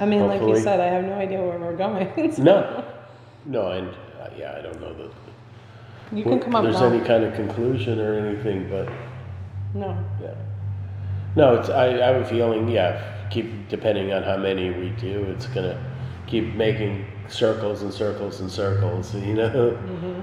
[0.00, 2.32] I mean, like you said, I have no idea where we're going.
[2.34, 2.84] so No,
[3.46, 3.88] no, and
[4.20, 5.10] uh, yeah, I don't know that
[6.16, 6.86] You can come up there's now.
[6.86, 8.88] any kind of conclusion or anything, but
[9.74, 9.96] No.
[10.22, 10.34] yeah.
[11.36, 15.24] No, it's I, I have a feeling, yeah, keep depending on how many we do,
[15.24, 15.78] it's gonna
[16.26, 19.50] keep making circles and circles and circles, you know?
[19.50, 20.20] Mm-hmm.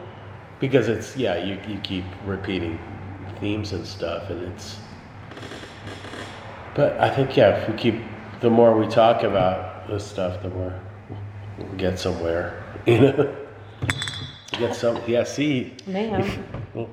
[0.60, 2.80] Because it's yeah, you you keep repeating
[3.39, 4.77] themes and stuff and it's
[6.73, 7.95] but I think yeah, if we keep
[8.41, 10.74] the more we talk about this stuff, the more
[11.57, 12.62] we'll get somewhere.
[12.86, 13.36] You know?
[14.60, 16.22] Get some yeah, see Man.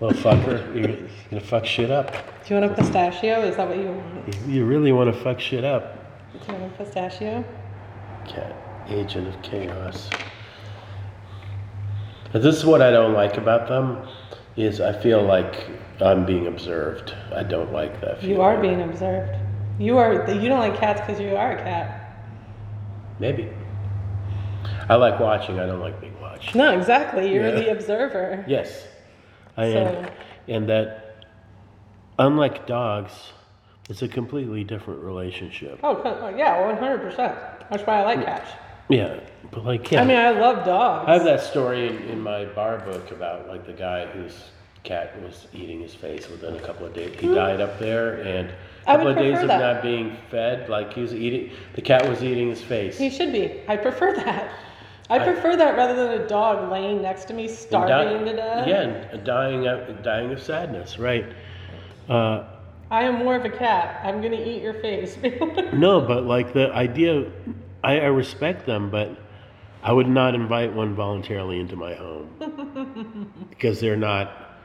[0.00, 2.12] little, fucker, you're gonna fuck shit up.
[2.44, 3.42] Do you want a pistachio?
[3.42, 4.48] Is that what you want?
[4.48, 5.94] You- really want to fuck shit up.
[6.32, 7.44] Do you want a pistachio?
[8.26, 8.52] Cat,
[8.88, 10.10] agent of chaos.
[12.32, 14.06] But this is what I don't like about them,
[14.56, 15.70] is I feel like
[16.00, 17.14] I'm being observed.
[17.32, 18.22] I don't like that.
[18.22, 19.38] You are being observed.
[19.78, 20.30] You are.
[20.30, 22.26] You don't like cats because you are a cat.
[23.18, 23.50] Maybe.
[24.88, 25.60] I like watching.
[25.60, 26.54] I don't like being watched.
[26.54, 27.32] No, exactly.
[27.32, 27.54] You're Yeah.
[27.54, 28.44] the observer.
[28.48, 28.86] Yes,
[29.56, 30.10] I am.
[30.46, 31.24] And that,
[32.18, 33.32] unlike dogs,
[33.88, 35.78] it's a completely different relationship.
[35.82, 37.36] Oh, oh, yeah, one hundred percent.
[37.70, 38.50] That's why I like cats.
[38.88, 40.00] Yeah, but like yeah.
[40.00, 41.08] I mean, I love dogs.
[41.08, 44.50] I have that story in, in my bar book about like the guy whose
[44.84, 47.14] cat was eating his face within a couple of days.
[47.20, 47.34] He hmm.
[47.34, 48.50] died up there, and
[48.88, 48.92] a.
[48.92, 49.60] I would couple of days of that.
[49.74, 50.68] not being fed.
[50.68, 52.98] Like he was eating, the cat was eating his face.
[52.98, 53.60] He should be.
[53.68, 54.50] I prefer that.
[55.10, 58.36] I I- prefer that rather than a dog laying next to me, starving di- to
[58.36, 58.68] death.
[58.68, 61.24] Yeah, dying of, dying of sadness, right?
[62.08, 62.44] Uh,
[62.90, 64.00] I am more of a cat.
[64.04, 65.16] I'm gonna eat your face.
[65.72, 67.30] no, but like the idea,
[67.84, 69.16] I, I respect them, but
[69.82, 74.58] I would not invite one voluntarily into my home because they're not.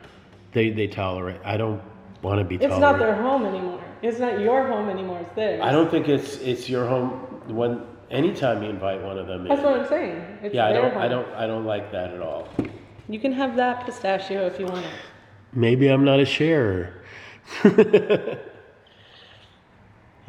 [0.53, 1.41] They they tolerate.
[1.43, 1.81] I don't
[2.23, 2.55] want to be.
[2.55, 3.83] it's not their home anymore.
[4.01, 5.19] It's not your home anymore.
[5.19, 5.61] It's theirs.
[5.63, 7.11] I don't think it's it's your home
[7.47, 9.47] when anytime you invite one of them in.
[9.49, 10.39] That's what I'm saying.
[10.41, 11.01] It's yeah, I don't home.
[11.01, 12.47] I don't I don't like that at all.
[13.09, 14.91] You can have that pistachio if you want it.
[15.53, 17.03] Maybe I'm not a sharer.
[17.63, 17.75] you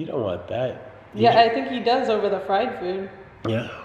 [0.05, 0.93] don't want that.
[1.15, 3.09] You Yeah, I think he does over the fried food.
[3.49, 3.84] yeah.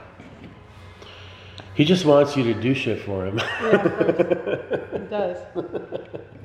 [1.80, 3.40] He just wants you to do shit for him.
[3.62, 5.38] Yeah, he does.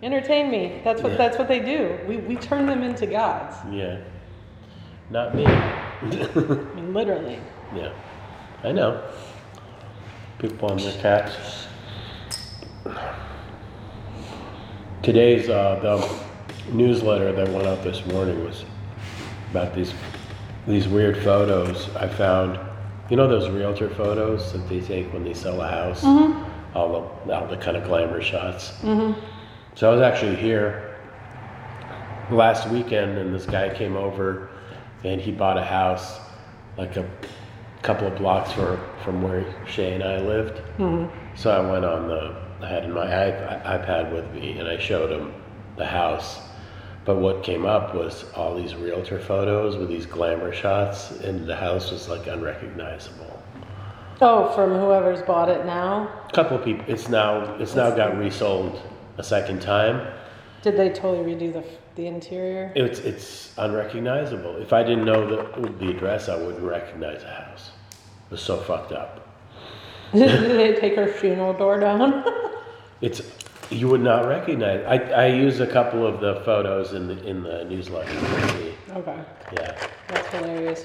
[0.00, 0.80] Entertain me.
[0.84, 1.18] That's what Yeah.
[1.18, 1.98] that's what they do.
[2.06, 3.56] We we turn them into gods.
[3.72, 3.96] yeah.
[5.10, 5.44] Not me.
[5.46, 6.04] I
[6.76, 7.40] mean, literally.
[7.74, 7.92] yeah.
[8.62, 9.02] I know.
[10.38, 11.66] People on their cats.
[15.02, 18.64] Today's uh, the newsletter that went out this morning was
[19.50, 19.92] about these
[20.68, 22.60] these weird photos I found.
[23.10, 26.02] You know those realtor photos that they take when they sell a house,
[26.74, 28.70] all the all the kind of glamour shots.
[28.82, 29.20] Mm-hmm.
[29.74, 30.96] So I was actually here
[32.30, 34.48] last weekend, and this guy came over,
[35.02, 36.18] and he bought a house
[36.78, 37.08] like a
[37.82, 40.60] couple of blocks from from where Shay and I lived.
[41.36, 45.10] So I went on the, I had my iP- iPad with me and I showed
[45.10, 45.34] him
[45.76, 46.38] the house.
[47.04, 51.54] But what came up was all these realtor photos with these glamour shots, and the
[51.56, 53.42] house was like unrecognizable.
[54.20, 56.08] Oh, from whoever's bought it now.
[56.28, 58.80] A couple of people, it's now it's now got resold
[59.18, 60.06] a second time.
[60.62, 61.64] Did they totally redo the
[61.96, 62.72] the interior?
[62.74, 64.56] It's it's unrecognizable.
[64.56, 67.70] If I didn't know the, the address, I wouldn't recognize the house.
[67.90, 69.28] It was so fucked up.
[70.14, 72.24] Did they take her funeral door down?
[73.00, 73.20] It's
[73.70, 74.84] you would not recognize.
[74.86, 78.12] I I use a couple of the photos in the in the newsletter.
[78.12, 78.74] You can see.
[78.96, 79.18] okay,
[79.52, 79.76] Yeah,
[80.08, 80.82] that's hilarious.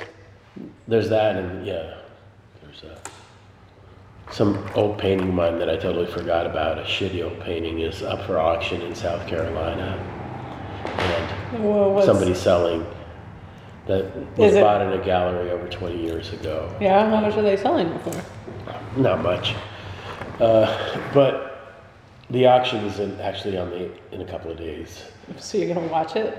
[0.88, 1.96] there's that, and yeah,
[2.62, 2.98] there's a
[4.32, 6.78] some old painting of mine that I totally forgot about.
[6.78, 9.98] A shitty old painting is up for auction in South Carolina,
[11.60, 12.86] Well, what's- somebody selling
[13.88, 14.06] that
[14.38, 16.70] was it- bought in a gallery over 20 years ago.
[16.80, 18.22] Yeah, how much are they selling it for?
[19.00, 19.56] Not much.
[20.40, 20.68] Uh,
[21.14, 21.49] but
[22.30, 25.04] the auction is in, actually on the in a couple of days.
[25.38, 26.38] So you're gonna watch it?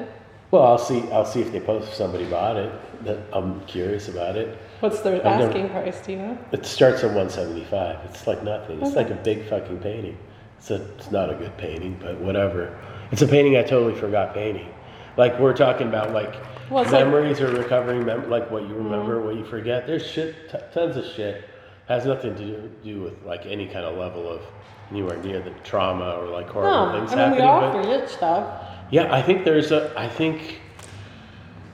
[0.51, 1.01] Well, I'll see.
[1.13, 2.73] I'll see if they post if somebody bought it.
[3.05, 4.59] That I'm curious about it.
[4.81, 6.01] What's the I've never- asking price?
[6.05, 6.39] Do you know?
[6.53, 7.99] It starts at 175.
[8.07, 8.81] It's like nothing.
[8.83, 10.19] It's like a big fucking painting.
[10.59, 12.77] It's a, it's not a good painting, but whatever.
[13.13, 14.69] It's a painting I totally forgot painting.
[15.17, 16.35] Like we're talking about like
[16.71, 17.11] Well, it's like- Mm-hmm.
[17.13, 19.87] memories or recovering mem- like what you remember, what you forget.
[19.87, 21.45] There's shit, t- tons of shit.
[21.89, 24.43] Has nothing to do, do with like any kind of level of
[24.91, 27.45] anywhere near the trauma or like horrible No, things I mean happening.
[27.45, 28.67] we all but- forget stuff.
[28.91, 29.93] yeah, I think there's a.
[29.97, 30.61] I think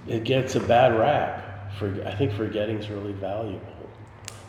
[0.06, 1.42] it gets a bad rap.
[1.78, 3.60] For I think forgetting's really valuable.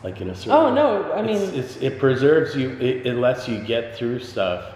[0.02, 0.52] Like in a certain.
[0.52, 2.70] Oh no, I mean it's, it's it preserves you.
[2.80, 4.74] It, it lets you get through stuff.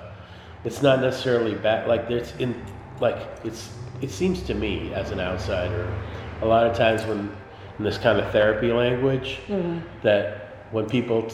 [0.65, 1.89] It's not necessarily bad.
[1.89, 2.61] Like there's in
[3.01, 3.71] like it's.
[4.01, 5.87] It seems to me as an outsider,
[6.41, 7.31] a lot of times when
[7.79, 9.79] in this kind of therapy language, Mm-hmm.
[10.03, 11.29] that when people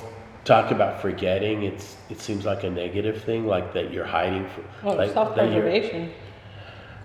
[0.45, 4.49] talk about forgetting, it's it seems like a negative thing, like that you're hiding.
[4.49, 6.13] For, oh, like, self-preservation.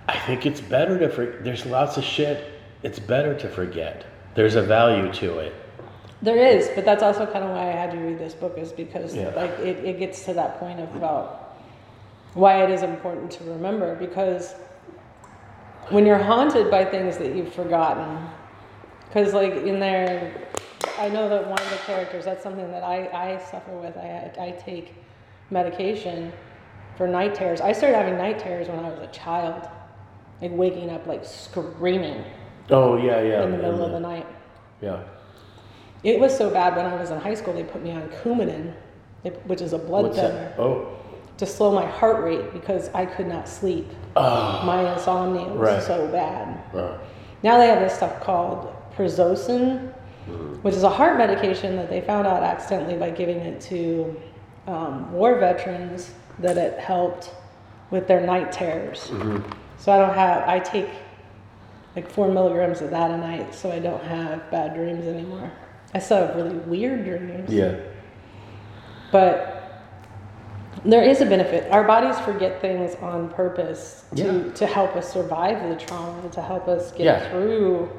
[0.07, 2.51] I think it's better to for, there's lots of shit.
[2.83, 4.05] It's better to forget.
[4.35, 5.55] There's a value to it.
[6.21, 8.71] There is, but that's also kind of why I had to read this book is
[8.71, 9.31] because Yeah.
[9.35, 11.57] like it, it gets to that point of about
[12.33, 14.55] why it is important to remember because
[15.89, 18.25] when you're haunted by things that you've forgotten,
[19.07, 20.33] because like in there,
[20.97, 23.95] I know that one of the characters, that's something that I, I suffer with.
[23.97, 24.93] I, I take
[25.49, 26.31] medication
[26.97, 27.61] for night terrors.
[27.61, 29.67] I started having night terrors when I was a child,
[30.41, 32.23] like waking up like screaming
[32.69, 33.43] Oh yeah, yeah.
[33.43, 34.27] in the middle of the and, night.
[34.81, 35.03] Yeah.
[36.03, 38.73] It was so bad when I was in high school, they put me on Coumadin,
[39.45, 40.59] which is a blood What's thinner, that?
[40.59, 40.97] Oh.
[41.37, 43.87] to slow my heart rate because I could not sleep.
[44.15, 45.83] My insomnia was Right.
[45.83, 46.61] so bad.
[46.75, 46.97] Uh,
[47.41, 48.73] Now they have this stuff called
[50.27, 54.15] Prazosin, which is a heart medication that they found out accidentally by giving it to
[54.67, 57.31] um, war veterans that it helped
[57.91, 59.11] with their night terrors.
[59.77, 60.89] So I don't have, I take
[61.95, 65.51] like four milligrams of that a night so I don't have bad dreams anymore.
[65.93, 67.51] I still have really weird dreams.
[67.53, 67.75] yeah.
[69.11, 69.49] But
[70.85, 71.71] there is a benefit.
[71.71, 74.53] Our bodies forget things on purpose to, Yeah.
[74.53, 77.29] to help us survive the trauma, to help us get Yeah.
[77.29, 77.89] through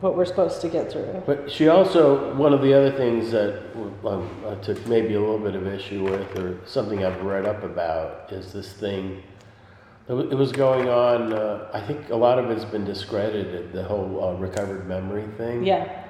[0.00, 1.22] what we're supposed to get through.
[1.26, 3.62] But she also one of the other things that
[4.06, 7.62] um, I took maybe a little bit of issue with, or something I've read up
[7.64, 9.22] about, is this thing.
[10.08, 11.32] It wa- it was going on.
[11.32, 13.72] Uh, I think a lot of it's been discredited.
[13.72, 15.64] The whole uh, recovered memory thing.
[15.64, 16.04] Yeah,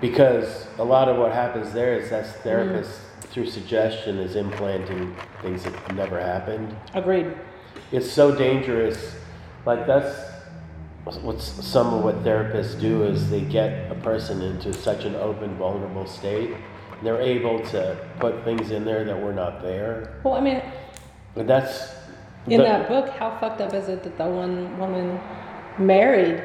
[0.00, 2.48] Because a lot of what happens there is that Mm-hmm.
[2.48, 2.98] therapists,
[3.30, 6.74] through suggestion, is implanting things that never happened.
[6.94, 7.32] agreed.
[7.92, 9.14] It's so dangerous.
[9.66, 10.16] Like that's
[11.04, 15.56] what's some of what therapists do is they get a person into such an open,
[15.56, 16.50] vulnerable state.
[16.98, 20.20] And they're able to put things in there that were not there.
[20.24, 20.62] Well, I mean,
[21.34, 21.94] But that's
[22.46, 25.18] in that book, how fucked up is it that the one woman
[25.78, 26.44] married?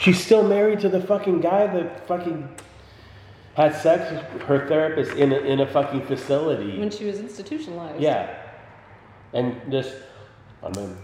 [0.00, 2.48] She's still married to the fucking guy that fucking
[3.54, 6.78] had sex with her therapist in a, in a fucking facility.
[6.78, 8.00] when she was institutionalized.
[8.00, 8.34] Yeah.
[9.32, 9.94] And just,
[10.62, 10.96] I mean,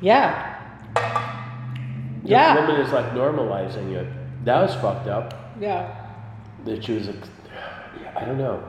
[0.00, 0.65] Yeah.
[0.96, 2.54] This Yeah.
[2.54, 4.06] woman is like normalizing it.
[4.44, 5.54] That was fucked up.
[5.60, 5.94] Yeah.
[6.64, 7.14] That she was, a,
[8.16, 8.62] I don't know.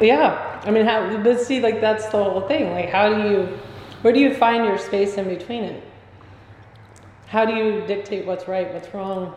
[0.00, 0.60] Yeah.
[0.64, 2.72] I mean, how, but see, like, that's the whole thing.
[2.72, 3.58] Like, how do you,
[4.02, 5.82] where do you find your space in between it?
[7.28, 9.34] How do you dictate what's right, what's wrong?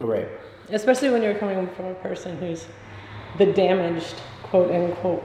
[0.00, 0.28] Right.
[0.70, 2.66] Especially when you're coming from a person who's
[3.38, 5.24] the damaged, quote unquote,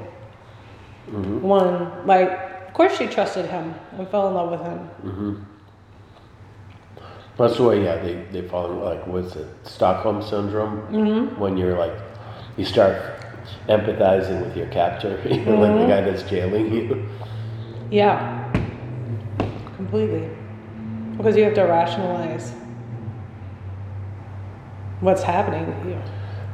[1.08, 1.42] mm-hmm.
[1.42, 2.08] one.
[2.08, 4.90] Like, of course she trusted him and fell in love with him.
[5.06, 5.46] Mhm.
[7.38, 10.82] That's the way, yeah, they, they fall in, like, what's it, Stockholm Syndrome?
[10.92, 11.40] Mm-hmm.
[11.40, 11.94] When you're like,
[12.58, 13.00] you start
[13.70, 17.08] empathizing with your captor, you know, like the guy that's jailing you.
[17.92, 18.52] Yeah.
[19.76, 20.28] Completely.
[21.16, 22.54] Because you have to rationalize
[25.00, 26.02] what's happening to you.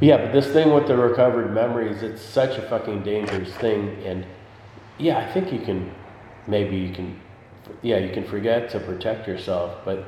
[0.01, 3.95] Yeah, but this thing with the recovered memories, it's such a fucking dangerous thing.
[4.03, 4.25] And
[4.97, 5.93] yeah, I think you can,
[6.49, 7.19] maybe you can,
[7.81, 9.77] yeah, you can forget to protect yourself.
[9.85, 10.05] But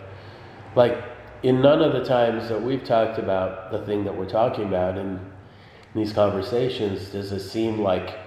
[0.76, 0.97] like
[1.43, 4.97] in none of the times that we've talked about the thing that we're talking about
[4.97, 5.19] in,
[5.93, 8.18] these conversations, does it seem like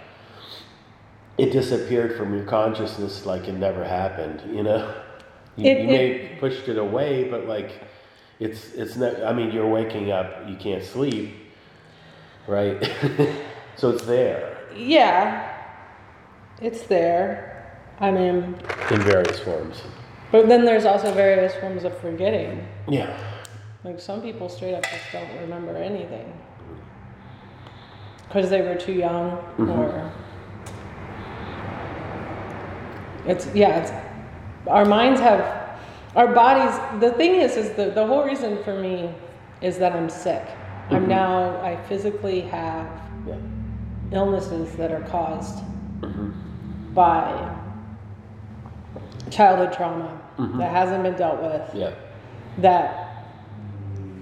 [1.38, 4.94] it disappeared from your consciousness like it never happened, you know?
[5.56, 7.70] You, It- you may pushed it away, but like
[8.40, 9.22] it's it's not.
[9.22, 11.32] I mean, you're waking up, you can't sleep,
[12.48, 12.82] right?
[13.76, 14.58] so it's there.
[14.76, 15.48] Yeah.
[16.60, 17.53] It's there.
[18.00, 18.56] I mean,
[18.90, 19.82] in various forms.
[20.32, 22.66] but then there's also various forms of forgetting.
[22.88, 23.16] Yeah.
[23.84, 26.32] Like some people straight up just don't remember anything
[28.34, 29.70] because they were too young mm-hmm.
[29.70, 30.12] or
[33.26, 33.92] it's yeah it's
[34.66, 35.78] our minds have
[36.16, 39.14] our bodies the thing is is the, the whole reason for me
[39.60, 40.44] is that i'm sick
[40.90, 41.10] i'm mm-hmm.
[41.10, 42.86] now i physically have
[43.26, 43.36] Yeah.
[44.12, 45.58] illnesses that are caused
[46.00, 46.30] mm-hmm.
[46.92, 47.53] by
[49.34, 50.58] childhood trauma mm-hmm.
[50.58, 51.94] that hasn't been dealt with Yeah.
[52.58, 53.00] that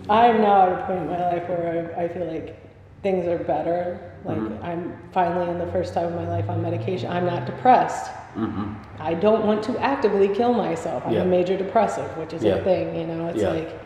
[0.08, 2.58] I'm now at a point in my life where I, I feel like
[3.02, 4.12] things are better.
[4.24, 4.64] Like mm-hmm.
[4.64, 7.10] I'm finally in the first time in my life on medication.
[7.10, 8.10] I'm not depressed.
[8.34, 8.72] Mm-hmm.
[8.98, 11.02] I don't want to actively kill myself.
[11.06, 11.22] I'm Yeah.
[11.22, 12.54] a major depressive, which is Yeah.
[12.54, 12.96] a thing.
[12.96, 13.50] You know, it's Yeah.
[13.50, 13.80] like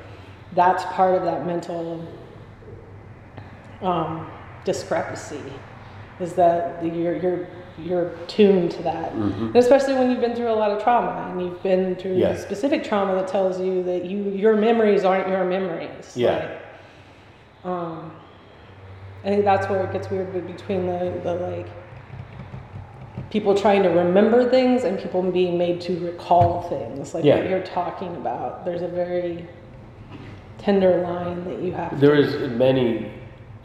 [0.55, 2.05] that's part of that mental
[3.83, 4.31] um,
[4.65, 5.43] discrepancy.
[6.21, 7.47] Is that you're you're
[7.83, 11.43] you're tuned to that, and especially when you've been through a lot of trauma and
[11.43, 12.35] you've been through Yeah.
[12.37, 16.17] specific trauma that tells you that you your memories aren't your memories.
[16.17, 16.57] Yeah.
[17.65, 18.13] Like, um,
[19.25, 21.67] I think that's where it gets weird between the, the like
[23.31, 27.37] people trying to remember things and people being made to recall things like Yeah.
[27.39, 28.65] what you're talking about.
[28.65, 29.47] There's a very
[30.59, 32.01] tender line that you have.
[32.01, 33.11] There is many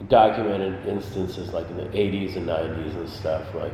[0.09, 3.71] documented instances like in the 80s and 90s and stuff like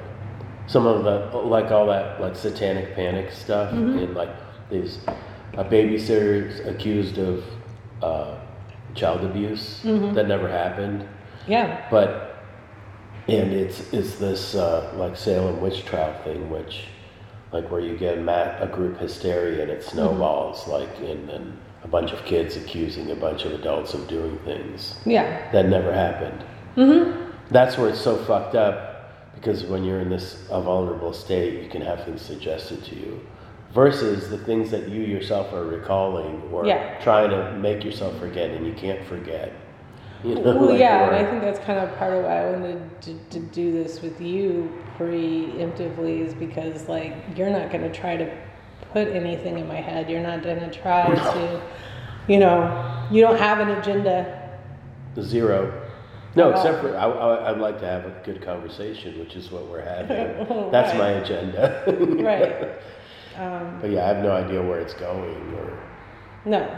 [0.68, 4.30] some of the like all that like satanic panic stuff and like
[4.70, 5.00] these
[5.54, 7.44] a babysitter accused of
[8.04, 8.38] uh,
[8.94, 11.08] child abuse that never happened
[11.48, 11.88] yeah.
[11.90, 12.28] but
[13.28, 16.86] and it's it's this uh, like Salem witch trial thing, which
[17.52, 21.88] like where you get a, a group hysteria and it snowballs, like and then a
[21.88, 25.52] bunch of kids accusing a bunch of adults of doing things Yeah.
[25.52, 26.44] that never happened.
[26.76, 27.32] Mm-hmm.
[27.50, 28.97] That's where it's so fucked up
[29.40, 33.20] because when you're in this a vulnerable state, you can have things suggested to you.
[33.74, 37.00] Versus the things that you yourself are recalling or Yeah.
[37.02, 39.52] trying to make yourself forget and you can't forget.
[40.24, 42.52] You know, Well, like, yeah, and I think that's kind of part of why I
[42.52, 47.94] wanted to, to do this with you preemptively is because like you're not going to
[47.94, 48.30] try to
[48.94, 50.10] put anything in my head.
[50.10, 51.62] You're not going to try to,
[52.28, 54.50] you know, you don't have an agenda.
[55.22, 55.87] Zero.
[56.38, 59.66] No, except for I, I, I'd like to have a good conversation, which is what
[59.68, 60.18] we're having.
[60.72, 60.98] That's right.
[60.98, 61.84] my agenda.
[62.24, 62.70] Right.
[63.38, 65.80] Um, But yeah, I have no idea where it's going, or
[66.46, 66.76] no.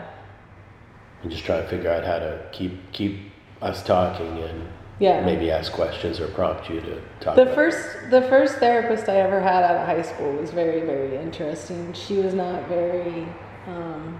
[1.23, 3.31] I'm just trying to figure out how to keep keep
[3.61, 4.67] us talking and
[4.99, 5.23] Yeah.
[5.25, 7.37] maybe ask questions or prompt you to talk.
[7.37, 7.79] The first,
[8.09, 11.93] the first therapist I ever had out of high school was very, very interesting.
[11.93, 13.25] She was not very.
[13.65, 14.19] Um,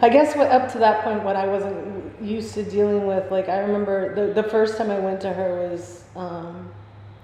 [0.00, 3.48] I guess what up to that point, what I wasn't used to dealing with, like
[3.48, 6.70] I remember the the first time I went to her was um,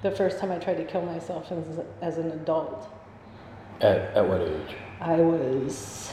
[0.03, 2.89] the first time I tried to kill myself as, as an adult.
[3.81, 4.77] At, at what age?
[5.01, 6.13] I was.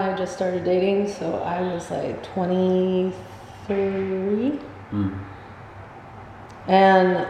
[0.00, 3.12] I just started dating, so I was like twenty
[3.66, 4.58] three.
[4.92, 5.18] Mm.
[6.68, 7.26] And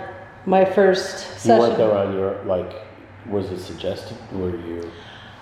[0.47, 2.73] my first You session, weren't there on your like.
[3.29, 4.17] Was it suggested?
[4.33, 4.89] Were you,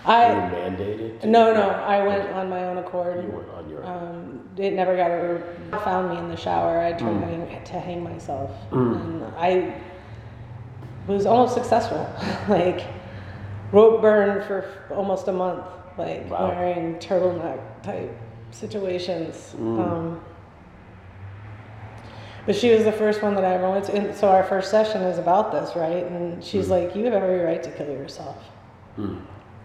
[0.07, 1.21] were I you mandated?
[1.21, 3.33] to- no no I went on my own You accord.
[3.33, 3.85] went on your.
[3.87, 5.43] Um, it never got over.
[5.85, 6.79] Found me in the shower.
[6.81, 7.49] I tried Mm.
[7.49, 9.01] hang, to hang myself, Mm.
[9.01, 9.75] and I
[11.07, 12.07] was almost successful.
[12.49, 12.85] like
[13.73, 15.65] rope burn for f- almost a month.
[15.99, 16.49] Like Wow.
[16.49, 18.11] wearing turtleneck type
[18.51, 19.55] situations.
[19.59, 19.79] Mm.
[19.81, 20.21] Um,
[22.47, 23.95] but she was the first one that I ever went to.
[23.97, 26.05] And so our first session is about this, right?
[26.05, 28.37] And she's like, "You have every right to kill yourself."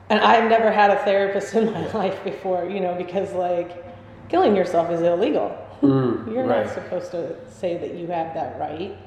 [0.09, 3.85] And I've never had a therapist in my life before, you know, because like
[4.29, 5.55] killing yourself is illegal.
[5.81, 6.65] Mm, You're right.
[6.65, 8.97] not supposed to say that you have that right.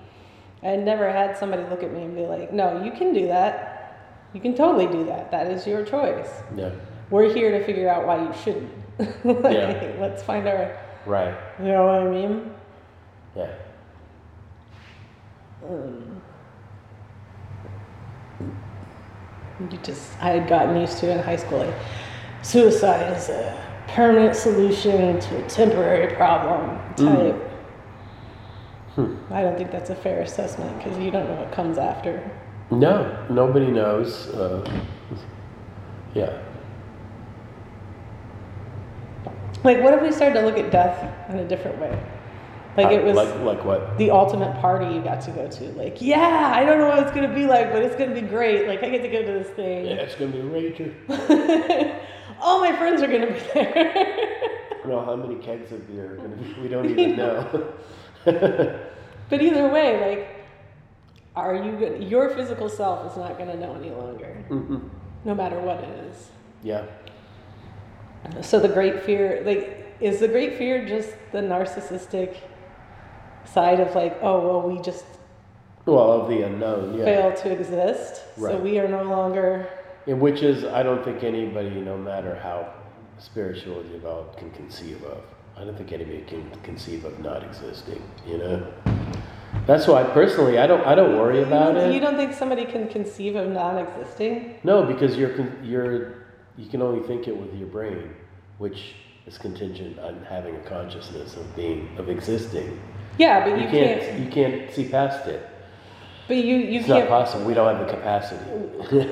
[0.63, 3.99] I never had somebody look at me and be like, "No, you can do that.
[4.33, 5.31] You can totally do that.
[5.33, 6.29] That is your choice.
[6.57, 6.71] Yeah.
[7.11, 8.73] We're here to figure out why you shouldn't."
[9.25, 9.93] like, Yeah.
[9.99, 10.79] Let's find our.
[11.05, 11.35] Right.
[11.59, 12.55] You know what I mean?
[13.37, 13.51] Yeah.
[19.71, 21.75] You just, I had gotten used to in high school, like,
[22.43, 23.59] suicide is a
[23.89, 27.51] permanent solution to a temporary problem type.
[29.31, 32.31] I don't think that's a fair assessment because you don't know what comes after.
[32.71, 34.29] No, nobody knows.
[34.29, 34.65] Uh,
[36.15, 36.39] yeah.
[39.65, 41.99] Like, what if we started to look at death in a different way?
[42.77, 43.99] Like, it was like like what?
[43.99, 45.65] the ultimate party you got to go to.
[45.73, 48.19] Like, yeah, I don't know what it's going to be like, but it's going to
[48.19, 48.67] be great.
[48.67, 49.87] Like, I get to go to this thing.
[49.87, 52.01] Yeah, it's gonna be a rager.
[52.41, 54.73] All my friends are going to be there.
[54.73, 56.55] I don't know how many kegs of beer are gonna be.
[56.63, 57.73] We don't even know.
[58.25, 60.29] but either way, like,
[61.37, 62.05] are you good?
[62.05, 64.89] Your physical self is not going to know any longer, Mhm.
[65.27, 66.31] no matter what it is.
[66.63, 66.85] Yeah.
[68.41, 72.37] So the great fear, like, is the great fear just the narcissistic
[73.45, 75.05] side of like, oh well, we just
[75.87, 77.05] Well, of the unknown, yeah.
[77.05, 79.69] fail to exist, so we are no longer.
[80.07, 82.73] And which is, I don't think anybody, no matter how
[83.19, 85.23] spiritually developed, can conceive of.
[85.57, 88.03] I don't think anybody can conceive of not existing.
[88.27, 88.73] You know.
[89.67, 91.95] That's why personally, I don't, I don't worry about You it.
[91.95, 94.59] You don't think somebody can conceive of non-existing?
[94.65, 96.15] No, because you're, you're,
[96.57, 98.15] you can only think it with your brain,
[98.59, 98.95] which
[99.27, 102.81] is contingent on having a consciousness of being, of existing.
[103.19, 104.19] Yeah, but You you, can't, can't.
[104.19, 105.49] you can't see past it.
[106.29, 107.09] But you you It's not can't.
[107.09, 107.45] possible.
[107.45, 108.45] We don't have the capacity.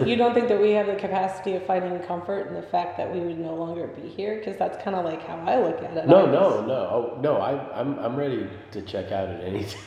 [0.08, 3.12] You don't think that we have the capacity of finding comfort in the fact that
[3.12, 4.38] we would no longer be here?
[4.38, 6.06] Because that's kind of like how I look at it.
[6.06, 7.36] No, I no, no, oh, no.
[7.38, 9.82] I, I'm, I'm ready to check out at any time.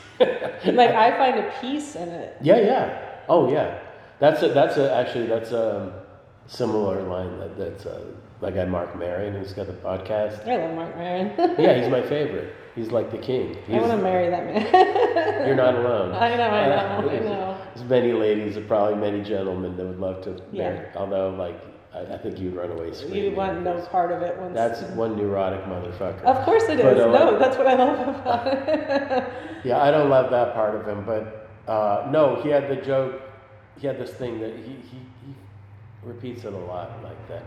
[0.76, 2.38] Like I find a peace in it.
[2.42, 3.00] yeah, yeah.
[3.30, 3.80] Oh, yeah.
[4.20, 6.04] That's a, that's a, actually, that's a
[6.48, 8.04] similar line that, that's uh
[8.44, 10.46] my guy Marc Maron, who's got the podcast.
[10.48, 11.32] I love Marc Maron.
[11.60, 12.54] Yeah, he's my favorite.
[12.76, 13.58] He's like the king.
[13.70, 15.48] I want to marry that man.
[15.48, 16.12] You're not alone.
[16.14, 17.58] I know, I know, I There's- know.
[17.76, 20.70] There's many ladies and probably many gentlemen that would love to Yeah.
[20.74, 20.88] marry.
[20.96, 21.60] Although, like,
[21.94, 23.24] I, I think you'd run away screaming.
[23.24, 24.54] You'd want no part of it once.
[24.54, 26.22] That's one neurotic motherfucker.
[26.24, 26.86] Of course it is.
[26.86, 29.24] But, uh, no, that's what I love about it.
[29.64, 33.22] Yeah, I don't love that part of him, but uh, no, he had the joke.
[33.80, 35.34] He had this thing that he, he, he
[36.04, 37.44] repeats it a lot, like that,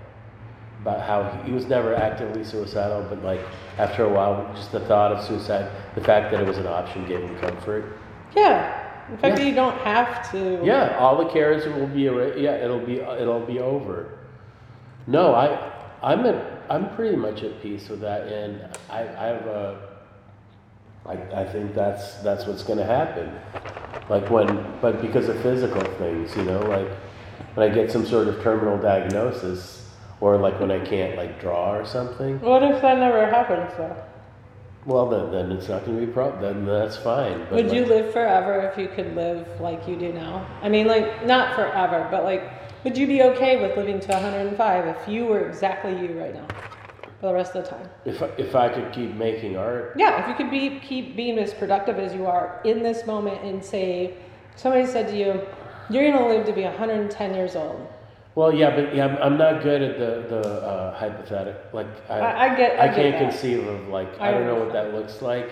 [0.87, 3.41] about how he, was never actively suicidal, but like
[3.79, 7.05] after a while, just the thought of suicide, the fact that it was an option,
[7.09, 7.99] gave him comfort.
[8.37, 8.85] yeah.
[9.11, 9.45] The fact Yeah.
[9.45, 10.61] that you don't have to.
[10.65, 12.03] Yeah, all the cares will be.
[12.43, 14.19] Yeah, it'll be it'll be over.
[15.07, 15.47] No, I
[16.03, 18.61] I'm at, I'm pretty much at peace with that, and
[18.91, 19.79] I I have a.
[21.07, 23.31] I, I think that's that's what's going to happen,
[24.09, 24.49] like when
[24.83, 26.89] but because of physical things, you know, like
[27.55, 29.86] when I get some sort of terminal diagnosis,
[30.21, 32.41] or like when I can't like draw or something.
[32.41, 33.97] What if that never happens though?
[34.87, 36.43] Well, then then it's not going to be a problem.
[36.43, 37.41] Then that's fine.
[37.51, 40.47] But Would you live forever if you could live like you do now?
[40.63, 44.87] I mean, like, not forever, but like, would you be okay with living to 105
[44.87, 46.47] if you were exactly you right now
[47.21, 47.89] for the rest of the time?
[48.05, 51.37] If I- if I could keep making art, Yeah, if you could be keep being
[51.41, 54.15] as productive as you are in this moment and say,
[54.55, 55.41] somebody said to you,
[55.91, 57.89] you're gonna live to be 110 years old.
[58.37, 61.59] Well, yeah, but yeah, I'm, I'm not good at the the uh, hypothetical.
[61.73, 63.31] Like I, I- I get- I I, get can't that.
[63.31, 65.51] conceive of like I I, don't know what that looks like,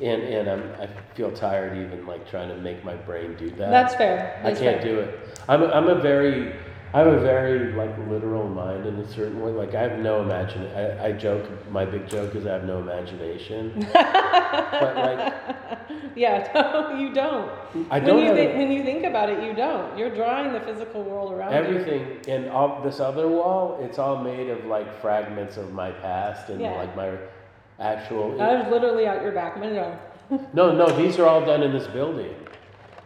[0.00, 3.70] and and I'm, I feel tired even like trying to make my brain do that.
[3.70, 4.38] That's fair.
[4.44, 4.84] I can't fair.
[4.84, 5.38] do it.
[5.48, 6.54] I'm a, I'm a very
[6.94, 9.50] I have a very like literal mind in a certain way.
[9.52, 10.66] Like I have no imagine.
[10.76, 11.44] I, I joke.
[11.70, 13.86] My big joke is I have no imagination.
[13.92, 15.34] but like
[16.14, 17.50] Yeah, no, you don't.
[17.90, 19.96] I when don't you have think, a- when you think about it, you don't.
[19.96, 21.58] You're drawing the physical world around you.
[21.58, 26.50] Everything and all this other wall, it's all made of like fragments of my past
[26.50, 26.72] and Yeah.
[26.72, 27.16] like my
[27.80, 28.40] actual.
[28.40, 29.98] I was literally out your back window
[30.52, 32.34] No, no, these are all done in this building.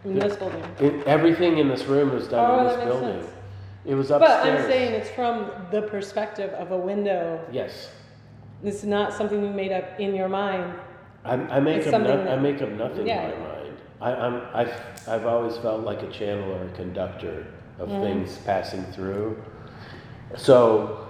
[0.05, 0.65] in this building.
[0.81, 3.23] It, everything in this room is done Oh, in this building.
[3.23, 3.33] sense.
[3.87, 4.43] It was upstairs.
[4.43, 4.49] But.
[4.65, 7.41] I'm saying it's from the perspective of a window.
[7.53, 7.91] yes,
[8.65, 10.75] It's not something you made up in your mind.
[11.25, 12.03] I, I make It's up.
[12.03, 13.29] No, I make up nothing Yeah.
[13.33, 13.77] in my mind.
[14.01, 14.43] I, I'm.
[14.55, 14.75] I've.
[15.09, 17.47] I've always felt like a channel or a conductor
[17.79, 18.03] of Mm-hmm.
[18.03, 19.37] things passing through.
[20.37, 21.07] So,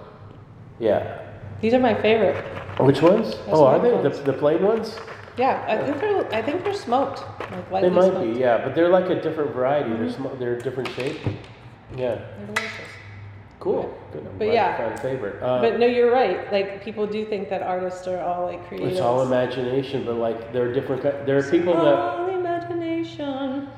[0.79, 1.19] yeah.
[1.61, 2.43] These are my favorite.
[2.79, 3.35] Which ones?
[3.47, 4.17] oh, are they ones.
[4.19, 4.95] the, the plain ones?
[5.37, 6.33] Yeah, I think they're.
[6.33, 7.23] I think they're smoked.
[7.71, 8.33] Like They might smoked.
[8.33, 9.89] be, yeah, but they're like a different variety.
[9.89, 10.01] Mm-hmm.
[10.03, 11.19] They're sm- they're a different shape.
[11.95, 12.71] Yeah, They're delicious.
[13.59, 13.97] cool.
[14.11, 14.25] Good.
[14.27, 14.95] I'm But yeah.
[14.97, 15.41] favorite.
[15.41, 16.51] Uh, But no, you're right.
[16.51, 18.89] Like people do think that artists are all like creative.
[18.91, 21.01] it's all imagination, but like there are different.
[21.25, 21.95] There are people that.
[21.95, 23.69] All imagination.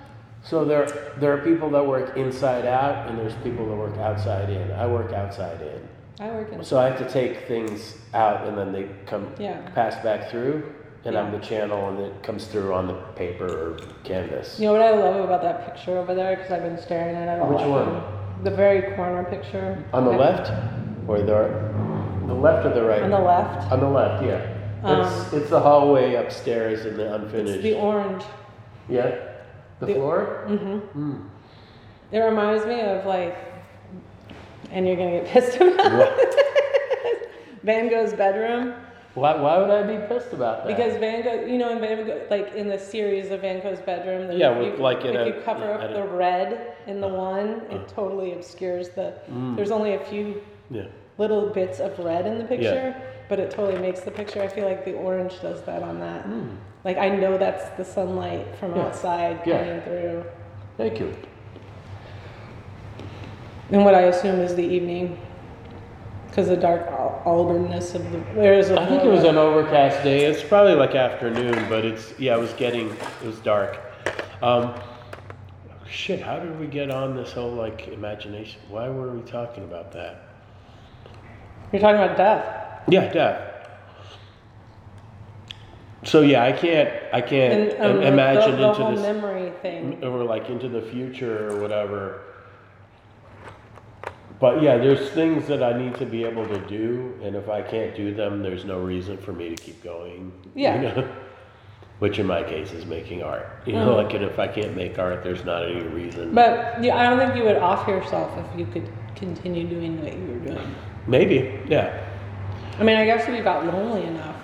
[0.42, 0.88] So there
[1.18, 4.72] there are people that work inside out, and there's people that work outside in.
[4.72, 5.88] I work outside in,
[6.26, 6.64] I work in.
[6.64, 9.58] so I have to take things out, and then they come Yeah.
[9.76, 10.64] pass back through,
[11.06, 14.60] and I'm the channel, and it comes through on the paper or canvas.
[14.60, 16.36] You know what I love about that picture over there?
[16.36, 17.42] Because I've been staring at it.
[17.42, 18.44] all Which one?
[18.44, 19.84] The very corner picture.
[19.94, 20.20] On the Okay.
[20.20, 20.52] left,
[21.08, 21.70] or the
[22.28, 23.02] the left or the right?
[23.02, 23.72] On the left.
[23.72, 24.56] On the left, yeah.
[24.82, 27.56] It's, it's the hallway upstairs in the unfinished.
[27.56, 28.24] It's the orange.
[28.88, 29.16] yeah?
[29.80, 30.46] The, the- floor?
[30.48, 31.16] hmm Hmm.
[32.12, 33.38] It reminds me of like,
[34.72, 36.14] and you're gonna get pissed about What?
[36.20, 37.30] it.
[37.64, 38.74] Van Gogh's bedroom.
[39.20, 40.76] Why, why would I be pissed about that?
[40.76, 43.82] Because Van Gogh, you know, in Van Gogh, like in the series of Van Gogh's
[43.82, 47.02] bedroom, that Yeah, if you, like, if a- you cover at up the red in
[47.02, 47.18] the uh-huh.
[47.18, 47.86] one, it uh-huh.
[47.88, 49.14] totally obscures the.
[49.32, 49.56] Mm.
[49.56, 50.42] There's only a few
[50.72, 50.86] yeah.
[51.18, 52.96] little bits of red in the picture,
[53.28, 54.42] but it totally makes the picture.
[54.42, 56.26] I feel like the orange does that on that.
[56.26, 56.56] Mm.
[56.86, 58.76] Like I know that's the sunlight from.
[58.76, 58.84] Yeah.
[58.84, 59.60] outside Yeah.
[59.60, 60.26] coming through.
[60.78, 61.14] Thank you.
[63.72, 65.20] And what I assume is the evening,
[66.40, 70.24] because the dark al- alderness of the there's I think it was an overcast day.
[70.24, 73.78] It's probably like afternoon, but it's yeah, it was getting it was dark.
[74.42, 74.74] Um,
[75.86, 78.62] shit, how did we get on this whole like imagination?
[78.70, 80.30] Why were we talking about that?
[81.74, 82.84] You're talking about death.
[82.88, 83.70] Yeah, death.
[86.06, 89.02] So yeah, I can't I can't And um, im- imagine the, the into whole this
[89.02, 90.02] memory thing.
[90.06, 92.22] or like into the future or whatever.
[94.40, 97.62] But yeah, there's things that I need to be able to do, and if I
[97.62, 100.32] can't do them, there's no reason for me to keep going.
[100.56, 100.82] you Yeah.
[100.82, 101.08] know?
[102.00, 103.46] Which in my case is making art.
[103.66, 103.98] You know, Mhm.
[103.98, 106.34] like, and if I can't make art, there's not any reason.
[106.34, 110.14] But yeah, I don't think you would off yourself if you could continue doing what
[110.14, 110.76] you were doing.
[111.08, 111.90] Maybe, yeah.
[112.80, 114.36] I mean, I guess if you got lonely enough.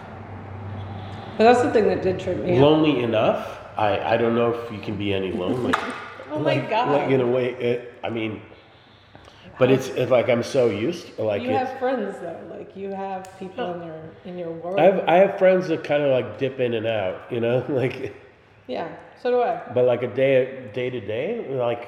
[1.37, 2.61] But that's the thing that did trip me out.
[2.61, 3.57] Lonely enough.
[3.77, 5.73] I I don't know if you can be any lonely.
[6.33, 6.89] Oh my Like- god.
[6.91, 8.41] Like in a way, it, I mean,
[9.57, 11.15] but it's, it's like I'm so used.
[11.15, 14.79] To, Like you have friends though, like you have people in your in your world.
[14.79, 17.65] I have I have friends that kind of like dip in and out, you know,
[17.69, 18.15] like
[18.67, 18.89] yeah,
[19.21, 19.61] so do I.
[19.73, 21.87] but like a day day to day, like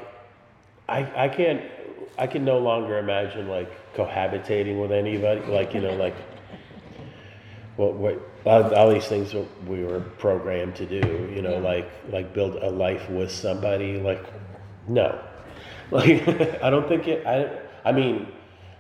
[0.88, 1.62] I I can't
[2.18, 6.16] I can no longer imagine like cohabitating with anybody, like you know, like
[7.78, 11.60] well, what all, all these things that we were programmed to do, you know, Yeah.
[11.60, 14.24] like like build a life with somebody, like
[14.88, 15.20] no,
[15.92, 16.28] like
[16.64, 17.26] I don't think it.
[17.26, 18.28] I I mean,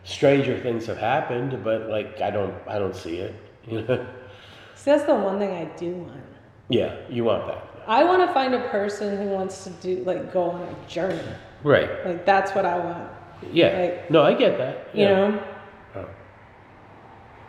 [0.04, 3.36] stranger things have happened, but like I don't I don't see it,
[3.68, 4.06] you know.
[4.76, 6.22] See, that's the one thing I do want.
[6.70, 7.64] Yeah, you want that.
[7.88, 11.22] I want to find a person who wants to do like go on a journey.
[11.64, 12.06] Right.
[12.06, 13.10] Like that's what I want.
[13.52, 13.80] Yeah.
[13.80, 14.90] Like- no, I get that.
[14.94, 15.10] You yeah.
[15.10, 15.44] know.
[15.96, 16.10] Oh.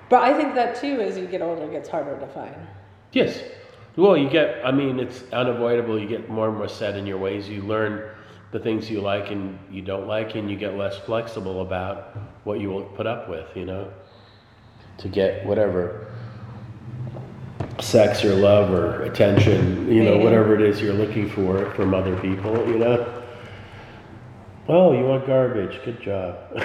[0.08, 2.54] But I think that too, as you get older, it gets harder to find.
[3.12, 3.42] Yes.
[3.96, 5.98] Well, you get, I mean, it's unavoidable.
[5.98, 7.48] You get more and more set in your ways.
[7.48, 8.08] You learn
[8.50, 12.60] the things you like and you don't like, and you get less flexible about what
[12.60, 13.92] you will put up with, you know,
[14.98, 16.10] to get whatever
[17.80, 22.18] sex or love or attention, you know, whatever it is you're looking for from other
[22.20, 23.22] people, you know.
[24.68, 25.80] Oh, you want garbage.
[25.84, 26.36] Good job.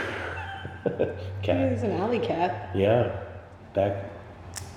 [1.43, 1.71] Cat.
[1.71, 2.75] He's an alley cat.
[2.75, 3.21] Yeah.
[3.73, 4.12] Back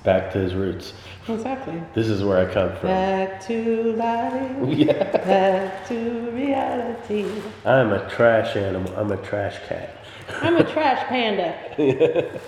[0.07, 0.95] back to his roots.
[1.29, 1.83] Exactly.
[1.93, 2.89] This is where I come from.
[2.89, 4.53] Back to life.
[4.79, 5.03] Yeah.
[5.27, 7.27] Back to reality.
[7.65, 8.95] I'm a trash animal.
[8.97, 9.97] I'm a trash cat.
[10.41, 11.53] I'm a trash panda.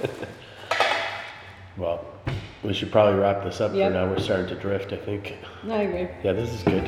[1.76, 2.04] Well,
[2.64, 3.92] we should probably wrap this up Yep.
[3.92, 4.06] for now.
[4.08, 5.36] We're starting to drift, I think.
[5.70, 6.08] I agree.
[6.24, 6.84] Yeah, this is good.